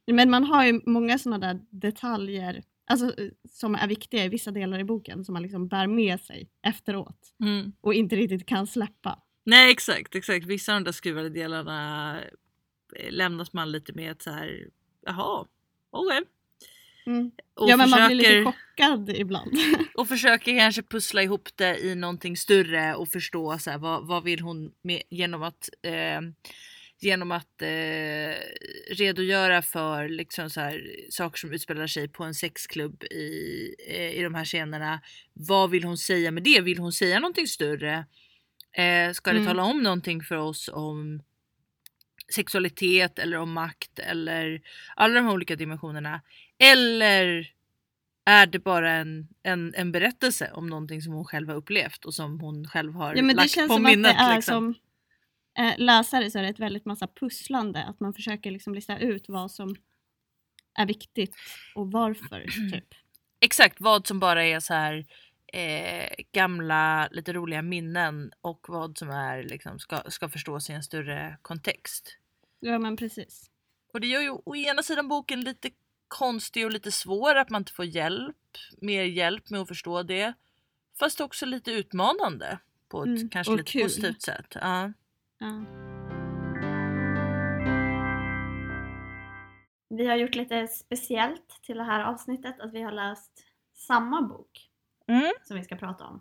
Men 0.07 0.31
man 0.31 0.45
har 0.45 0.67
ju 0.67 0.81
många 0.87 1.19
sådana 1.19 1.47
där 1.53 1.61
detaljer 1.71 2.63
alltså, 2.87 3.07
eh, 3.21 3.31
som 3.51 3.75
är 3.75 3.89
viktiga 3.89 4.25
i 4.25 4.29
vissa 4.29 4.51
delar 4.51 4.79
i 4.79 4.85
boken 4.85 5.25
som 5.25 5.33
man 5.33 5.43
liksom 5.43 5.69
bär 5.69 5.87
med 5.87 6.21
sig 6.21 6.49
efteråt 6.63 7.35
Mm. 7.41 7.73
och 7.81 7.95
inte 7.95 8.17
riktigt 8.17 8.47
kan 8.47 8.67
släppa. 8.67 9.23
Nej 9.45 9.71
exakt, 9.73 10.15
exakt. 10.15 10.47
Vissa 10.47 10.73
av 10.75 10.81
de 10.81 10.85
där 10.85 10.93
skruvade 10.93 11.29
delarna 11.31 12.17
eh, 12.97 13.13
lämnas 13.13 13.53
man 13.53 13.73
lite 13.73 13.93
med 13.93 14.11
ett 14.11 14.23
så 14.23 14.31
här, 14.31 14.69
jaha, 15.07 15.47
okej. 15.91 16.21
Mm. 17.07 17.31
Och, 17.55 17.71
Ja 17.71 17.77
men 17.77 17.91
man 17.91 18.07
blir 18.09 18.19
försöker, 18.19 18.39
lite 18.39 18.45
chockad 18.45 18.61
ibland. 19.09 19.53
och 19.95 20.09
försöker 20.09 20.59
kanske 20.59 20.83
pussla 20.83 21.23
ihop 21.23 21.49
det 21.55 21.79
i 21.79 21.95
någonting 21.95 22.37
större 22.37 22.95
och 22.95 23.09
förstå 23.09 23.59
så 23.59 23.71
här, 23.71 23.79
vad, 23.79 24.07
vad 24.07 24.25
vill 24.25 24.41
hon 24.41 24.73
med, 24.83 25.03
genom 25.11 25.43
att 25.43 25.69
eh, 25.83 26.21
genom 27.03 27.33
att 27.33 27.63
eh, 27.63 28.35
redogöra 28.91 29.63
för 29.63 30.09
liksom 30.09 30.51
så 30.51 30.61
här, 30.61 30.97
saker 31.11 31.39
som 31.39 31.53
utspelar 31.53 31.87
sig 31.87 32.09
på 32.09 32.25
en 32.25 32.35
sexklubb 32.35 33.05
i, 33.05 33.75
eh, 33.89 34.11
i 34.19 34.23
de 34.23 34.35
här 34.35 34.45
scenerna. 34.45 35.01
Vad 35.33 35.71
vill 35.71 35.85
hon 35.85 35.99
säga 35.99 36.31
med 36.31 36.43
det? 36.43 36.61
Vill 36.61 36.79
hon 36.79 36.93
säga 36.93 37.21
någonting 37.21 37.47
större? 37.47 38.07
Eh, 38.77 39.13
ska 39.13 39.31
det 39.33 39.37
Mm. 39.39 39.47
tala 39.47 39.63
om 39.63 39.83
någonting 39.83 40.23
för 40.23 40.37
oss 40.37 40.71
om 40.73 41.23
sexualitet 42.35 43.19
eller 43.19 43.37
om 43.37 43.53
makt 43.53 43.99
eller 43.99 44.61
alla 44.97 45.15
de 45.15 45.25
här 45.25 45.33
olika 45.33 45.57
dimensionerna? 45.57 46.21
Eller 46.59 47.53
är 48.25 48.47
det 48.47 48.59
bara 48.59 48.93
en, 48.93 49.29
en, 49.43 49.75
en 49.75 49.93
berättelse 49.93 50.51
om 50.55 50.67
någonting 50.67 51.03
som 51.03 51.13
hon 51.13 51.25
själv 51.25 51.49
har 51.49 51.57
upplevt 51.57 52.05
och 52.05 52.15
som 52.15 52.41
hon 52.41 52.69
själv 52.69 52.95
har 52.95 53.15
ja 53.15 53.23
men 53.23 53.37
det 53.37 53.43
lagt 53.43 53.51
känns 53.51 53.69
på 53.69 53.75
som 53.75 53.83
minnet? 53.83 54.11
att 54.11 54.19
det 54.19 54.23
är 54.23 54.37
liksom? 54.37 54.75
som 55.55 55.65
eh, 55.65 55.75
läsare 55.79 56.31
så 56.31 56.39
är 56.39 56.43
det 56.43 56.49
ett 56.49 56.59
väldigt 56.59 56.85
massa 56.85 57.07
pusslande. 57.07 57.85
Att 57.85 58.01
man 58.01 58.15
försöker 58.15 58.51
liksom 58.51 58.75
lista 58.75 58.99
ut 58.99 59.29
vad 59.29 59.51
som 59.51 59.77
är 60.79 60.87
viktigt 60.87 61.37
och 61.75 61.93
varför. 61.93 62.71
Typ. 62.73 62.95
Exakt 63.41 63.81
vad 63.81 64.07
som 64.07 64.21
bara 64.21 64.45
är 64.45 64.61
så 64.61 64.75
här 64.75 65.07
eh, 65.53 66.11
gamla 66.33 67.09
lite 67.11 67.33
roliga 67.33 67.63
minnen 67.63 68.33
och 68.41 68.67
vad 68.69 68.99
som 68.99 69.11
är 69.11 69.43
liksom 69.43 69.79
ska, 69.79 70.03
ska 70.09 70.29
förstås 70.29 70.71
i 70.71 70.73
en 70.73 70.83
större 70.83 71.39
kontext. 71.43 72.17
Ja 72.61 72.79
men 72.79 72.97
precis. 72.97 73.51
Och 73.93 74.01
det 74.01 74.07
gör 74.07 74.21
ju 74.21 74.31
å 74.31 74.57
ena 74.57 74.83
sidan 74.83 75.09
boken 75.09 75.41
lite 75.41 75.71
konstig 76.11 76.65
och 76.65 76.73
lite 76.73 76.93
svår 76.93 77.35
att 77.35 77.51
man 77.51 77.61
inte 77.61 77.73
får 77.73 77.85
hjälp, 77.85 78.37
mer 78.81 79.03
hjälp 79.05 79.51
med 79.51 79.61
att 79.61 79.69
förstå 79.69 80.03
det. 80.03 80.33
Fast 80.99 81.21
också 81.21 81.47
lite 81.47 81.73
utmanande 81.73 82.59
på 82.89 83.03
ett 83.03 83.07
Mm, 83.07 83.29
kanske 83.29 83.53
lite 83.53 83.73
kul. 83.73 83.83
positivt 83.83 84.23
sätt. 84.23 84.47
Ja. 84.55 84.93
Ja. 85.39 85.65
Vi 89.89 90.07
har 90.07 90.17
gjort 90.17 90.35
lite 90.35 90.67
speciellt 90.69 91.63
till 91.63 91.77
det 91.77 91.85
här 91.85 92.05
avsnittet 92.05 92.61
att 92.61 92.73
vi 92.73 92.83
har 92.83 92.93
läst 92.93 93.45
samma 93.75 94.23
bok 94.23 94.67
Mm. 95.07 95.33
som 95.45 95.57
vi 95.57 95.65
ska 95.65 95.77
prata 95.77 96.05
om. 96.07 96.21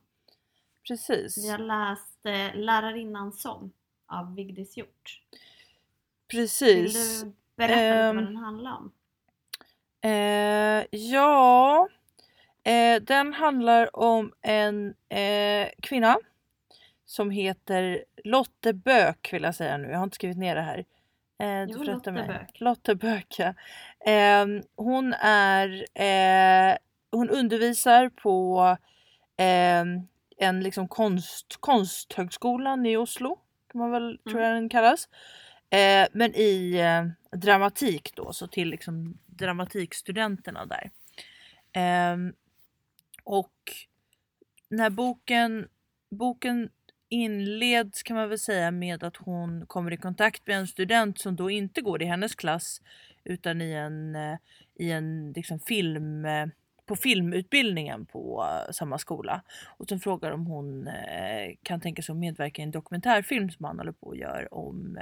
precis. 0.88 1.46
Vi 1.46 1.50
har 1.50 1.58
läst 1.58 2.26
eh, 2.26 2.56
Lärarinnan 2.62 3.32
som 3.34 3.72
av 4.08 4.36
Vigdis 4.36 4.78
Hjort. 4.78 5.22
Vill 5.32 5.40
Precis. 6.40 7.22
du 7.24 7.34
berätta 7.56 7.76
lite 7.76 7.86
Ehm, 7.86 8.16
vad 8.16 8.26
den 8.26 8.36
handlar 8.38 8.72
om? 8.78 8.92
Eh, 10.02 10.86
ja, 10.92 11.88
eh, 12.64 13.02
den 13.02 13.34
handlar 13.34 13.96
om 13.96 14.34
en 14.42 14.94
eh, 15.10 15.70
kvinna 15.82 16.18
som 17.06 17.32
heter 17.32 18.04
Lotte 18.24 18.74
Böök 18.74 19.34
vill 19.34 19.44
jag 19.44 19.56
säga 19.56 19.78
nu. 19.78 19.88
Jag 19.90 19.98
har 19.98 20.04
inte 20.04 20.16
skrivit 20.16 20.38
ner 20.38 20.56
det 20.56 20.62
här. 20.62 20.86
Eh, 21.40 21.68
du 21.68 21.74
Jo, 21.74 21.84
Lotte 21.84 22.12
mig. 22.12 22.28
Böök. 22.28 22.60
Lotte 22.60 22.96
Böök, 22.96 23.36
ja. 23.38 23.54
Ehm, 24.06 24.64
hon 24.76 25.14
är, 25.22 25.86
eh, 25.94 26.78
hon 27.12 27.30
undervisar 27.30 28.10
på 28.10 28.78
ehm, 29.38 30.08
en 30.38 30.64
liksom 30.64 30.88
konst, 30.88 31.58
konsthögskolan 31.60 32.86
i 32.86 32.98
Oslo. 32.98 33.40
Kan 33.72 33.80
man 33.82 33.92
väl, 33.92 34.20
tror 34.30 34.42
jag 34.42 34.56
den 34.56 34.70
kallas. 34.70 35.10
Eh, 35.70 36.08
men 36.14 36.36
i 36.36 36.80
eh, 36.80 37.38
dramatik 37.40 38.16
då, 38.16 38.34
så 38.34 38.48
till 38.48 38.70
liksom 38.70 39.18
dramatikstudenterna 39.40 40.66
där. 40.66 40.92
Eh, 41.72 42.18
och 43.24 43.54
när 44.70 44.90
boken, 44.90 45.68
boken 46.10 46.70
inleds 47.10 48.04
kan 48.04 48.16
man 48.16 48.30
väl 48.30 48.40
säga 48.40 48.72
med 48.72 49.04
att 49.04 49.18
hon 49.18 49.66
kommer 49.66 49.94
i 49.94 49.98
kontakt 49.98 50.48
med 50.48 50.58
en 50.58 50.68
student 50.68 51.20
som 51.20 51.36
då 51.36 51.50
inte 51.50 51.82
går 51.82 52.02
i 52.02 52.06
hennes 52.06 52.36
klass 52.36 52.82
utan 53.24 53.62
i 53.62 53.72
en, 53.72 54.16
eh, 54.16 54.38
i 54.76 54.92
en 54.92 55.34
liksom 55.36 55.60
film, 55.60 56.26
eh, 56.26 56.48
på 56.86 56.96
filmutbildningen 56.96 58.06
på 58.06 58.46
eh, 58.46 58.72
samma 58.72 58.98
skola. 58.98 59.42
Och 59.78 59.90
sen 59.90 60.00
frågar 60.00 60.32
om 60.32 60.46
hon 60.46 60.90
kan 61.64 61.82
tänka 61.82 62.02
sig 62.02 62.14
att 62.14 62.20
medverka 62.20 62.62
i 62.62 62.66
en 62.66 62.72
dokumentärfilm 62.72 63.50
som 63.50 63.66
han 63.66 63.78
håller 63.78 63.92
på 63.92 64.08
och 64.08 64.18
gör 64.18 64.54
om 64.54 65.00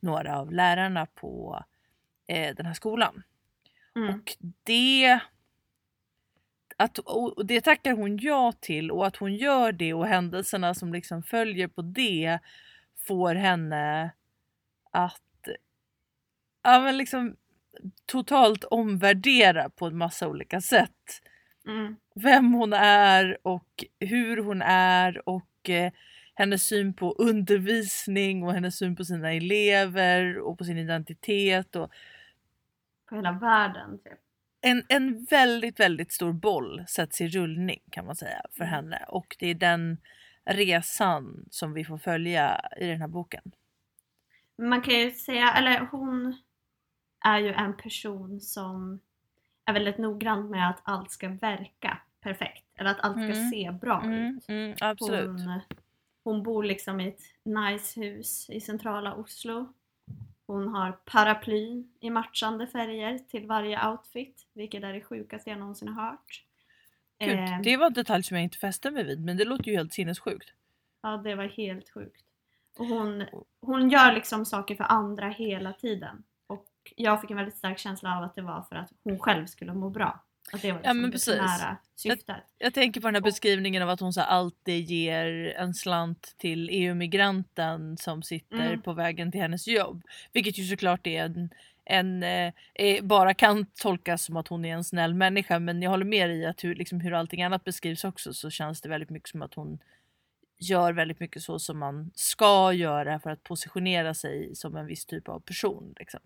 några 0.00 0.38
av 0.38 0.52
lärarna 0.52 1.06
på 1.06 1.64
den 2.26 2.66
här 2.66 2.74
skolan. 2.74 3.22
Mm. 3.96 4.14
Och 4.14 4.36
det 4.64 5.20
att, 6.76 6.98
och 6.98 7.46
det 7.46 7.60
tackar 7.60 7.92
hon 7.92 8.16
ja 8.16 8.52
till 8.60 8.90
och 8.90 9.06
att 9.06 9.16
hon 9.16 9.34
gör 9.34 9.72
det 9.72 9.94
och 9.94 10.06
händelserna 10.06 10.74
som 10.74 10.92
liksom 10.92 11.22
följer 11.22 11.68
på 11.68 11.82
det 11.82 12.38
får 13.06 13.34
henne 13.34 14.10
att 14.90 15.48
ja, 16.62 16.80
men 16.80 16.98
liksom, 16.98 17.36
totalt 18.06 18.64
omvärdera 18.64 19.70
på 19.70 19.86
en 19.86 19.98
massa 19.98 20.28
olika 20.28 20.60
sätt 20.60 21.22
Mm. 21.66 21.96
vem 22.14 22.52
hon 22.52 22.72
är 22.72 23.38
och 23.42 23.84
hur 24.00 24.36
hon 24.36 24.62
är 24.62 25.28
och 25.28 25.70
eh, 25.70 25.92
hennes 26.34 26.62
syn 26.66 26.94
på 26.94 27.12
undervisning 27.12 28.42
och 28.42 28.54
hennes 28.54 28.78
syn 28.78 28.96
på 28.96 29.04
sina 29.04 29.32
elever 29.32 30.38
och 30.38 30.58
på 30.58 30.64
sin 30.64 30.78
identitet. 30.78 31.76
Och 31.76 31.90
På 33.08 33.16
hela 33.16 33.32
världen 33.32 33.98
typ. 33.98 34.18
en, 34.60 34.82
en 34.88 35.24
väldigt, 35.24 35.80
väldigt 35.80 36.12
stor 36.12 36.32
boll 36.32 36.84
sätts 36.88 37.20
i 37.20 37.28
rullning 37.28 37.80
kan 37.90 38.06
man 38.06 38.16
säga 38.16 38.42
för 38.52 38.64
Mm. 38.64 38.74
henne 38.74 39.04
och 39.08 39.36
det 39.38 39.46
är 39.46 39.54
den 39.54 39.98
resan 40.44 41.46
som 41.50 41.72
vi 41.72 41.84
får 41.84 41.98
följa 41.98 42.60
i 42.80 42.86
den 42.86 43.00
här 43.00 43.08
boken. 43.08 43.52
Man 44.62 44.82
kan 44.82 44.94
ju 44.94 45.10
säga, 45.10 45.52
eller 45.54 45.80
hon 45.90 46.36
är 47.24 47.38
ju 47.38 47.52
en 47.52 47.76
person 47.76 48.40
som 48.40 49.00
är 49.64 49.72
väldigt 49.72 49.98
noggrann 49.98 50.50
med 50.50 50.70
att 50.70 50.80
allt 50.84 51.10
ska 51.10 51.28
verka 51.28 51.98
perfekt. 52.20 52.66
Eller 52.78 52.90
att 52.90 53.00
allt 53.00 53.20
ska 53.22 53.32
Mm. 53.32 53.50
se 53.50 53.70
bra 53.80 54.02
Mm, 54.04 54.36
ut. 54.36 54.48
mm, 54.48 54.76
absolut. 54.80 55.28
Hon, 55.28 55.60
hon 56.24 56.42
bor 56.42 56.64
liksom 56.64 57.00
i 57.00 57.08
ett 57.08 57.20
nice 57.44 58.00
hus 58.00 58.50
i 58.50 58.60
centrala 58.60 59.14
Oslo. 59.14 59.72
Hon 60.48 60.68
har 60.68 60.92
paraplyn 60.92 61.92
i 62.00 62.10
matchande 62.10 62.66
färger 62.66 63.18
till 63.18 63.46
varje 63.46 63.88
outfit, 63.88 64.46
vilket 64.52 64.84
är 64.84 64.92
det 64.92 65.00
sjukaste 65.00 65.50
jag 65.50 65.58
någonsin 65.58 65.88
har 65.88 66.10
hört. 66.10 66.44
Gud, 67.18 67.38
Eh, 67.38 67.60
det 67.62 67.76
var 67.76 67.86
en 67.86 67.92
detalj 67.92 68.22
som 68.22 68.36
jag 68.36 68.44
inte 68.44 68.58
fäste 68.58 68.90
mig 68.90 69.04
vid 69.04 69.24
men 69.24 69.36
det 69.36 69.44
låter 69.44 69.64
ju 69.64 69.76
helt 69.76 69.92
sinnessjukt. 69.92 70.52
Ja, 71.02 71.16
det 71.16 71.34
var 71.34 71.44
helt 71.44 71.90
sjukt. 71.90 72.24
Och 72.78 72.86
hon, 72.86 73.24
hon 73.60 73.90
gör 73.90 74.12
liksom 74.12 74.44
saker 74.44 74.74
för 74.74 74.84
andra 74.84 75.28
hela 75.28 75.72
tiden. 75.72 76.22
Och 76.46 76.66
jag 76.96 77.20
fick 77.20 77.30
en 77.30 77.36
väldigt 77.36 77.56
stark 77.56 77.78
känsla 77.78 78.16
av 78.16 78.24
att 78.24 78.34
det 78.34 78.42
var 78.42 78.62
för 78.62 78.76
att 78.76 78.92
hon 79.04 79.18
själv 79.18 79.46
skulle 79.46 79.74
må 79.74 79.90
bra. 79.90 80.24
Att 80.52 80.62
det 80.62 80.72
var 80.72 80.78
Ja, 80.78 80.82
liksom 80.82 81.00
men 81.00 81.10
det 81.10 81.14
precis. 81.14 81.34
primära 81.34 81.76
syftet. 81.96 82.36
Jag 82.58 82.74
tänker 82.74 83.00
på 83.00 83.06
den 83.06 83.14
här 83.14 83.22
beskrivningen 83.22 83.82
av 83.82 83.90
att 83.90 84.00
hon 84.00 84.12
så 84.12 84.20
alltid 84.20 84.84
ger 84.84 85.54
en 85.56 85.74
slant 85.74 86.34
till 86.38 86.68
EU-migranten 86.72 87.96
som 87.96 88.22
sitter 88.22 88.66
Mm. 88.66 88.82
på 88.82 88.92
vägen 88.92 89.32
till 89.32 89.40
hennes 89.40 89.68
jobb. 89.68 90.02
Vilket 90.32 90.58
ju 90.58 90.64
såklart 90.64 91.06
är 91.06 91.24
en, 91.24 91.50
en 91.84 92.22
eh, 92.22 92.52
eh, 92.74 93.04
bara 93.04 93.34
kan 93.34 93.66
tolkas 93.66 94.24
som 94.24 94.36
att 94.36 94.48
hon 94.48 94.64
är 94.64 94.74
en 94.74 94.84
snäll 94.84 95.14
människa 95.14 95.58
men 95.58 95.82
jag 95.82 95.90
håller 95.90 96.04
med 96.04 96.30
i 96.36 96.44
att 96.46 96.64
hur, 96.64 96.74
liksom, 96.74 97.00
hur 97.00 97.12
allting 97.12 97.42
annat 97.42 97.64
beskrivs 97.64 98.04
också 98.04 98.32
så 98.32 98.50
känns 98.50 98.80
det 98.80 98.88
väldigt 98.88 99.10
mycket 99.10 99.28
som 99.28 99.42
att 99.42 99.54
hon 99.54 99.78
gör 100.60 100.92
väldigt 100.92 101.20
mycket 101.20 101.42
så 101.42 101.58
som 101.58 101.78
man 101.78 102.10
ska 102.14 102.72
göra 102.72 103.20
för 103.20 103.30
att 103.30 103.42
positionera 103.42 104.14
sig 104.14 104.54
som 104.54 104.76
en 104.76 104.86
viss 104.86 105.06
typ 105.06 105.28
av 105.28 105.40
person. 105.40 105.94
Liksom. 105.98 106.20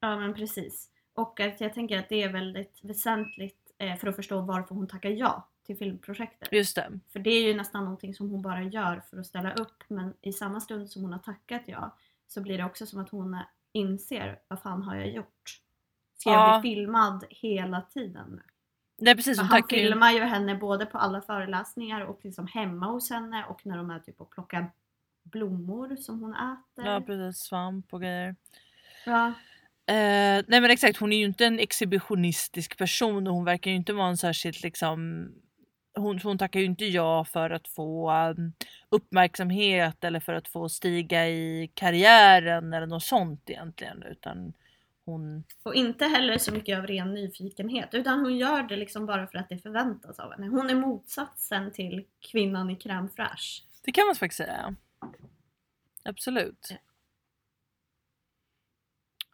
Ja 0.00 0.16
men 0.16 0.34
precis. 0.34 0.90
Och 1.16 1.40
att 1.40 1.60
jag 1.60 1.74
tänker 1.74 1.98
att 1.98 2.08
det 2.08 2.22
är 2.22 2.32
väldigt 2.32 2.78
väsentligt 2.82 3.72
eh, 3.78 3.96
för 3.96 4.06
att 4.08 4.16
förstå 4.16 4.40
varför 4.40 4.74
hon 4.74 4.86
tackar 4.88 5.10
ja 5.10 5.48
till 5.66 5.76
filmprojektet. 5.76 6.48
Just 6.52 6.76
det. 6.76 7.00
För 7.12 7.18
det 7.18 7.30
är 7.30 7.42
ju 7.42 7.54
nästan 7.54 7.84
någonting 7.84 8.14
som 8.14 8.30
hon 8.30 8.42
bara 8.42 8.62
gör 8.62 9.02
för 9.10 9.16
att 9.18 9.26
ställa 9.26 9.52
upp 9.54 9.84
men 9.88 10.14
i 10.20 10.32
samma 10.32 10.60
stund 10.60 10.90
som 10.90 11.02
hon 11.02 11.12
har 11.12 11.18
tackat 11.20 11.62
ja 11.66 11.96
så 12.28 12.40
blir 12.40 12.58
det 12.58 12.64
också 12.64 12.86
som 12.86 13.00
att 13.00 13.08
hon 13.10 13.38
inser 13.72 14.38
vad 14.48 14.62
fan 14.62 14.82
har 14.82 14.94
jag 14.96 15.10
gjort? 15.10 15.60
Ska 16.18 16.30
jag 16.30 16.54
Ja. 16.54 16.60
bli 16.60 16.70
filmad 16.70 17.24
hela 17.30 17.80
tiden? 17.80 18.40
Det 18.98 19.10
är 19.10 19.14
precis 19.14 19.36
som 19.38 19.46
han 19.46 19.60
tackar 19.62 19.76
filmar 19.76 20.10
ju 20.10 20.20
henne 20.20 20.54
både 20.54 20.86
på 20.86 20.98
alla 20.98 21.20
föreläsningar 21.20 22.00
och 22.00 22.20
liksom 22.22 22.46
hemma 22.46 22.86
hos 22.86 23.10
henne 23.10 23.44
och 23.44 23.66
när 23.66 23.76
de 23.76 23.90
är 23.90 23.98
typ 23.98 24.20
och 24.20 24.30
plockar 24.30 24.70
blommor 25.22 25.96
som 25.96 26.20
hon 26.20 26.34
äter. 26.34 26.86
Ja 26.86 27.00
precis, 27.00 27.42
svamp 27.42 27.94
och 27.94 28.00
grejer. 28.00 28.36
Ja. 29.06 29.32
Eh, 29.88 30.44
nej 30.46 30.60
men 30.60 30.70
exakt, 30.70 30.98
hon 30.98 31.12
är 31.12 31.16
ju 31.18 31.24
inte 31.24 31.46
en 31.46 31.58
exhibitionistisk 31.58 32.78
person 32.78 33.26
och 33.26 33.34
hon 33.34 33.44
verkar 33.44 33.70
ju 33.70 33.76
inte 33.76 33.92
vara 33.92 34.08
en 34.08 34.16
särskilt 34.16 34.62
liksom 34.62 35.28
hon, 35.96 36.18
hon 36.18 36.38
tackar 36.38 36.60
ju 36.60 36.66
inte 36.66 36.84
ja 36.84 37.24
för 37.24 37.50
att 37.50 37.68
få 37.68 38.12
um, 38.12 38.52
uppmärksamhet 38.88 40.04
eller 40.04 40.20
för 40.20 40.32
att 40.32 40.48
få 40.48 40.68
stiga 40.68 41.28
i 41.28 41.70
karriären 41.74 42.72
eller 42.72 42.86
något 42.86 43.02
sånt 43.02 43.50
egentligen 43.50 44.02
utan 44.02 44.52
hon 45.04 45.44
Och 45.62 45.74
inte 45.74 46.04
heller 46.04 46.38
så 46.38 46.52
mycket 46.52 46.78
av 46.78 46.86
ren 46.86 47.14
nyfikenhet 47.14 47.94
utan 47.94 48.20
hon 48.20 48.36
gör 48.36 48.62
det 48.62 48.76
liksom 48.76 49.06
bara 49.06 49.26
för 49.26 49.38
att 49.38 49.48
det 49.48 49.58
förväntas 49.58 50.18
av 50.18 50.32
henne. 50.32 50.46
Hon 50.46 50.70
är 50.70 50.74
motsatsen 50.74 51.72
till 51.72 52.04
kvinnan 52.20 52.70
i 52.70 52.74
crème 52.74 53.08
fraîche. 53.16 53.62
Det 53.84 53.92
kan 53.92 54.06
man 54.06 54.16
faktiskt 54.16 54.38
säga. 54.38 54.74
Absolut. 56.04 56.74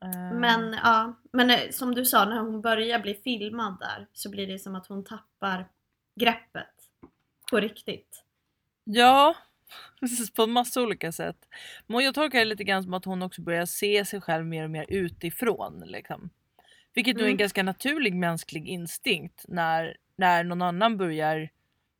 Eh, 0.03 0.33
Men 0.33 0.73
ja, 0.73 1.17
men 1.33 1.51
eh, 1.51 1.71
som 1.71 1.95
du 1.95 2.05
sa 2.05 2.25
när 2.25 2.39
hon 2.41 2.61
börjar 2.61 2.99
bli 2.99 3.15
filmad 3.15 3.77
där 3.81 4.07
så 4.13 4.31
blir 4.31 4.47
det 4.47 4.59
som 4.59 4.75
att 4.75 4.87
hon 4.87 5.05
tappar 5.05 5.69
greppet 6.21 6.75
på 7.51 7.61
riktigt. 7.61 8.25
Ja, 8.85 9.35
på 10.37 10.43
en 10.43 10.51
massa 10.51 10.83
olika 10.83 11.13
sätt. 11.13 11.37
Men 11.87 12.05
jag 12.05 12.15
tolkar 12.15 12.39
det 12.39 12.45
lite 12.45 12.65
grann 12.65 12.83
som 12.83 12.95
att 12.95 13.05
hon 13.05 13.23
också 13.23 13.43
börjar 13.43 13.67
se 13.67 14.05
sig 14.05 14.21
själv 14.21 14.47
mer 14.47 14.65
och 14.65 14.71
mer 14.71 14.87
utifrån. 14.89 15.83
Liksom. 15.87 16.31
Vilket 16.95 17.17
nu 17.17 17.21
är 17.23 17.27
en 17.27 17.31
Mm. 17.31 17.39
ganska 17.39 17.63
naturlig 17.63 18.15
mänsklig 18.15 18.69
instinkt 18.69 19.45
när, 19.49 19.97
när 20.17 20.45
någon 20.45 20.63
annan 20.63 20.97
börjar 20.97 21.49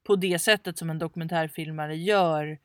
på 0.05 0.17
det 0.17 0.39
sättet 0.39 0.79
som 0.79 0.91
en 0.91 0.99
dokumentärfilmare 0.99 1.97
gör 1.97 2.59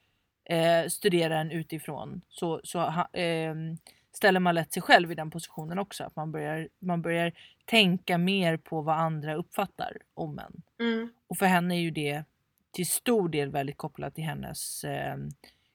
eh, 0.50 0.88
studera 0.90 1.40
en 1.40 1.52
utifrån. 1.52 2.22
Så, 2.30 2.62
så 2.64 2.94
ehm, 3.14 3.78
ställer 4.18 4.40
man 4.40 4.56
lätt 4.56 4.74
sig 4.74 4.82
själv 4.82 5.12
i 5.12 5.16
den 5.16 5.32
positionen 5.32 5.80
också. 5.80 6.04
Att 6.04 6.16
man 6.16 6.32
börjar, 6.32 6.70
man 6.80 7.02
börjar 7.02 7.34
tänka 7.66 8.18
mer 8.18 8.58
på 8.58 8.82
vad 8.82 8.96
andra 8.96 9.36
uppfattar 9.36 9.98
om 10.14 10.40
en. 10.40 10.62
Mm. 10.80 11.10
Och 11.28 11.38
för 11.38 11.46
henne 11.46 11.76
är 11.76 11.80
ju 11.80 11.92
det 11.92 12.24
till 12.72 12.88
stor 12.88 13.30
del 13.30 13.52
väldigt 13.52 13.78
kopplat 13.78 14.16
till 14.16 14.24
hennes 14.24 14.84
eh, 14.84 15.18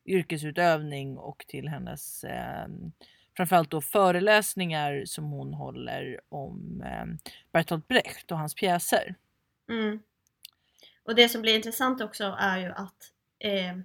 yrkesutövning 0.06 1.18
och 1.18 1.44
till 1.48 1.68
hennes 1.68 2.24
eh, 2.24 2.66
framförallt 3.36 3.70
då 3.70 3.80
föreläsningar 3.80 5.02
som 5.06 5.24
hon 5.24 5.54
håller 5.54 6.20
om 6.28 6.82
eh, 6.86 7.30
Bertolt 7.52 7.88
Brecht 7.88 8.32
och 8.32 8.38
hans 8.38 8.54
pjäser. 8.54 9.14
Mm. 9.68 10.02
Och 11.04 11.14
det 11.14 11.28
som 11.28 11.42
blir 11.42 11.56
intressant 11.56 12.00
också 12.00 12.36
är 12.38 12.58
ju 12.58 12.72
att 12.72 13.12
eh, 13.38 13.76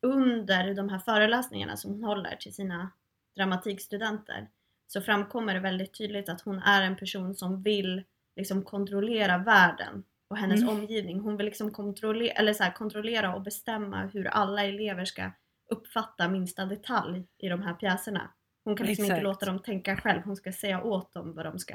under 0.00 0.74
de 0.74 0.88
här 0.88 0.98
föreläsningarna 0.98 1.76
som 1.76 1.90
hon 1.90 2.04
håller 2.04 2.36
till 2.36 2.54
sina 2.54 2.90
dramatikstudenter 3.36 4.48
så 4.86 5.00
framkommer 5.00 5.54
det 5.54 5.60
väldigt 5.60 5.98
tydligt 5.98 6.28
att 6.28 6.40
hon 6.40 6.58
är 6.58 6.82
en 6.82 6.96
person 6.96 7.34
som 7.34 7.62
vill 7.62 8.02
liksom 8.36 8.62
kontrollera 8.62 9.38
världen 9.38 10.04
och 10.28 10.36
hennes 10.36 10.62
Mm. 10.62 10.76
omgivning. 10.76 11.20
Hon 11.20 11.36
vill 11.36 11.46
liksom 11.46 11.70
kontrollera, 11.70 12.32
eller 12.32 12.52
så 12.52 12.62
här, 12.64 12.72
kontrollera 12.72 13.34
och 13.34 13.42
bestämma 13.42 14.06
hur 14.06 14.26
alla 14.26 14.64
elever 14.64 15.04
ska 15.04 15.30
uppfatta 15.70 16.28
minsta 16.28 16.64
detalj 16.64 17.26
i 17.38 17.48
de 17.48 17.62
här 17.62 17.74
pjäserna. 17.74 18.30
Hon 18.64 18.76
kan 18.76 18.86
liksom 18.86 19.04
inte 19.04 19.20
låta 19.20 19.46
dem 19.46 19.58
tänka 19.58 19.96
själv, 19.96 20.22
hon 20.22 20.36
ska 20.36 20.52
säga 20.52 20.82
åt 20.82 21.12
dem 21.12 21.34
vad 21.34 21.44
de 21.46 21.58
ska 21.58 21.74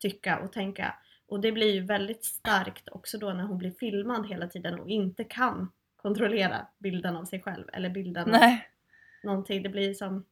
tycka 0.00 0.38
och 0.38 0.52
tänka. 0.52 0.94
Och 1.28 1.40
det 1.40 1.52
blir 1.52 1.72
ju 1.74 1.80
väldigt 1.80 2.24
starkt 2.24 2.88
också 2.88 3.18
då 3.18 3.32
när 3.32 3.44
hon 3.44 3.58
blir 3.58 3.70
filmad 3.70 4.26
hela 4.28 4.46
tiden 4.48 4.80
och 4.80 4.88
inte 4.88 5.24
kan 5.24 5.72
kontrollera 5.96 6.66
bilden 6.78 7.16
av 7.16 7.24
sig 7.24 7.42
själv 7.42 7.64
eller 7.72 7.90
bilden 7.90 8.24
av 8.24 8.30
Nej. 8.40 8.68
någonting. 9.24 9.62
Det 9.62 9.68
blir 9.68 9.94
som 9.94 10.24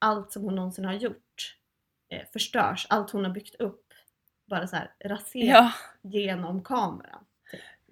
allt 0.00 0.32
som 0.32 0.42
hon 0.42 0.54
någonsin 0.54 0.84
har 0.84 0.92
gjort 0.94 1.56
eh, 2.12 2.22
förstörs. 2.32 2.86
Allt 2.90 3.10
hon 3.10 3.24
har 3.24 3.30
byggt 3.30 3.54
upp 3.54 3.86
bara 4.50 4.66
så 4.66 4.76
här 4.76 4.90
raseras 5.04 5.48
Ja. 5.48 5.72
genom 6.10 6.62
kameran. 6.64 7.24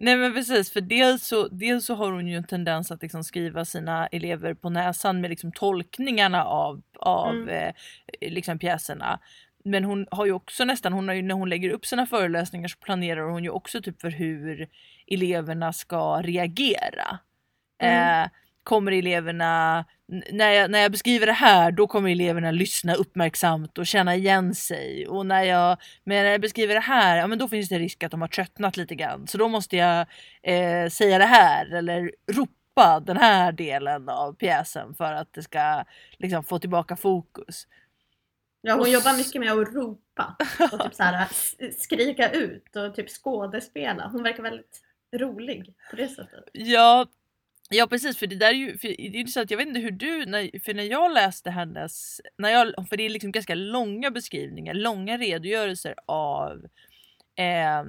Nej 0.00 0.16
men 0.16 0.34
precis 0.34 0.72
för 0.72 0.80
dels 0.80 1.26
så, 1.26 1.48
dels 1.48 1.86
så 1.86 1.94
har 1.94 2.12
hon 2.12 2.26
ju 2.28 2.36
en 2.36 2.44
tendens 2.46 2.90
att 2.90 3.02
liksom 3.02 3.24
skriva 3.24 3.64
sina 3.64 4.06
elever 4.06 4.54
på 4.54 4.70
näsan 4.70 5.20
med 5.20 5.30
liksom 5.30 5.52
tolkningarna 5.52 6.44
av, 6.44 6.82
av 6.98 7.34
Mm. 7.34 7.48
eh, 7.48 7.74
liksom 8.30 8.58
pjäserna. 8.58 9.18
Men 9.64 9.84
hon 9.84 10.06
har 10.10 10.26
ju 10.26 10.32
också 10.32 10.64
nästan, 10.64 10.92
hon 10.92 11.08
har 11.08 11.14
ju, 11.14 11.22
när 11.22 11.34
hon 11.34 11.48
lägger 11.48 11.70
upp 11.70 11.86
sina 11.86 12.06
föreläsningar 12.06 12.68
så 12.68 12.78
planerar 12.78 13.22
hon 13.22 13.44
ju 13.44 13.50
också 13.50 13.82
typ 13.82 14.00
för 14.00 14.10
hur 14.10 14.68
eleverna 15.06 15.72
ska 15.72 16.22
reagera. 16.22 17.18
Mm. 17.78 18.22
Eh, 18.24 18.30
kommer 18.68 18.92
eleverna, 18.92 19.84
när 20.32 20.50
jag, 20.50 20.70
när 20.70 20.78
jag 20.78 20.92
beskriver 20.92 21.26
det 21.26 21.32
här 21.32 21.72
då 21.72 21.86
kommer 21.86 22.10
eleverna 22.10 22.50
lyssna 22.50 22.94
uppmärksamt 22.94 23.78
och 23.78 23.86
känna 23.86 24.16
igen 24.16 24.54
sig. 24.54 25.08
Och 25.08 25.26
när 25.26 25.42
jag, 25.42 25.76
men 26.04 26.24
när 26.24 26.30
jag 26.30 26.40
beskriver 26.40 26.74
det 26.74 26.80
här, 26.80 27.16
ja 27.16 27.26
men 27.26 27.38
då 27.38 27.48
finns 27.48 27.68
det 27.68 27.78
risk 27.78 28.02
att 28.02 28.10
de 28.10 28.20
har 28.20 28.28
tröttnat 28.28 28.76
lite 28.76 28.94
grann. 28.94 29.26
Så 29.26 29.38
då 29.38 29.48
måste 29.48 29.76
jag 29.76 30.06
eh, 30.42 30.88
säga 30.88 31.18
det 31.18 31.24
här 31.24 31.74
eller 31.74 32.12
ropa 32.32 33.00
den 33.00 33.16
här 33.16 33.52
delen 33.52 34.08
av 34.08 34.32
pjäsen 34.32 34.94
för 34.94 35.12
att 35.12 35.32
det 35.32 35.42
ska 35.42 35.84
liksom 36.18 36.44
få 36.44 36.58
tillbaka 36.58 36.96
fokus. 36.96 37.66
Ja, 38.60 38.74
hon 38.74 38.90
jobbar 38.90 39.16
mycket 39.16 39.40
med 39.40 39.52
att 39.52 39.74
ropa 39.74 40.36
och 40.72 40.80
typ 40.80 40.94
så 40.94 41.02
här, 41.02 41.28
skrika 41.78 42.30
ut 42.30 42.76
och 42.76 42.94
typ 42.94 43.08
skådespela. 43.08 44.08
Hon 44.12 44.22
verkar 44.22 44.42
väldigt 44.42 44.82
rolig 45.16 45.74
på 45.90 45.96
det 45.96 46.08
sättet. 46.08 46.44
Ja, 46.52 47.06
ja 47.68 47.86
precis 47.86 48.18
för 48.18 48.26
det 48.26 48.36
där 48.36 48.48
är 48.48 48.52
ju, 48.52 48.78
för 48.78 48.88
det 48.88 49.20
är 49.20 49.26
så 49.26 49.40
att 49.40 49.50
jag 49.50 49.58
vet 49.58 49.68
inte 49.68 49.80
hur 49.80 49.90
du, 49.90 50.26
när, 50.26 50.60
för 50.64 50.74
när 50.74 50.82
jag 50.82 51.12
läste 51.12 51.50
hennes, 51.50 52.20
när 52.36 52.50
jag, 52.50 52.88
för 52.88 52.96
det 52.96 53.02
är 53.02 53.10
liksom 53.10 53.32
ganska 53.32 53.54
långa 53.54 54.10
beskrivningar, 54.10 54.74
långa 54.74 55.18
redogörelser 55.18 55.94
av 56.06 56.64
eh, 57.36 57.84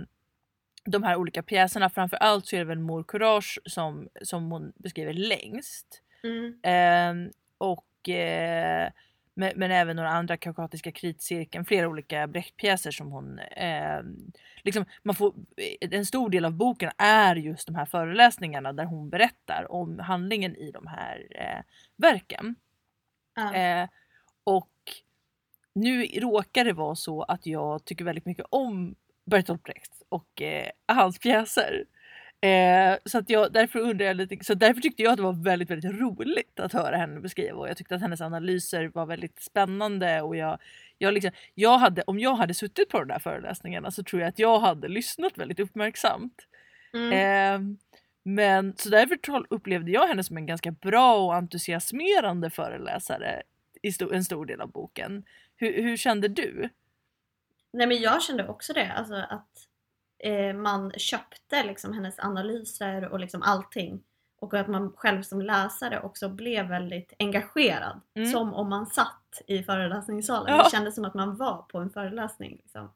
de 0.86 1.03
här 1.03 1.15
olika 1.15 1.43
pjäserna. 1.43 1.89
Framförallt 1.89 2.47
så 2.47 2.55
är 2.55 2.59
det 2.59 2.65
väl 2.65 2.80
Mor 2.80 3.03
Courage 3.03 3.59
som, 3.65 4.09
som 4.21 4.51
hon 4.51 4.71
beskriver 4.75 5.13
längst. 5.13 6.01
Mm. 6.23 6.59
Ehm, 6.63 7.32
och, 7.57 8.09
eh, 8.09 8.91
men, 9.40 9.54
men 9.56 9.72
även 9.72 9.96
några 9.96 10.10
andra 10.10 10.38
kaukatiska 10.38 10.92
kritcirkeln, 10.92 11.66
flera 11.66 11.88
olika 11.88 12.28
Brecht-pjäser 12.28 12.92
som 12.92 13.12
hon... 13.12 13.40
ehm, 13.40 14.32
liksom, 14.64 14.86
man 15.04 15.16
får, 15.16 15.34
en 15.80 16.06
stor 16.06 16.30
del 16.30 16.46
av 16.46 16.54
boken 16.54 16.92
är 16.98 17.36
just 17.36 17.68
de 17.68 17.76
här 17.76 17.86
föreläsningarna 17.86 18.74
där 18.74 18.86
hon 18.86 19.10
berättar 19.10 19.72
om 19.72 20.00
handlingen 20.00 20.56
i 20.56 20.72
de 20.72 20.88
här 20.88 21.28
eh, 21.32 21.64
verken. 21.98 22.56
Ja. 23.36 23.56
Eh, 23.56 23.90
och 24.44 24.72
nu 25.74 26.06
råkar 26.06 26.66
det 26.66 26.74
vara 26.74 26.96
så 26.96 27.24
att 27.24 27.46
jag 27.46 27.86
tycker 27.86 28.06
väldigt 28.06 28.26
mycket 28.26 28.46
om 28.50 28.96
Bertolt 29.26 29.64
Brecht 29.64 30.02
och 30.10 30.42
eh, 30.42 30.70
hans 30.88 31.20
pjäser. 31.20 31.86
Eh, 32.42 32.98
så 33.06 33.18
att 33.18 33.30
jag, 33.30 33.54
därför 33.54 33.80
undrar 33.80 34.06
jag 34.06 34.16
lite, 34.16 34.38
så 34.42 34.54
därför 34.54 34.82
tyckte 34.82 35.04
jag 35.04 35.12
att 35.12 35.18
det 35.18 35.24
var 35.24 35.44
väldigt, 35.44 35.70
väldigt 35.70 35.92
roligt 35.92 36.60
att 36.60 36.74
höra 36.74 36.98
henne 36.98 37.20
beskriva 37.20 37.58
och 37.58 37.70
jag 37.70 37.78
tyckte 37.78 37.96
att 37.96 38.02
hennes 38.02 38.22
analyser 38.22 38.92
var 38.94 39.06
väldigt 39.06 39.40
spännande 39.42 40.22
och 40.22 40.36
jag, 40.36 40.60
jag, 40.98 41.14
liksom, 41.14 41.32
jag 41.56 41.78
hade, 41.78 42.02
om 42.02 42.20
jag 42.20 42.36
hade 42.36 42.54
suttit 42.54 42.90
på 42.90 43.00
de 43.00 43.08
där 43.08 43.20
föreläsningarna 43.20 43.92
så 43.92 44.04
tror 44.04 44.22
jag 44.22 44.30
att 44.30 44.40
jag 44.40 44.60
hade 44.60 44.88
lyssnat 44.88 45.38
väldigt 45.38 45.60
uppmärksamt. 45.60 46.48
Mm. 46.94 47.14
Eh, 47.14 47.78
men 48.24 48.74
så 48.78 48.90
därför 48.90 49.18
upplevde 49.50 49.92
jag 49.92 50.08
henne 50.08 50.24
som 50.24 50.38
en 50.38 50.46
ganska 50.46 50.72
bra 50.72 51.26
och 51.26 51.36
entusiasmerande 51.36 52.50
föreläsare 52.50 53.42
i 53.82 53.90
sto- 53.90 54.14
en 54.14 54.24
stor 54.24 54.46
del 54.46 54.62
av 54.62 54.72
boken. 54.72 55.24
Hur, 55.56 55.84
hur 55.84 55.98
kände 55.98 56.28
du? 56.28 56.70
Nej 57.74 57.88
men 57.88 58.02
jag 58.02 58.22
kände 58.22 58.48
också 58.48 58.74
det, 58.74 58.92
alltså 58.94 59.16
att 59.16 59.50
eh, 60.20 60.53
man 60.53 60.91
köpte 60.91 61.63
liksom 61.63 61.93
hennes 61.93 62.20
analyser 62.20 63.07
och 63.07 63.20
liksom 63.20 63.41
allting. 63.41 64.03
Och 64.39 64.53
att 64.53 64.67
man 64.67 64.93
själv 64.95 65.24
som 65.24 65.41
läsare 65.41 65.99
också 65.99 66.30
blev 66.30 66.67
väldigt 66.67 67.13
engagerad. 67.20 68.01
Mm. 68.13 68.32
Som 68.32 68.53
om 68.53 68.70
man 68.70 68.86
satt 68.86 69.41
i 69.47 69.63
föreläsningssalen. 69.63 70.55
Ja. 70.55 70.63
Det 70.63 70.70
kändes 70.70 70.95
som 70.95 71.05
att 71.05 71.13
man 71.13 71.36
var 71.38 71.61
på 71.61 71.78
en 71.78 71.89
föreläsning. 71.89 72.55
Liksom. 72.55 72.93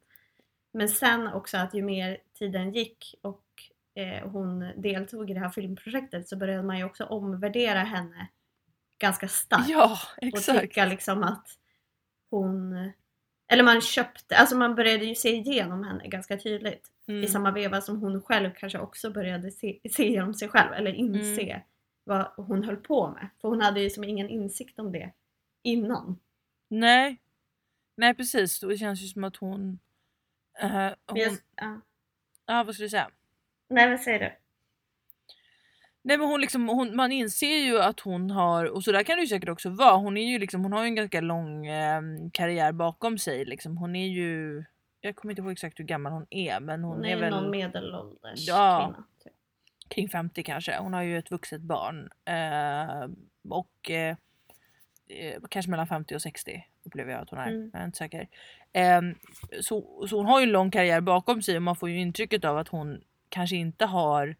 Men 0.72 0.88
sen 0.88 1.28
också 1.28 1.56
att 1.56 1.74
ju 1.74 1.82
mer 1.82 2.18
tiden 2.38 2.72
gick 2.72 3.14
och 3.22 3.44
eh, 3.94 4.28
hon 4.28 4.72
deltog 4.76 5.30
i 5.30 5.34
det 5.34 5.40
här 5.40 5.48
filmprojektet 5.48 6.28
så 6.28 6.36
började 6.36 6.62
man 6.62 6.78
ju 6.78 6.84
också 6.84 7.04
omvärdera 7.04 7.78
henne 7.78 8.28
ganska 8.98 9.28
starkt 9.28 9.68
Ja, 9.68 9.98
och 10.16 10.22
exakt. 10.22 10.60
tycka 10.60 10.84
liksom 10.86 11.22
att 11.22 11.48
hon 12.30 12.74
eller 13.54 13.64
man 13.64 13.80
köpte, 13.80 14.36
alltså 14.36 14.56
man 14.56 14.74
började 14.74 15.04
ju 15.04 15.14
se 15.14 15.28
igenom 15.36 15.84
henne 15.84 16.08
ganska 16.08 16.36
tydligt 16.38 16.90
i 17.06 17.12
Mm. 17.12 17.26
samma 17.28 17.50
veva 17.50 17.80
som 17.80 18.00
hon 18.00 18.22
själv 18.22 18.50
kanske 18.56 18.78
också 18.78 19.10
började 19.10 19.50
se, 19.50 19.80
se 19.90 20.08
igenom 20.08 20.34
sig 20.34 20.48
själv 20.48 20.72
eller 20.72 20.92
inse 20.92 21.42
Mm. 21.42 21.60
vad 22.04 22.26
hon 22.36 22.64
höll 22.64 22.76
på 22.76 23.10
med. 23.10 23.28
För 23.40 23.48
hon 23.48 23.60
hade 23.60 23.80
ju 23.80 23.90
som 23.90 24.04
ingen 24.04 24.28
insikt 24.28 24.78
om 24.78 24.92
det 24.92 25.12
innan. 25.62 26.18
Nej. 26.68 27.20
Nej 27.96 28.14
precis, 28.14 28.60
det 28.60 28.76
känns 28.78 29.02
ju 29.02 29.06
som 29.06 29.24
att 29.24 29.36
hon... 29.36 29.78
Men 30.62 30.94
hon 31.06 31.18
jag- 31.18 31.38
ja. 31.56 31.80
ja, 32.46 32.64
vad 32.64 32.74
skulle 32.74 32.86
du 32.86 32.90
säga? 32.90 33.10
Nej 33.68 33.90
vad 33.90 34.00
säger 34.00 34.18
du? 34.18 34.32
Nej 36.06 36.18
men 36.18 36.26
hon 36.28 36.40
liksom, 36.40 36.68
hon, 36.68 36.96
man 36.96 37.12
inser 37.12 37.56
ju 37.56 37.80
att 37.80 38.00
hon 38.00 38.30
har, 38.30 38.64
och 38.64 38.84
så 38.84 38.92
där 38.92 39.02
kan 39.02 39.16
det 39.16 39.22
ju 39.22 39.28
säkert 39.28 39.48
också 39.48 39.70
vara, 39.70 39.96
hon 39.96 40.16
är 40.16 40.30
ju 40.32 40.38
liksom, 40.38 40.62
hon 40.62 40.72
har 40.72 40.82
ju 40.82 40.86
en 40.86 40.94
ganska 40.94 41.20
lång 41.20 41.66
eh, 41.66 42.02
karriär 42.32 42.72
bakom 42.72 43.18
sig 43.18 43.44
liksom. 43.44 43.76
Hon 43.76 43.96
är 43.96 44.06
ju, 44.06 44.64
jag 45.00 45.16
kommer 45.16 45.32
inte 45.32 45.42
ihåg 45.42 45.52
exakt 45.52 45.78
hur 45.78 45.84
gammal 45.84 46.12
hon 46.12 46.26
är 46.30 46.60
men 46.60 46.84
hon, 46.84 46.96
Hon, 46.96 47.04
är, 47.04 47.16
är, 47.16 47.20
väl 47.20 47.30
någon 47.30 47.50
medelålders 47.50 48.48
Ja. 48.48 48.84
kvinna. 48.84 49.04
Typ. 49.24 49.32
kring 49.88 50.08
50 50.08 50.42
kanske. 50.42 50.78
Hon 50.78 50.92
har 50.92 51.02
ju 51.02 51.18
ett 51.18 51.30
vuxet 51.30 51.60
barn. 51.60 52.08
Eh, 52.24 53.08
och 53.48 53.90
eh, 53.90 54.16
kanske 55.50 55.70
mellan 55.70 55.86
50 55.86 56.14
och 56.14 56.22
60 56.22 56.64
upplever 56.84 57.12
jag 57.12 57.20
att 57.20 57.30
hon 57.30 57.38
är. 57.38 57.48
Mm. 57.48 57.70
Jag 57.72 57.82
är 57.82 57.86
inte 57.86 57.98
säker. 57.98 58.28
Eh, 58.72 59.00
så, 59.60 60.06
så 60.08 60.16
hon 60.16 60.26
har 60.26 60.40
ju 60.40 60.44
en 60.44 60.52
lång 60.52 60.70
karriär 60.70 61.00
bakom 61.00 61.42
sig 61.42 61.56
och 61.56 61.62
man 61.62 61.76
får 61.76 61.90
ju 61.90 62.00
intrycket 62.00 62.44
av 62.44 62.58
att 62.58 62.68
hon 62.68 63.00
kanske 63.28 63.56
inte 63.56 63.84
har 63.86 64.36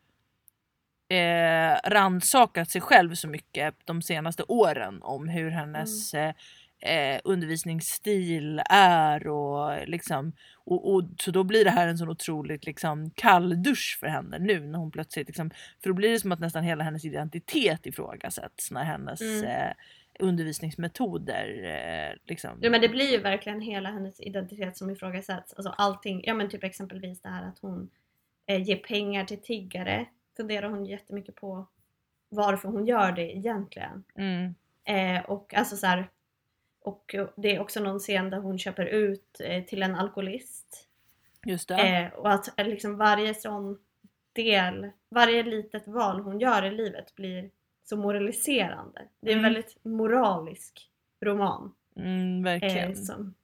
eh, 1.14 1.76
rannsakat 1.90 2.70
sig 2.70 2.80
själv 2.80 3.14
så 3.14 3.28
mycket 3.28 3.74
de 3.84 4.02
senaste 4.02 4.42
åren 4.42 5.02
om 5.02 5.28
hur 5.28 5.50
hennes 5.50 6.14
eh, 6.14 6.34
eh, 6.78 7.20
undervisningsstil 7.24 8.62
är 8.70 9.26
och 9.26 9.88
liksom 9.88 10.32
och, 10.64 10.94
och 10.94 11.02
så 11.18 11.30
då 11.30 11.44
blir 11.44 11.64
det 11.64 11.70
här 11.70 11.88
en 11.88 11.98
sån 11.98 12.08
otroligt 12.08 12.66
liksom 12.66 13.10
kalldusch 13.10 13.96
för 14.00 14.06
henne 14.06 14.38
nu 14.38 14.60
när 14.60 14.78
hon 14.78 14.90
plötsligt 14.90 15.26
liksom 15.26 15.50
för 15.82 15.90
då 15.90 15.94
blir 15.94 16.10
det 16.10 16.20
som 16.20 16.32
att 16.32 16.40
nästan 16.40 16.64
hela 16.64 16.84
hennes 16.84 17.04
identitet 17.04 17.86
ifrågasätts 17.86 18.70
när 18.70 18.84
hennes 18.84 19.20
Mm. 19.20 19.44
eh, 19.44 19.72
undervisningsmetoder 20.18 21.46
eh, 21.64 22.16
liksom. 22.28 22.58
Ja 22.62 22.70
men 22.70 22.80
det 22.80 22.88
blir 22.88 23.12
ju 23.12 23.18
verkligen 23.18 23.60
hela 23.60 23.90
hennes 23.90 24.20
identitet 24.20 24.76
som 24.76 24.90
ifrågasätts. 24.90 25.54
Alltså 25.54 25.74
allting, 25.78 26.24
ja 26.24 26.34
men 26.34 26.48
typ 26.48 26.64
exempelvis 26.64 27.22
det 27.22 27.28
här 27.28 27.48
att 27.48 27.58
hon 27.58 27.90
eh, 28.46 28.62
ger 28.62 28.76
pengar 28.76 29.24
till 29.24 29.42
tiggare. 29.42 30.06
Funderar 30.36 30.68
hon 30.68 30.86
jättemycket 30.86 31.34
på 31.34 31.66
varför 32.28 32.68
hon 32.68 32.86
gör 32.86 33.12
det 33.12 33.36
egentligen. 33.36 34.04
Mm, 34.14 34.54
Eh, 34.86 35.24
och 35.24 35.54
alltså 35.54 35.76
så 35.76 35.86
här, 35.86 36.10
och 36.80 37.14
det 37.36 37.54
är 37.56 37.60
också 37.60 37.80
någon 37.80 37.98
scen 37.98 38.30
där 38.30 38.38
hon 38.38 38.58
köper 38.58 38.86
ut 38.86 39.40
eh, 39.44 39.64
till 39.64 39.82
en 39.82 39.94
alkoholist. 39.94 40.88
just 41.46 41.68
det. 41.68 41.74
Eh, 41.74 42.12
och 42.12 42.32
att 42.32 42.60
eh, 42.60 42.66
liksom 42.66 42.96
varje 42.96 43.34
sån 43.34 43.78
del, 44.32 44.90
varje 45.08 45.42
litet 45.42 45.86
val 45.88 46.20
hon 46.20 46.40
gör 46.40 46.64
i 46.64 46.70
livet 46.70 47.14
blir 47.14 47.50
så 47.84 47.96
moraliserande. 47.96 49.02
Det 49.20 49.28
är 49.28 49.32
en 49.32 49.38
Mm. 49.38 49.52
väldigt 49.52 49.84
moralisk 49.84 50.90
roman. 51.20 51.74
Mm, 51.96 52.42
verkligen. 52.42 52.90
Eh, 52.90 52.94
som, 52.96 53.34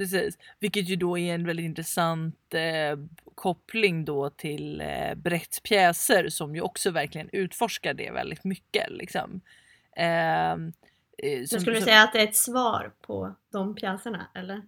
Precis, 0.00 0.38
vilket 0.60 0.88
ju 0.88 0.96
då 0.96 1.18
är 1.18 1.34
en 1.34 1.46
väldigt 1.46 1.64
intressant 1.64 2.54
eh, 2.54 2.98
koppling 3.34 4.04
då 4.04 4.30
till 4.30 4.80
eh, 4.80 5.14
Brechts 5.16 5.60
pjäser 5.60 6.28
som 6.28 6.54
ju 6.54 6.60
också 6.60 6.90
verkligen 6.90 7.28
utforskar 7.32 7.94
det 7.94 8.10
väldigt 8.10 8.44
mycket. 8.44 8.90
Liksom. 8.90 9.40
Ehm, 9.96 10.72
eh, 11.18 11.44
som- 11.44 11.56
men 11.56 11.60
skulle 11.60 11.76
du 11.76 11.82
säga 11.82 12.02
att 12.02 12.12
det 12.12 12.18
är 12.20 12.24
ett 12.28 12.36
svar 12.36 12.92
på 13.00 13.34
de 13.52 13.74
pjäserna 13.74 14.26
eller? 14.34 14.62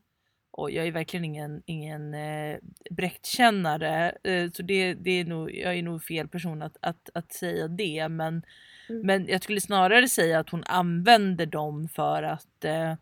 och 0.55 0.71
jag 0.71 0.87
är 0.87 0.93
verkligen 0.93 1.25
ingen, 1.25 1.63
ingen 1.67 2.15
eh, 2.15 2.59
Brecht-kännare 2.91 4.13
eh, 4.25 4.51
så 4.51 4.63
det, 4.63 4.95
det 4.95 5.11
är 5.21 5.25
nog, 5.25 5.55
jag 5.55 5.75
är 5.79 5.83
nog 5.83 6.03
fel 6.03 6.29
person 6.29 6.63
att, 6.63 6.77
att, 6.81 7.11
att 7.15 7.33
säga 7.33 7.69
det 7.69 8.09
men, 8.09 8.43
Mm. 8.89 9.07
men 9.07 9.27
jag 9.29 9.43
skulle 9.43 9.61
snarare 9.61 10.09
säga 10.09 10.39
att 10.39 10.51
hon 10.51 10.65
använder 10.67 11.47
dem 11.47 11.89
för 11.89 12.23
att 12.23 12.65
eh, 12.65 12.95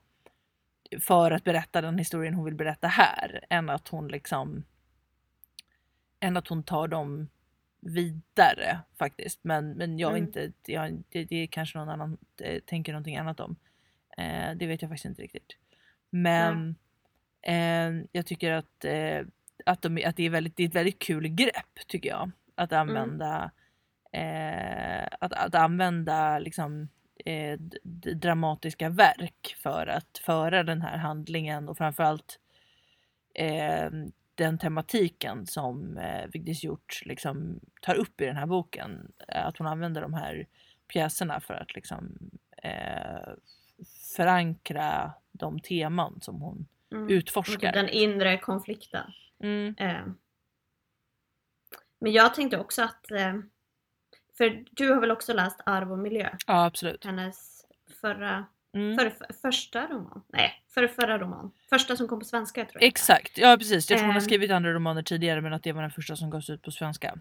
för 1.00 1.30
att 1.30 1.44
berätta 1.44 1.80
den 1.80 1.98
historien 1.98 2.34
hon 2.34 2.44
vill 2.44 2.54
berätta 2.54 2.88
här 2.88 3.44
än 3.50 3.70
att 3.70 3.88
hon 3.88 4.08
liksom 4.08 4.64
än 6.20 6.36
att 6.36 6.48
hon 6.48 6.62
tar 6.62 6.88
dem 6.88 7.28
vidare 7.80 8.78
faktiskt. 8.98 9.40
Men, 9.42 9.70
men 9.72 9.98
jag 9.98 10.10
Mm. 10.10 10.22
inte, 10.22 10.52
jag, 10.66 11.02
det, 11.08 11.24
det 11.24 11.36
är 11.36 11.46
kanske 11.46 11.78
någon 11.78 11.88
annan 11.88 12.18
eh, 12.42 12.60
tänker 12.60 12.92
någonting 12.92 13.16
annat 13.16 13.40
om. 13.40 13.56
Eh, 14.16 14.56
det 14.56 14.66
vet 14.66 14.82
jag 14.82 14.90
faktiskt 14.90 15.04
inte 15.04 15.22
riktigt. 15.22 15.56
Men 16.10 16.74
eh, 17.42 18.04
jag 18.12 18.26
tycker 18.26 18.52
att, 18.52 18.84
eh, 18.84 19.20
att, 19.66 19.82
de, 19.82 20.02
att 20.06 20.16
det, 20.16 20.22
är 20.22 20.30
väldigt, 20.30 20.56
det 20.56 20.62
är 20.62 20.68
ett 20.68 20.74
väldigt 20.74 20.98
kul 20.98 21.28
grepp 21.28 21.86
tycker 21.86 22.08
jag. 22.08 22.30
Att 22.54 22.72
använda, 22.72 23.50
eh, 24.12 25.06
att, 25.20 25.32
att 25.32 25.54
använda 25.54 26.38
liksom 26.38 26.88
eh, 27.26 27.58
dramatiska 28.14 28.88
verk 28.88 29.56
för 29.62 29.86
att 29.86 30.18
föra 30.24 30.62
den 30.62 30.82
här 30.82 30.96
handlingen 30.98 31.68
och 31.68 31.78
framförallt 31.78 32.38
eh, 33.34 33.90
den 34.34 34.58
tematiken 34.58 35.46
som 35.46 35.96
eh, 35.98 36.26
Vigdis 36.32 36.64
Hjorth 36.64 37.06
liksom 37.06 37.60
tar 37.82 37.94
upp 37.94 38.20
i 38.20 38.26
den 38.26 38.36
här 38.36 38.46
boken. 38.46 39.12
Eh, 39.28 39.46
Att 39.46 39.56
hon 39.58 39.66
använder 39.66 40.02
de 40.02 40.14
här 40.14 40.46
pjäserna 40.92 41.40
för 41.40 41.54
att 41.54 41.74
liksom 41.74 42.30
eh, 42.62 43.32
förankra 44.16 45.12
de 45.32 45.60
teman 45.60 46.20
som 46.20 46.40
hon 46.40 46.66
Mm. 46.92 47.08
Utforskar. 47.08 47.72
Den 47.72 47.88
inre 47.88 48.38
konflikten. 48.38 49.12
Mm. 49.42 49.74
Eh. 49.78 50.06
Men 51.98 52.12
jag 52.12 52.34
tänkte 52.34 52.58
också 52.58 52.82
att, 52.82 53.10
eh, 53.10 53.34
för 54.40 54.64
du 54.70 54.90
har 54.92 55.00
väl 55.00 55.10
också 55.10 55.32
läst 55.32 55.60
Arv 55.66 55.92
och 55.92 55.98
miljö? 55.98 56.30
Ja 56.46 56.64
absolut. 56.64 57.04
Hennes 57.04 57.64
förra, 58.00 58.44
Mm. 58.72 58.98
för, 58.98 59.10
för, 59.10 59.26
första 59.42 59.86
roman? 59.86 60.22
Nej, 60.28 60.62
för 60.68 60.88
förra 60.88 61.18
roman. 61.18 61.52
Första 61.68 61.96
som 61.96 62.08
kom 62.08 62.18
på 62.18 62.24
svenska 62.24 62.64
tror 62.64 62.82
jag. 62.82 62.88
Exakt, 62.88 63.38
ja 63.38 63.56
precis. 63.58 63.90
Jag 63.90 63.98
tror 63.98 64.06
hon 64.06 64.14
har 64.14 64.20
Ehm. 64.20 64.24
skrivit 64.24 64.50
andra 64.50 64.72
romaner 64.72 65.02
tidigare 65.02 65.40
men 65.40 65.52
att 65.52 65.62
det 65.62 65.72
var 65.72 65.82
den 65.82 65.90
första 65.90 66.16
som 66.16 66.30
gavs 66.30 66.50
ut 66.50 66.62
på 66.62 66.70
svenska. 66.70 67.18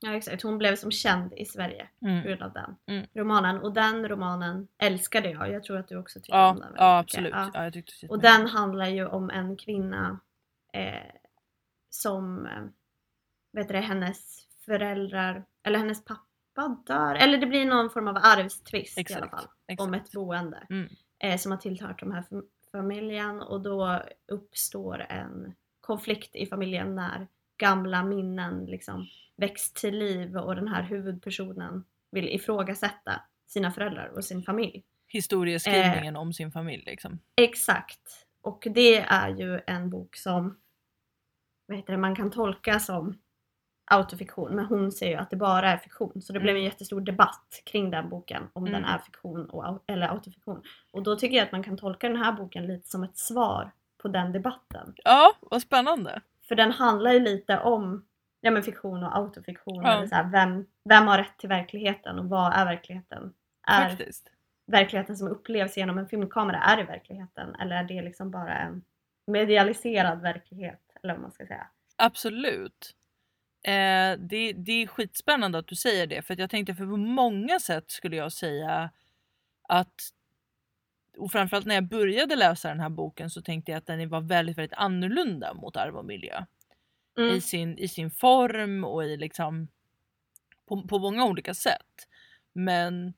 Ja 0.00 0.12
exakt, 0.16 0.42
hon 0.42 0.58
blev 0.58 0.76
som 0.76 0.90
känd 0.90 1.32
i 1.36 1.44
Sverige 1.44 1.88
på 2.00 2.06
Mm. 2.06 2.22
grund 2.24 2.42
av 2.42 2.52
den 2.52 2.76
Mm. 2.86 3.06
romanen. 3.14 3.58
Och 3.58 3.72
den 3.72 4.08
romanen 4.08 4.68
älskade 4.78 5.30
jag. 5.30 5.50
Jag 5.52 5.64
tror 5.64 5.78
att 5.78 5.88
du 5.88 5.96
också 5.98 6.20
tycker 6.20 6.38
Ja, 6.38 6.50
om 6.50 6.58
den. 6.60 6.72
ja 6.76 6.98
absolut. 6.98 7.32
Ja. 7.32 7.50
Ja, 7.54 7.64
jag 7.64 7.72
tyckte 7.72 8.06
Och 8.06 8.18
den 8.20 8.46
handlar 8.46 8.86
ju 8.86 9.06
om 9.06 9.30
en 9.30 9.56
kvinna 9.56 10.20
eh, 10.72 11.10
som, 11.90 12.46
eh, 12.46 12.62
vet 13.52 13.68
du 13.68 13.76
hennes 13.76 14.46
föräldrar, 14.64 15.44
eller 15.62 15.78
hennes 15.78 16.04
pappa 16.04 16.22
dör, 16.86 17.14
eller 17.14 17.38
det 17.38 17.46
blir 17.46 17.64
någon 17.66 17.90
form 17.90 18.08
av 18.08 18.16
arvstvist 18.16 18.98
i 18.98 19.00
alla 19.00 19.02
Exakt, 19.26 19.30
fall. 19.30 19.48
exakt. 19.66 19.86
Om 19.88 19.94
ett 19.94 20.12
boende 20.12 20.66
Mm. 20.70 20.88
eh, 21.18 21.36
som 21.38 21.52
har 21.52 21.58
tillhört 21.58 22.00
de 22.00 22.12
här 22.12 22.22
fam- 22.22 22.46
familjen 22.72 23.40
och 23.42 23.60
då 23.60 24.02
uppstår 24.32 25.06
en 25.08 25.54
konflikt 25.80 26.36
i 26.36 26.46
familjen 26.46 26.94
när 26.94 27.28
gamla 27.56 28.02
minnen 28.04 28.64
liksom 28.64 29.06
väcks 29.36 29.72
till 29.72 29.98
liv 29.98 30.36
och 30.36 30.54
den 30.56 30.68
här 30.68 30.82
huvudpersonen 30.82 31.84
vill 32.10 32.28
ifrågasätta 32.28 33.20
sina 33.46 33.70
föräldrar 33.70 34.06
och 34.08 34.24
sin 34.24 34.42
familj. 34.42 34.84
Historieskrivningen 35.08 36.16
Eh. 36.16 36.20
om 36.22 36.32
sin 36.32 36.52
familj 36.52 36.82
liksom. 36.86 37.18
Exakt. 37.36 38.26
Och 38.40 38.66
det 38.70 38.96
är 38.98 39.28
ju 39.28 39.60
en 39.66 39.90
bok 39.90 40.16
som 40.16 40.58
vad 41.66 41.76
heter 41.76 41.92
det, 41.92 41.98
man 41.98 42.16
kan 42.16 42.30
tolka 42.30 42.78
som 42.80 43.18
autofiktion 43.84 44.56
men 44.56 44.64
hon 44.64 44.92
säger 44.92 45.12
ju 45.12 45.18
att 45.18 45.30
det 45.30 45.36
bara 45.36 45.70
är 45.72 45.76
fiktion. 45.76 46.22
Så 46.22 46.32
det 46.32 46.40
blev 46.40 46.54
en 46.56 46.60
Mm. 46.62 46.70
jättestor 46.70 47.00
debatt 47.00 47.62
kring 47.64 47.90
den 47.90 48.08
boken 48.08 48.42
om 48.52 48.64
den 48.64 48.74
Mm. 48.74 48.90
är 48.90 48.98
fiktion 48.98 49.46
och, 49.50 49.84
eller 49.86 50.08
autofiktion. 50.08 50.62
Och 50.90 51.02
då 51.02 51.16
tycker 51.16 51.36
jag 51.36 51.44
att 51.44 51.52
man 51.52 51.62
kan 51.62 51.76
tolka 51.76 52.08
den 52.08 52.16
här 52.16 52.32
boken 52.32 52.66
lite 52.66 52.88
som 52.88 53.02
ett 53.02 53.16
svar 53.18 53.72
på 54.02 54.08
den 54.08 54.32
debatten. 54.32 54.94
Ja, 55.04 55.32
vad 55.40 55.62
spännande. 55.62 56.20
För 56.48 56.54
den 56.54 56.70
handlar 56.72 57.12
ju 57.12 57.20
lite 57.20 57.58
om 57.58 58.06
ja, 58.40 58.50
men 58.50 58.62
fiktion 58.62 59.02
och 59.04 59.16
autofiktion. 59.16 59.82
Ja. 59.82 59.92
Eller 59.96 60.06
så 60.06 60.14
här, 60.14 60.24
vem, 60.30 60.66
vem 60.88 61.06
har 61.08 61.18
rätt 61.18 61.38
till 61.38 61.48
verkligheten 61.48 62.18
och 62.18 62.24
vad 62.28 62.52
är 62.52 62.64
verkligheten? 62.64 63.32
Är 63.66 63.88
Faktiskt. 63.88 64.28
verkligheten 64.66 65.16
som 65.16 65.28
upplevs 65.28 65.76
genom 65.76 65.98
en 65.98 66.08
filmkamera 66.08 66.58
är 66.58 66.76
det 66.76 66.84
verkligheten 66.84 67.54
eller 67.54 67.76
är 67.76 67.84
det 67.84 68.02
liksom 68.02 68.30
bara 68.30 68.54
en 68.58 68.84
medialiserad 69.26 70.20
verklighet 70.20 70.80
eller 71.02 71.14
vad 71.14 71.22
man 71.22 71.32
ska 71.32 71.46
säga. 71.46 71.66
Absolut. 71.96 72.94
Eh, 73.62 74.18
det, 74.18 74.52
det 74.52 74.82
är 74.82 74.86
skitspännande 74.86 75.58
att 75.58 75.68
du 75.68 75.74
säger 75.74 76.06
det 76.06 76.22
för 76.22 76.40
jag 76.40 76.50
tänkte 76.50 76.74
för 76.74 76.86
på 76.86 76.96
många 76.96 77.60
sätt 77.60 77.90
skulle 77.90 78.16
jag 78.16 78.32
säga 78.32 78.90
att 79.68 80.12
och 81.16 81.32
framförallt 81.32 81.66
när 81.66 81.74
jag 81.74 81.88
började 81.88 82.36
läsa 82.36 82.68
den 82.68 82.80
här 82.80 82.88
boken 82.88 83.30
så 83.30 83.42
tänkte 83.42 83.72
jag 83.72 83.78
att 83.78 83.86
den 83.86 84.08
var 84.08 84.20
väldigt, 84.20 84.58
väldigt 84.58 84.78
annorlunda 84.78 85.54
mot 85.54 85.76
arv 85.76 85.96
och 85.96 86.04
miljö. 86.04 86.44
Mm. 87.18 87.36
I, 87.36 87.40
sin, 87.40 87.78
I 87.78 87.88
sin 87.88 88.10
form 88.10 88.84
och 88.84 89.04
i 89.04 89.16
liksom 89.16 89.68
på, 90.68 90.82
på 90.82 90.98
många 90.98 91.24
olika 91.24 91.54
sätt. 91.54 92.08
Men, 92.52 93.14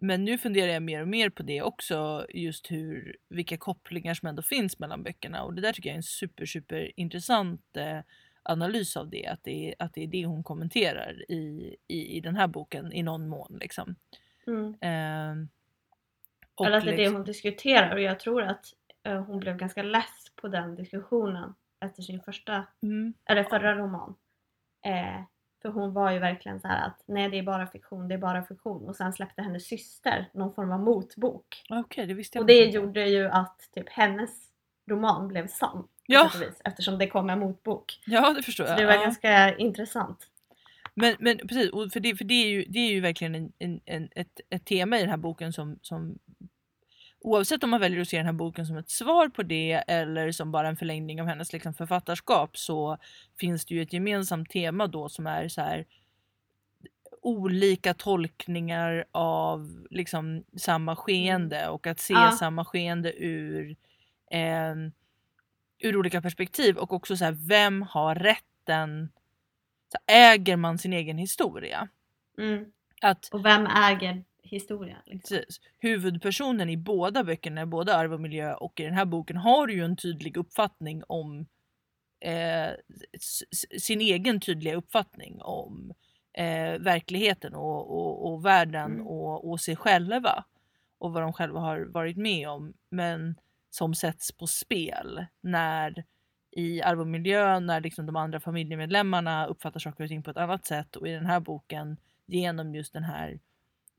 men 0.00 0.24
nu 0.24 0.38
funderar 0.38 0.72
jag 0.72 0.82
mer 0.82 1.02
och 1.02 1.08
mer 1.08 1.30
på 1.30 1.42
det 1.42 1.62
också 1.62 2.26
just 2.28 2.70
hur 2.70 3.16
vilka 3.28 3.56
kopplingar 3.56 4.14
som 4.14 4.28
ändå 4.28 4.42
finns 4.42 4.78
mellan 4.78 5.02
böckerna 5.02 5.42
och 5.42 5.54
det 5.54 5.62
där 5.62 5.72
tycker 5.72 5.88
jag 5.88 5.94
är 5.94 5.98
en 5.98 6.02
super 6.02 6.46
super 6.46 6.92
intressant 6.96 7.76
eh, 7.76 7.98
analys 8.44 8.96
av 8.96 9.10
det 9.10 9.26
att, 9.26 9.44
det 9.44 9.68
är, 9.68 9.74
att 9.78 9.94
det 9.94 10.02
är 10.02 10.06
det 10.06 10.26
hon 10.26 10.42
kommenterar 10.42 11.30
i, 11.30 11.76
i, 11.88 12.16
i 12.16 12.20
den 12.20 12.36
här 12.36 12.46
boken 12.46 12.92
i 12.92 13.02
någon 13.02 13.28
mån 13.28 13.58
liksom. 13.60 13.94
Mm. 14.46 14.74
Ehm, 14.80 15.48
och 16.54 16.66
Eller 16.66 16.76
att 16.78 16.84
det 16.84 16.90
är 16.90 16.92
det 16.92 16.96
liksom- 16.98 17.14
hon 17.16 17.24
diskuterar 17.24 17.94
och 17.94 18.00
jag 18.00 18.20
tror 18.20 18.42
att 18.42 18.66
eh, 19.02 19.22
hon 19.24 19.40
blev 19.40 19.56
ganska 19.56 19.82
less 19.82 20.26
på 20.36 20.48
den 20.48 20.74
diskussionen 20.74 21.54
efter 21.80 22.02
sin 22.02 22.20
första, 22.20 22.66
mm, 22.82 23.14
eller 23.24 23.44
förra 23.44 23.74
roman. 23.74 24.14
Eh, 24.86 25.22
för 25.62 25.68
hon 25.68 25.92
var 25.92 26.10
ju 26.10 26.18
verkligen 26.18 26.60
så 26.60 26.68
här 26.68 26.86
att 26.86 27.02
nej 27.06 27.28
det 27.28 27.38
är 27.38 27.42
bara 27.42 27.66
fiktion, 27.66 28.08
det 28.08 28.14
är 28.14 28.18
bara 28.18 28.44
fiktion 28.44 28.88
och 28.88 28.96
sen 28.96 29.12
släppte 29.12 29.42
hennes 29.42 29.66
syster 29.66 30.30
någon 30.34 30.54
form 30.54 30.72
av 30.72 30.80
motbok. 30.80 31.62
Okej, 31.70 32.06
det 32.06 32.14
visste 32.14 32.38
jag 32.38 32.42
Och 32.42 32.46
det 32.46 32.64
inte. 32.64 32.76
gjorde 32.76 33.08
ju 33.08 33.28
att 33.28 33.68
typ 33.74 33.88
hennes 33.88 34.30
roman 34.90 35.28
blev 35.28 35.46
sann. 35.46 35.88
Ja. 36.06 36.30
vis, 36.40 36.60
eftersom 36.64 36.98
det 36.98 37.06
kom 37.06 37.30
en 37.30 37.38
motbok. 37.38 38.00
Ja, 38.06 38.32
det 38.36 38.42
förstår 38.42 38.64
Så 38.64 38.70
jag. 38.70 38.78
det 38.78 38.86
var 38.86 38.94
ja. 38.94 39.02
ganska 39.02 39.56
intressant. 39.56 40.18
Men, 40.94 41.16
men 41.18 41.38
precis, 41.38 41.70
och 41.70 41.92
för, 41.92 42.00
det, 42.00 42.16
för 42.16 42.24
det, 42.24 42.34
är 42.34 42.46
ju, 42.46 42.64
det 42.68 42.78
är 42.78 42.90
ju 42.92 43.00
verkligen 43.00 43.34
en, 43.34 43.52
en, 43.58 43.80
en, 43.84 44.08
ett, 44.14 44.40
ett 44.50 44.64
tema 44.64 44.96
i 44.96 45.00
den 45.00 45.10
här 45.10 45.16
boken 45.16 45.52
som, 45.52 45.78
som 45.82 46.18
oavsett 47.20 47.64
om 47.64 47.70
man 47.70 47.80
väljer 47.80 48.00
att 48.00 48.08
se 48.08 48.16
den 48.16 48.26
här 48.26 48.32
boken 48.32 48.66
som 48.66 48.76
ett 48.76 48.90
svar 48.90 49.28
på 49.28 49.42
det 49.42 49.72
eller 49.72 50.32
som 50.32 50.52
bara 50.52 50.68
en 50.68 50.76
förlängning 50.76 51.20
av 51.20 51.26
hennes 51.26 51.52
liksom, 51.52 51.74
författarskap 51.74 52.58
så 52.58 52.98
finns 53.40 53.64
det 53.66 53.74
ju 53.74 53.82
ett 53.82 53.92
gemensamt 53.92 54.50
tema 54.50 54.86
då 54.86 55.08
som 55.08 55.26
är 55.26 55.48
så 55.48 55.60
här 55.60 55.86
olika 57.22 57.94
tolkningar 57.94 59.04
av 59.12 59.86
liksom 59.90 60.44
samma 60.56 60.96
skeende 60.96 61.68
och 61.68 61.86
att 61.86 62.00
se 62.00 62.14
Ja. 62.14 62.32
samma 62.38 62.64
skeende 62.64 63.12
ur, 63.24 63.76
eh, 64.30 64.74
ur 65.84 65.96
olika 65.96 66.22
perspektiv 66.22 66.76
och 66.76 66.92
också 66.92 67.16
så 67.16 67.24
här, 67.24 67.36
vem 67.48 67.82
har 67.82 68.14
rätten 68.14 69.08
så 69.92 69.98
äger 70.06 70.56
man 70.56 70.78
sin 70.78 70.92
egen 70.92 71.18
historia. 71.18 71.88
Mm. 72.38 72.64
Att 73.02 73.28
Och 73.32 73.44
vem 73.44 73.66
äger 73.66 74.24
historien? 74.42 74.98
Liksom? 75.06 75.36
precis, 75.36 75.60
huvudpersonen 75.78 76.70
i 76.70 76.76
båda 76.76 77.24
böckerna, 77.24 77.66
både 77.66 77.96
Arv 77.96 78.12
och 78.12 78.20
miljö 78.20 78.54
och 78.54 78.80
i 78.80 78.84
den 78.84 78.94
här 78.94 79.04
boken 79.04 79.36
har 79.36 79.68
ju 79.68 79.84
en 79.84 79.96
tydlig 79.96 80.36
uppfattning 80.36 81.02
om 81.06 81.46
eh, 82.20 82.70
sin 83.78 84.00
egen 84.00 84.40
tydliga 84.40 84.74
uppfattning 84.76 85.42
om 85.42 85.92
eh, 86.32 86.78
verkligheten 86.78 87.54
och, 87.54 87.90
och, 87.90 88.32
och 88.32 88.44
världen 88.44 88.92
Mm. 88.92 89.06
och, 89.06 89.50
och 89.50 89.60
sig 89.60 89.76
själva 89.76 90.44
och 90.98 91.12
vad 91.12 91.22
de 91.22 91.32
själva 91.32 91.60
har 91.60 91.80
varit 91.80 92.16
med 92.16 92.48
om 92.48 92.74
men 92.90 93.34
som 93.74 93.94
sätts 93.94 94.32
på 94.32 94.46
spel 94.46 95.26
när 95.40 96.04
i 96.50 96.82
Arv 96.82 97.00
och 97.00 97.06
miljö 97.06 97.60
när 97.60 97.80
liksom 97.80 98.06
de 98.06 98.16
andra 98.16 98.40
familjemedlemmarna 98.40 99.46
uppfattar 99.46 99.80
saker 99.80 100.04
och 100.04 100.08
ting 100.08 100.22
på 100.22 100.30
ett 100.30 100.36
annat 100.36 100.66
sätt 100.66 100.96
och 100.96 101.08
i 101.08 101.12
den 101.12 101.26
här 101.26 101.40
boken 101.40 101.96
genom 102.26 102.74
just 102.74 102.92
den 102.92 103.04
här 103.04 103.40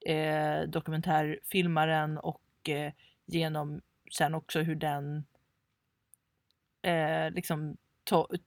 eh, 0.05 0.61
dokumentärfilmaren 0.69 2.17
och 2.17 2.69
eh, 2.69 2.93
genom 3.25 3.81
sen 4.11 4.33
också 4.35 4.59
hur 4.61 4.75
den 4.75 5.25
eh, 6.81 7.31
liksom 7.31 7.77
to- 8.09 8.37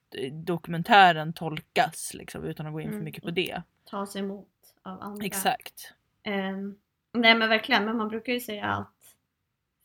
dokumentären 0.44 1.32
tolkas 1.32 2.14
liksom, 2.14 2.44
utan 2.44 2.66
att 2.66 2.72
gå 2.72 2.80
in 2.80 2.88
för 2.88 2.94
Mm. 2.94 3.04
mycket 3.04 3.24
på 3.24 3.30
det. 3.30 3.62
Tas 3.84 4.16
emot 4.16 4.48
av 4.82 5.02
andra. 5.02 5.26
Exakt. 5.26 5.94
Ehm, 6.22 6.78
nej 7.12 7.34
men 7.34 7.48
verkligen, 7.48 7.84
men 7.84 7.96
man 7.96 8.08
brukar 8.08 8.32
ju 8.32 8.40
säga 8.40 8.66
att 8.66 8.92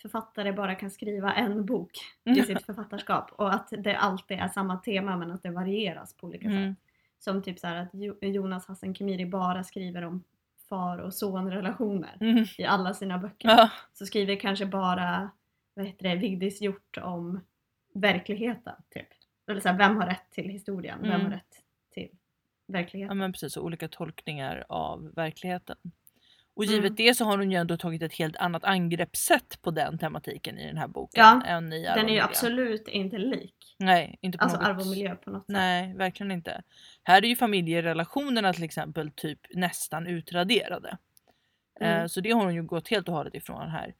författare 0.03 0.51
bara 0.53 0.75
kan 0.75 0.91
skriva 0.91 1.33
en 1.33 1.65
bok 1.65 1.91
i 2.23 2.41
sitt 2.41 2.61
författarskap 2.65 3.31
och 3.31 3.53
att 3.53 3.73
det 3.77 3.95
alltid 3.95 4.37
är 4.39 4.47
samma 4.47 4.77
tema 4.77 5.17
men 5.17 5.31
att 5.31 5.43
det 5.43 5.51
varieras 5.51 6.13
på 6.17 6.27
olika 6.27 6.45
Mm. 6.47 6.73
sätt. 6.75 6.83
Som 7.19 7.41
typ 7.43 7.59
så 7.59 7.67
att 7.67 7.89
Jo- 7.93 8.17
Jonas 8.21 8.67
Hassan 8.67 8.93
Khemiri 8.93 9.25
bara 9.25 9.63
skriver 9.63 10.01
om 10.01 10.23
far 10.69 10.97
och 10.97 11.13
sonrelationer 11.13 12.17
Mm. 12.19 12.45
i 12.57 12.63
alla 12.65 12.93
sina 12.93 13.17
böcker. 13.17 13.49
Ja. 13.49 13.69
Så 13.93 14.05
skriver 14.05 14.35
kanske 14.35 14.65
bara 14.65 15.29
vad 15.73 15.85
heter 15.85 16.09
det, 16.09 16.15
Vigdis 16.15 16.61
Hjort 16.61 16.97
om 16.97 17.39
verkligheten. 17.93 18.75
Typ. 18.89 19.07
Eller 19.47 19.59
så 19.61 19.69
här, 19.69 19.77
vem 19.77 19.97
har 19.97 20.05
rätt 20.05 20.31
till 20.31 20.49
historien? 20.49 20.97
Vem 21.01 21.11
Mm. 21.11 21.21
har 21.25 21.29
rätt 21.31 21.61
till 21.93 22.09
ja 22.11 22.17
verkligheten? 22.73 23.17
men 23.17 23.31
precis, 23.33 23.57
och 23.57 23.65
olika 23.65 23.87
tolkningar 23.87 24.65
av 24.69 25.11
verkligheten. 25.15 25.77
Och 26.55 26.63
Mm. 26.63 26.75
givet 26.75 26.97
det 26.97 27.13
så 27.17 27.25
har 27.25 27.37
hon 27.37 27.51
ju 27.51 27.57
ändå 27.57 27.77
tagit 27.77 28.01
ett 28.01 28.13
helt 28.13 28.35
annat 28.37 28.63
angreppssätt 28.63 29.61
på 29.61 29.71
den 29.71 29.97
tematiken 29.97 30.57
i 30.59 30.67
den 30.67 30.77
här 30.77 30.87
boken. 30.87 31.23
Ja, 31.23 31.41
än 31.45 31.73
i 31.73 31.83
Den 31.83 32.03
och 32.03 32.09
är 32.09 32.13
ju 32.13 32.19
absolut 32.19 32.87
inte 32.87 33.17
lik. 33.17 33.75
Nej, 33.79 34.17
inte 34.21 34.37
på 34.37 34.43
Alltså 34.43 34.57
något 34.59 34.67
arv 34.67 34.79
och 34.79 34.87
miljö 34.87 35.15
på 35.15 35.29
något 35.29 35.41
sätt. 35.41 35.53
Nej, 35.53 35.93
verkligen 35.93 36.31
inte. 36.31 36.61
Här 37.03 37.21
är 37.23 37.27
ju 37.27 37.35
familjerelationerna 37.35 38.53
till 38.53 38.63
exempel 38.63 39.11
typ 39.11 39.39
nästan 39.53 40.07
utraderade. 40.07 40.97
Mm. 41.79 41.99
Eh, 42.01 42.07
Så 42.07 42.21
det 42.21 42.31
har 42.31 42.43
hon 42.45 42.55
ju 42.55 42.63
gått 42.63 42.87
helt 42.87 43.07
och 43.07 43.13
hållet 43.15 43.35
ifrån 43.35 43.69
här. 43.69 43.93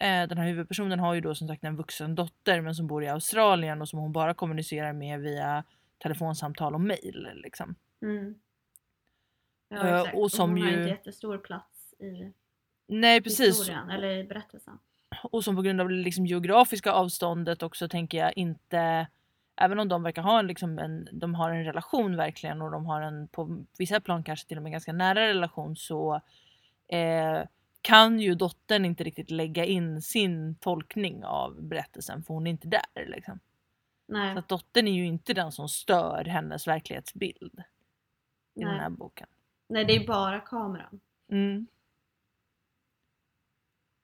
Eh, 0.00 0.28
Den 0.28 0.38
här 0.38 0.46
huvudpersonen 0.46 1.00
har 1.00 1.14
ju 1.14 1.20
då 1.20 1.34
som 1.34 1.48
sagt 1.48 1.64
en 1.64 1.76
vuxen 1.76 2.14
dotter 2.14 2.60
men 2.60 2.74
som 2.74 2.86
bor 2.86 3.04
i 3.04 3.08
Australien 3.08 3.80
och 3.80 3.88
som 3.88 3.98
hon 3.98 4.12
bara 4.12 4.34
kommunicerar 4.34 4.92
med 4.92 5.20
via 5.20 5.64
telefonsamtal 5.98 6.74
och 6.74 6.80
mail. 6.80 7.28
Liksom. 7.34 7.74
Mm. 8.02 8.34
Ja, 9.68 10.06
Eh, 10.06 10.14
och 10.14 10.30
som 10.32 10.50
hon 10.50 10.60
har 10.62 10.68
ju- 10.70 10.76
inte 10.78 10.88
jättestor 10.90 11.38
plats 11.38 11.75
i 12.00 12.32
Nej 12.88 13.22
precis. 13.22 13.60
historien 13.60 13.90
eller 13.90 14.08
i 14.08 14.24
berättelsen. 14.24 14.78
Och 15.22 15.44
som 15.44 15.56
på 15.56 15.62
grund 15.62 15.80
av 15.80 15.88
det 15.88 15.94
liksom 15.94 16.26
geografiska 16.26 16.92
avståndet 16.92 17.62
också 17.62 17.88
tänker 17.88 18.18
jag 18.18 18.32
inte 18.36 19.06
Även 19.56 19.78
om 19.78 19.88
de 19.88 20.02
verkar 20.02 20.22
ha 20.22 20.38
en, 20.38 20.46
liksom 20.46 20.78
en, 20.78 21.08
de 21.12 21.34
har 21.34 21.50
en 21.50 21.64
relation 21.64 22.16
verkligen 22.16 22.62
och 22.62 22.70
de 22.70 22.86
har 22.86 23.00
en 23.00 23.28
på 23.28 23.64
vissa 23.78 24.00
plan 24.00 24.24
kanske 24.24 24.48
till 24.48 24.56
och 24.56 24.62
med 24.62 24.72
ganska 24.72 24.92
nära 24.92 25.28
relation 25.28 25.76
så 25.76 26.20
eh, 26.88 27.42
kan 27.80 28.20
ju 28.20 28.34
dottern 28.34 28.84
inte 28.84 29.04
riktigt 29.04 29.30
lägga 29.30 29.64
in 29.64 30.02
sin 30.02 30.54
tolkning 30.54 31.24
av 31.24 31.62
berättelsen 31.62 32.22
för 32.22 32.34
hon 32.34 32.46
är 32.46 32.50
inte 32.50 32.68
där. 32.68 33.06
Liksom. 33.06 33.40
Nej, 34.08 34.34
Så 34.34 34.38
att 34.38 34.48
dottern 34.48 34.88
är 34.88 34.92
ju 34.92 35.06
inte 35.06 35.34
den 35.34 35.52
som 35.52 35.68
stör 35.68 36.24
hennes 36.24 36.66
verklighetsbild 36.68 37.62
i 38.54 38.60
den 38.60 38.68
nej. 38.68 38.78
här 38.78 38.90
boken. 38.90 39.26
nej, 39.68 39.84
det 39.84 39.96
är 39.96 40.06
bara 40.06 40.40
kameran. 40.40 41.00
Mm. 41.30 41.66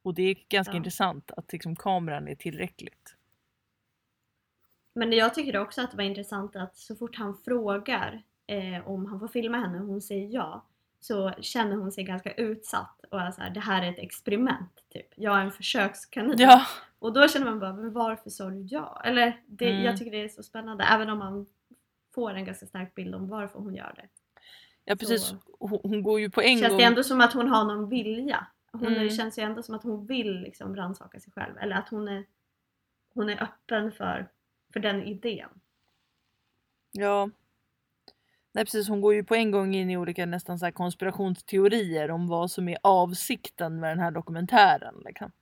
Och 0.02 0.14
det 0.14 0.22
är 0.22 0.36
ganska 0.48 0.72
Ja. 0.72 0.76
intressant 0.76 1.30
att 1.36 1.52
liksom 1.52 1.76
kameran 1.76 2.28
är 2.28 2.34
tillräckligt. 2.34 3.16
Men 4.94 5.12
jag 5.12 5.34
tycker 5.34 5.56
också 5.56 5.82
att 5.82 5.90
det 5.90 5.96
var 5.96 6.04
intressant 6.04 6.56
att 6.56 6.76
så 6.76 6.96
fort 6.96 7.16
han 7.16 7.36
frågar 7.44 8.22
eh, 8.46 8.88
om 8.88 9.06
han 9.06 9.20
får 9.20 9.28
filma 9.28 9.58
henne 9.58 9.80
och 9.80 9.86
hon 9.86 10.02
säger 10.02 10.28
ja 10.34 10.66
så 11.00 11.30
känner 11.40 11.76
hon 11.76 11.92
sig 11.92 12.04
ganska 12.04 12.32
utsatt 12.32 13.00
och 13.10 13.20
är 13.20 13.30
så 13.30 13.40
här, 13.40 13.50
det 13.50 13.60
här 13.60 13.82
är 13.82 13.90
ett 13.90 13.98
experiment. 13.98 14.84
Typ. 14.88 15.06
Jag 15.16 15.38
är 15.38 15.42
en 15.44 15.52
försökskanin. 15.52 16.34
Ja, 16.38 16.66
Och 16.98 17.12
då 17.12 17.28
känner 17.28 17.46
man 17.46 17.58
bara, 17.60 17.72
men 17.72 17.92
varför 17.92 18.30
sa 18.30 18.50
du 18.50 18.60
ja? 18.70 19.02
Eller 19.04 19.42
det, 19.46 19.70
Mm. 19.70 19.84
jag 19.84 19.96
tycker 19.98 20.10
det 20.10 20.24
är 20.24 20.28
så 20.28 20.42
spännande 20.42 20.84
även 20.84 21.10
om 21.10 21.18
man 21.18 21.46
får 22.14 22.34
en 22.34 22.44
ganska 22.44 22.66
stark 22.66 22.94
bild 22.94 23.14
om 23.14 23.28
varför 23.28 23.58
hon 23.58 23.74
gör 23.74 23.92
det. 23.96 24.08
ja 24.84 24.96
precis. 24.96 25.22
Så- 25.22 25.36
Hon, 25.58 25.80
hon 25.82 26.02
går 26.02 26.20
ju 26.20 26.30
på 26.30 26.42
en 26.42 26.58
Känns 26.58 26.68
gång. 26.70 26.78
det 26.78 26.84
ändå 26.84 27.02
som 27.02 27.20
att 27.20 27.32
hon 27.32 27.48
har 27.48 27.64
någon 27.64 27.88
vilja? 27.88 28.46
Hon 28.72 28.86
Mm. 28.86 29.10
känns 29.10 29.38
ju 29.38 29.42
ändå 29.42 29.62
som 29.62 29.74
att 29.74 29.82
hon 29.82 30.06
vill 30.06 30.40
liksom 30.40 30.76
rannsaka 30.76 31.20
sig 31.20 31.32
själv 31.32 31.58
eller 31.58 31.76
att 31.76 31.88
hon 31.88 32.08
är, 32.08 32.24
hon 33.14 33.28
är 33.28 33.42
öppen 33.42 33.92
för, 33.92 34.28
för 34.72 34.80
den 34.80 35.02
idén. 35.02 35.48
Ja. 36.92 37.30
Nej 38.52 38.64
precis, 38.64 38.88
hon 38.88 39.00
går 39.00 39.14
ju 39.14 39.24
på 39.24 39.34
en 39.34 39.50
gång 39.50 39.74
in 39.74 39.90
i 39.90 39.96
olika 39.96 40.26
nästan 40.26 40.58
så 40.58 40.72
konspirationsteorier 40.72 42.10
om 42.10 42.28
vad 42.28 42.50
som 42.50 42.68
är 42.68 42.78
avsikten 42.82 43.80
med 43.80 43.90
den 43.90 43.98
här 43.98 44.10
dokumentären. 44.10 45.02
Liksom. 45.04 45.32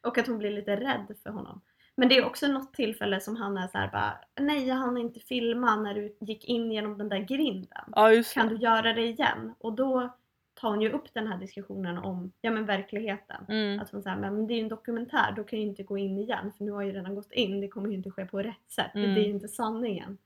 Och 0.00 0.18
att 0.18 0.26
hon 0.26 0.38
blir 0.38 0.50
lite 0.50 0.76
rädd 0.76 1.16
för 1.22 1.30
honom. 1.30 1.60
Men 1.94 2.08
det 2.08 2.16
är 2.16 2.24
också 2.24 2.46
något 2.46 2.74
tillfälle 2.74 3.20
som 3.20 3.36
han 3.36 3.56
är 3.56 3.68
så 3.68 3.78
här 3.78 3.90
bara 3.90 4.18
Nej 4.40 4.68
jag 4.68 4.74
hann 4.74 4.98
inte 4.98 5.20
filma 5.20 5.76
när 5.76 5.94
du 5.94 6.16
gick 6.20 6.44
in 6.44 6.72
genom 6.72 6.98
den 6.98 7.08
där 7.08 7.18
grinden. 7.18 7.84
Ja 7.92 8.22
Kan 8.34 8.48
du 8.48 8.56
göra 8.56 8.92
det 8.92 9.06
igen? 9.06 9.54
Och 9.58 9.72
då 9.72 10.14
tar 10.60 10.70
hon 10.70 10.80
ju 10.80 10.92
upp 10.92 11.14
den 11.14 11.26
här 11.26 11.38
diskussionen 11.38 11.98
om 11.98 12.32
ja, 12.40 12.50
men 12.50 12.66
verkligheten. 12.66 13.44
Mm. 13.48 13.80
Att 13.80 13.90
hon 13.90 14.02
säger 14.02 14.16
men 14.16 14.46
det 14.46 14.54
är 14.54 14.56
ju 14.56 14.62
en 14.62 14.68
dokumentär, 14.68 15.32
då 15.36 15.44
kan 15.44 15.58
jag 15.58 15.64
ju 15.64 15.70
inte 15.70 15.82
gå 15.82 15.98
in 15.98 16.18
igen 16.18 16.52
för 16.56 16.64
nu 16.64 16.70
har 16.70 16.82
jag 16.82 16.90
ju 16.90 16.96
redan 16.96 17.14
gått 17.14 17.32
in, 17.32 17.60
det 17.60 17.68
kommer 17.68 17.88
ju 17.88 17.94
inte 17.94 18.10
ske 18.10 18.24
på 18.24 18.42
rätt 18.42 18.70
sätt. 18.74 18.94
Mm. 18.94 19.14
Det 19.14 19.20
är 19.20 19.24
ju 19.24 19.30
inte 19.30 19.48
sanningen. 19.48 20.18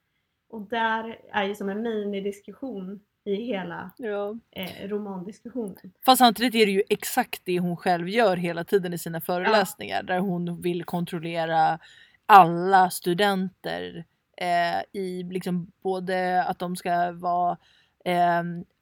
Och 0.48 0.60
där 0.60 1.18
är 1.32 1.44
ju 1.44 1.54
som 1.54 1.68
en 1.68 1.82
minidiskussion 1.82 3.00
i 3.24 3.34
hela 3.34 3.90
Ja. 3.96 4.38
eh, 4.50 4.88
romandiskussionen. 4.88 5.76
Fast 6.04 6.18
samtidigt 6.18 6.54
är 6.54 6.66
det 6.66 6.72
ju 6.72 6.82
exakt 6.88 7.42
det 7.44 7.58
hon 7.58 7.76
själv 7.76 8.08
gör 8.08 8.36
hela 8.36 8.64
tiden 8.64 8.94
i 8.94 8.98
sina 8.98 9.20
föreläsningar 9.20 10.02
där 10.02 10.18
hon 10.18 10.60
vill 10.60 10.84
kontrollera 10.84 11.78
alla 12.26 12.90
studenter 12.90 14.04
eh, 14.36 15.00
i 15.00 15.22
liksom 15.22 15.72
både 15.82 16.44
att 16.44 16.58
de 16.58 16.76
ska 16.76 17.12
vara 17.12 17.56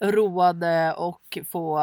roade 0.00 0.92
och 0.94 1.38
få 1.50 1.80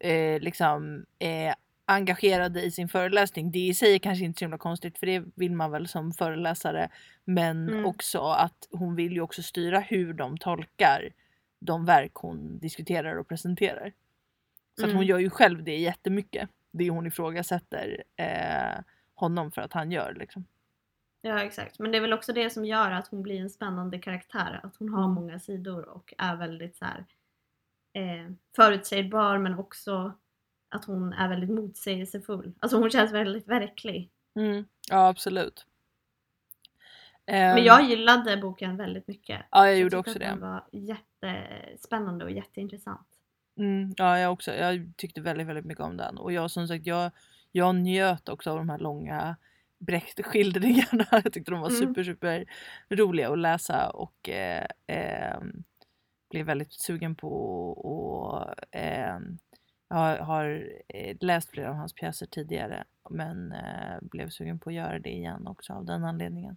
eh, 0.00 0.40
liksom 0.40 1.04
eh, 1.18 1.54
engagerade 1.84 2.62
i 2.62 2.70
sin 2.70 2.88
föreläsning. 2.88 3.50
Det 3.50 3.58
i 3.58 3.74
sig 3.74 3.94
är 3.94 3.98
kanske 3.98 4.24
inte 4.24 4.38
så 4.38 4.44
himla 4.44 4.58
konstigt 4.58 4.98
för 4.98 5.06
det 5.06 5.24
vill 5.34 5.52
man 5.52 5.70
väl 5.70 5.88
som 5.88 6.12
föreläsare. 6.12 6.88
Men 7.24 7.68
Mm. 7.68 7.86
också 7.86 8.20
att 8.20 8.68
hon 8.70 8.94
vill 8.94 9.12
ju 9.12 9.20
också 9.20 9.42
styra 9.42 9.80
hur 9.80 10.12
de 10.14 10.38
tolkar 10.38 11.08
de 11.60 11.84
verk 11.84 12.14
hon 12.14 12.58
diskuterar 12.58 13.16
och 13.16 13.28
presenterar. 13.28 13.92
Så 14.78 14.84
att 14.84 14.90
hon 14.90 14.96
Mm. 14.96 15.08
gör 15.08 15.18
ju 15.18 15.30
själv 15.30 15.64
det 15.64 15.76
jättemycket. 15.76 16.48
Det 16.72 16.90
hon 16.90 17.06
ifrågasätter 17.06 18.02
eh, 18.16 18.82
honom 19.14 19.50
för 19.52 19.62
att 19.62 19.72
han 19.72 19.92
gör. 19.92 20.14
Liksom. 20.18 20.44
Ja 21.24 21.42
exakt, 21.42 21.78
men 21.78 21.90
det 21.92 21.96
är 21.98 22.02
väl 22.02 22.12
också 22.12 22.32
det 22.32 22.50
som 22.50 22.64
gör 22.64 22.90
att 22.90 23.08
hon 23.08 23.22
blir 23.22 23.40
en 23.40 23.50
spännande 23.50 23.98
karaktär. 23.98 24.60
Att 24.62 24.76
hon 24.76 24.88
har 24.88 25.08
många 25.08 25.38
sidor 25.38 25.88
och 25.88 26.14
är 26.18 26.36
väldigt 26.36 26.76
så 26.76 26.84
här, 26.84 27.04
eh, 27.92 28.32
förutsägbar 28.56 29.38
men 29.38 29.58
också 29.58 30.12
att 30.68 30.84
hon 30.84 31.12
är 31.12 31.28
väldigt 31.28 31.50
motsägelsefull. 31.50 32.52
Alltså 32.60 32.78
hon 32.78 32.90
känns 32.90 33.12
väldigt 33.12 33.48
verklig. 33.48 34.10
Mm. 34.34 34.64
Ja 34.90 35.08
absolut. 35.08 35.66
Men 37.26 37.58
Ehm, 37.58 37.64
jag 37.64 37.82
gillade 37.84 38.36
boken 38.36 38.76
väldigt 38.76 39.08
mycket. 39.08 39.40
Ja 39.50 39.66
jag 39.66 39.78
gjorde 39.78 39.96
tyckte 39.96 39.98
också 39.98 40.10
att 40.12 40.18
Den 40.18 40.40
det. 40.40 40.46
var 40.46 40.64
jättespännande 40.72 42.24
och 42.24 42.30
jätteintressant. 42.30 43.06
Mm, 43.56 43.94
ja 43.96 44.18
jag 44.18 44.32
också. 44.32 44.54
Jag 44.54 44.92
tyckte 44.96 45.20
väldigt 45.20 45.46
väldigt 45.46 45.64
mycket 45.64 45.84
om 45.84 45.96
den. 45.96 46.18
Och 46.18 46.32
jag 46.32 46.50
som 46.50 46.68
sagt 46.68 46.86
jag, 46.86 47.10
jag 47.52 47.74
njöt 47.74 48.28
också 48.28 48.50
av 48.50 48.56
de 48.56 48.68
här 48.68 48.78
långa 48.78 49.36
Brecht-skildringarna. 49.86 51.06
Jag 51.24 51.32
tyckte 51.32 51.50
de 51.50 51.60
var 51.60 51.68
Mm. 51.68 51.80
super 51.80 52.04
super 52.04 52.44
roliga 52.88 53.32
att 53.32 53.38
läsa 53.38 53.90
och 53.90 54.28
eh, 54.28 54.66
ehm, 54.86 55.64
blev 56.30 56.46
väldigt 56.46 56.72
sugen 56.72 57.14
på 57.14 57.28
och 57.70 58.54
ehm, 58.70 59.38
jag 59.88 60.18
har, 60.24 60.68
eh, 60.88 61.16
läst 61.20 61.50
flera 61.50 61.68
av 61.70 61.74
hans 61.74 61.92
pjäser 61.92 62.26
tidigare 62.26 62.84
men 63.10 63.52
eh, 63.52 63.98
blev 64.02 64.28
sugen 64.28 64.58
på 64.58 64.70
att 64.70 64.74
göra 64.74 64.98
det 64.98 65.10
igen 65.10 65.46
också 65.46 65.72
av 65.72 65.84
den 65.84 66.04
anledningen. 66.04 66.56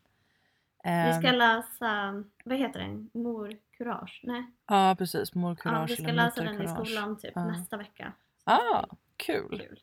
Vi 0.84 1.14
ska 1.14 1.28
Ehm, 1.28 1.36
läsa, 1.38 2.24
vad 2.46 2.58
heter 2.58 2.80
den? 2.80 3.10
Mor 3.14 3.58
Courage? 3.78 4.22
Nej? 4.24 4.46
Ja 4.68 4.96
precis, 4.98 5.36
Mor 5.36 5.50
Ja, 5.52 5.56
Courage 5.56 5.90
vi 5.90 5.96
ska 5.96 6.12
läsa 6.12 6.44
den 6.44 6.62
i 6.62 6.68
skolan 6.68 7.18
typ 7.20 7.32
Ja. 7.36 7.46
nästa 7.46 7.78
vecka. 7.78 8.14
Ah, 8.44 8.86
kul! 9.18 9.60
Kul. 9.68 9.80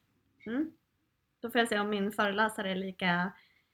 Mm. 0.47 0.70
Då 1.43 1.51
får 1.51 1.59
jag 1.59 1.68
se 1.68 1.78
om 1.78 1.90
min 1.90 2.12
föreläsare 2.12 2.70
är 2.70 2.74
lika 2.74 3.32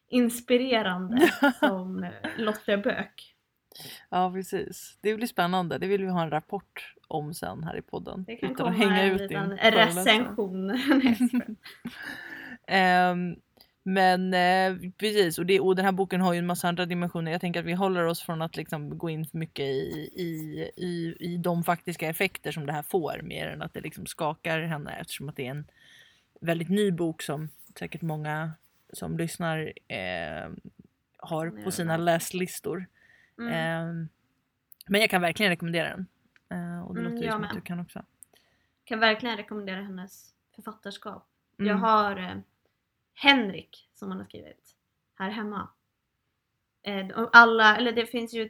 inspirerande 0.08 1.32
som 1.58 2.04
eh, 2.04 2.10
Lotte 2.36 2.76
Böck. 2.76 3.34
Ja 4.08 4.32
precis. 4.32 4.98
Det 5.00 5.14
blir 5.14 5.26
spännande. 5.26 5.78
Det 5.78 5.86
vill 5.86 6.04
vi 6.04 6.10
ha 6.10 6.22
en 6.22 6.30
rapport 6.30 6.94
om 7.08 7.34
sen 7.34 7.64
här 7.64 7.76
i 7.76 7.82
podden. 7.82 8.24
Det 8.26 8.36
kan 8.36 8.50
Utan 8.50 8.66
att 8.66 8.74
komma 8.74 8.86
hänga 8.86 9.02
en 9.02 9.14
ut 9.14 9.20
liten 9.20 9.56
recension. 9.56 10.70
Ehm, 12.66 13.36
men 13.82 14.34
eh, 14.34 14.90
precis, 14.98 15.38
och, 15.38 15.46
det, 15.46 15.60
och 15.60 15.76
den 15.76 15.84
här 15.84 15.92
boken 15.92 16.20
har 16.20 16.32
ju 16.32 16.38
en 16.38 16.46
massa 16.46 16.68
andra 16.68 16.86
dimensioner. 16.86 17.32
Jag 17.32 17.40
tänker 17.40 17.60
att 17.60 17.66
vi 17.66 17.72
håller 17.72 18.04
oss 18.04 18.22
från 18.22 18.42
att 18.42 18.56
liksom 18.56 18.98
gå 18.98 19.10
in 19.10 19.26
för 19.26 19.38
mycket 19.38 19.64
i, 19.64 20.10
i, 20.14 20.70
i, 20.76 21.16
i 21.20 21.36
de 21.36 21.64
faktiska 21.64 22.08
effekter 22.08 22.52
som 22.52 22.66
det 22.66 22.72
här 22.72 22.82
får 22.82 23.20
mer 23.22 23.46
än 23.46 23.62
att 23.62 23.74
det 23.74 23.80
liksom 23.80 24.06
skakar 24.06 24.60
henne 24.60 24.96
eftersom 25.00 25.28
att 25.28 25.36
det 25.36 25.46
är 25.46 25.50
en 25.50 25.66
väldigt 26.40 26.68
ny 26.68 26.90
bok 26.90 27.22
som 27.22 27.48
säkert 27.78 28.02
många 28.02 28.52
som 28.92 29.18
lyssnar 29.18 29.72
eh, 29.88 30.50
har 31.18 31.62
på 31.64 31.70
sina 31.70 31.96
läslistor. 31.96 32.86
Mm. 33.38 33.52
Ehm, 33.52 34.08
men 34.88 35.00
jag 35.00 35.10
kan 35.10 35.22
verkligen 35.22 35.50
rekommendera 35.50 35.88
den. 35.88 36.06
Eh, 36.50 36.86
och 36.86 36.94
det 36.94 37.00
Mm, 37.00 37.12
låter 37.12 37.22
ju 37.22 37.26
jag 37.26 37.32
som 37.34 37.40
med. 37.40 37.50
att 37.50 37.56
du 37.56 37.60
kan 37.60 37.80
också. 37.80 38.04
Kan 38.84 39.00
verkligen 39.00 39.36
rekommendera 39.36 39.82
hennes 39.82 40.34
författarskap. 40.54 41.28
Mm. 41.58 41.70
Jag 41.70 41.76
har 41.76 42.16
eh, 42.16 42.36
Henrik 43.14 43.90
som 43.94 44.08
han 44.10 44.18
har 44.18 44.24
skrivit 44.26 44.74
här 45.14 45.30
hemma. 45.30 45.68
Eh, 46.82 47.08
och 47.08 47.30
alla, 47.32 47.76
eller 47.76 47.92
det 47.92 48.06
finns 48.06 48.34
ju, 48.34 48.48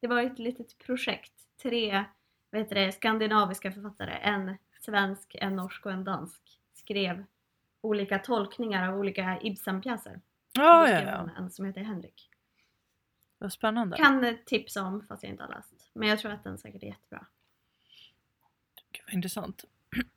det 0.00 0.06
var 0.06 0.22
ett 0.22 0.38
litet 0.38 0.78
projekt. 0.78 1.32
Tre 1.62 2.04
vad 2.50 2.60
heter 2.62 2.74
det, 2.74 2.92
skandinaviska 2.92 3.72
författare, 3.72 4.10
en 4.22 4.56
svensk, 4.80 5.36
en 5.40 5.56
norsk 5.56 5.86
och 5.86 5.92
en 5.92 6.04
dansk, 6.04 6.40
skrev 6.74 7.24
olika 7.80 8.18
tolkningar 8.18 8.88
av 8.92 8.98
olika 8.98 9.38
Ibsen-pjäser. 9.42 10.20
Ja, 10.52 10.86
Då 10.86 10.92
ja, 10.92 11.00
ja. 11.00 11.28
En 11.38 11.50
som 11.50 11.64
heter 11.64 11.80
Henrik. 11.80 12.30
Vad 13.38 13.52
spännande. 13.52 13.96
Kan 13.96 14.36
tipsa 14.46 14.82
om 14.82 15.06
fast 15.06 15.22
jag 15.22 15.30
inte 15.32 15.42
har 15.42 15.50
läst. 15.50 15.90
Men 15.92 16.08
jag 16.08 16.18
tror 16.18 16.32
att 16.32 16.44
den 16.44 16.58
säkert 16.58 16.82
är 16.82 16.86
jättebra. 16.86 17.26
Gud, 18.92 19.02
vad 19.06 19.14
intressant. 19.14 19.64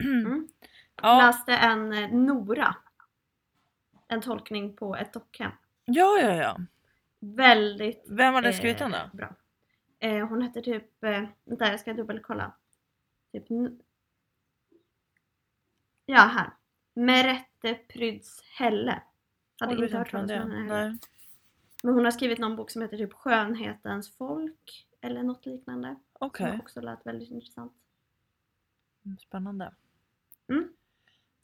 Mm. 0.04 0.48
Ja, 1.02 1.18
Läste 1.18 1.54
en 1.54 1.94
eh, 1.94 2.10
Nora. 2.12 2.76
En 4.08 4.22
tolkning 4.22 4.76
på 4.76 4.96
ett 4.96 5.14
dockhem. 5.14 5.52
ja, 5.86 6.20
ja, 6.22 6.36
ja. 6.36 6.58
Väldigt 7.20 8.04
Vem 8.10 8.34
hade 8.34 8.50
eh, 8.50 8.56
skrivit 8.56 8.78
den 8.78 8.92
då? 8.92 8.98
bra. 9.14 9.36
Eh, 10.00 10.28
hon 10.28 10.42
hette 10.42 10.62
typ, 10.62 11.04
eh, 11.04 11.24
vänta 11.44 11.68
jag 11.68 11.80
ska 11.80 11.94
dubbelkolla. 11.94 12.52
Typ, 13.32 13.46
ja 16.06 16.20
här. 16.22 16.50
Merete 17.64 17.84
Pryds 17.94 18.42
Helle. 18.60 19.02
Hade 19.60 19.74
inte 19.86 19.98
hört 19.98 20.12
talas 20.12 20.32
om 20.32 20.52
henne. 20.52 20.98
Men 21.84 21.94
hon 21.94 22.06
har 22.06 22.12
skrivit 22.12 22.40
någon 22.40 22.56
bok 22.56 22.70
som 22.72 22.82
heter 22.82 22.98
typ 22.98 23.14
Skönhetens 23.14 24.18
folk. 24.18 24.88
Eller 25.02 25.24
något 25.24 25.46
liknande. 25.46 25.96
Okej, 26.14 26.52
Som 26.52 26.60
också 26.60 26.82
lät 26.82 27.06
väldigt 27.06 27.32
intressant. 27.32 27.74
spännande. 29.20 29.74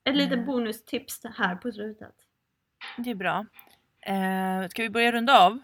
Ett 0.03 0.15
litet 0.15 0.33
Mm. 0.33 0.45
bonustips 0.45 1.21
här 1.35 1.55
på 1.55 1.71
slutet. 1.71 2.15
Det 2.97 3.09
är 3.11 3.15
bra. 3.15 3.45
Eh, 3.99 4.67
ska 4.69 4.81
vi 4.83 4.89
börja 4.89 5.11
runda 5.11 5.39
av? 5.45 5.59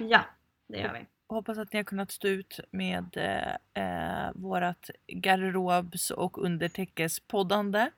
Ja, 0.00 0.24
det 0.66 0.78
gör 0.78 0.92
vi. 0.92 1.06
Hoppas 1.28 1.58
att 1.58 1.72
ni 1.72 1.76
har 1.78 1.84
kunnat 1.84 2.10
stå 2.10 2.28
ut 2.28 2.60
med 2.70 3.16
eh, 3.16 3.54
eh, 4.26 4.32
vårat 4.34 4.90
garderobs 5.06 6.10
och 6.10 6.44
undertäckespoddande. 6.44 7.90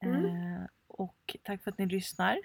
Mm. 0.00 0.24
Eh, 0.24 0.62
och 0.92 1.36
tack 1.42 1.62
för 1.62 1.70
att 1.70 1.78
ni 1.78 1.86
lyssnar. 1.86 2.40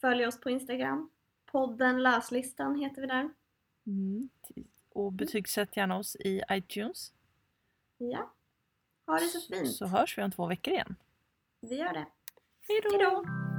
Följ 0.00 0.26
oss 0.26 0.40
på 0.40 0.50
Instagram. 0.50 1.10
Podden 1.46 2.02
Läslistan 2.02 2.78
heter 2.78 3.00
vi 3.00 3.06
där. 3.06 3.30
Mm. 3.86 4.28
Och 4.88 5.12
betygsätt 5.12 5.76
gärna 5.76 5.98
oss 5.98 6.16
i 6.16 6.42
iTunes. 6.50 7.12
Ja. 7.96 8.32
Ha 9.06 9.14
det 9.14 9.26
så 9.26 9.40
fint. 9.40 9.72
Så 9.72 9.86
hörs 9.86 10.18
vi 10.18 10.22
om 10.22 10.30
två 10.30 10.46
veckor 10.46 10.72
igen. 10.74 10.96
Vi 11.60 11.76
gör 11.76 11.92
det. 11.92 12.06
Hej 12.68 12.80
då! 12.82 13.49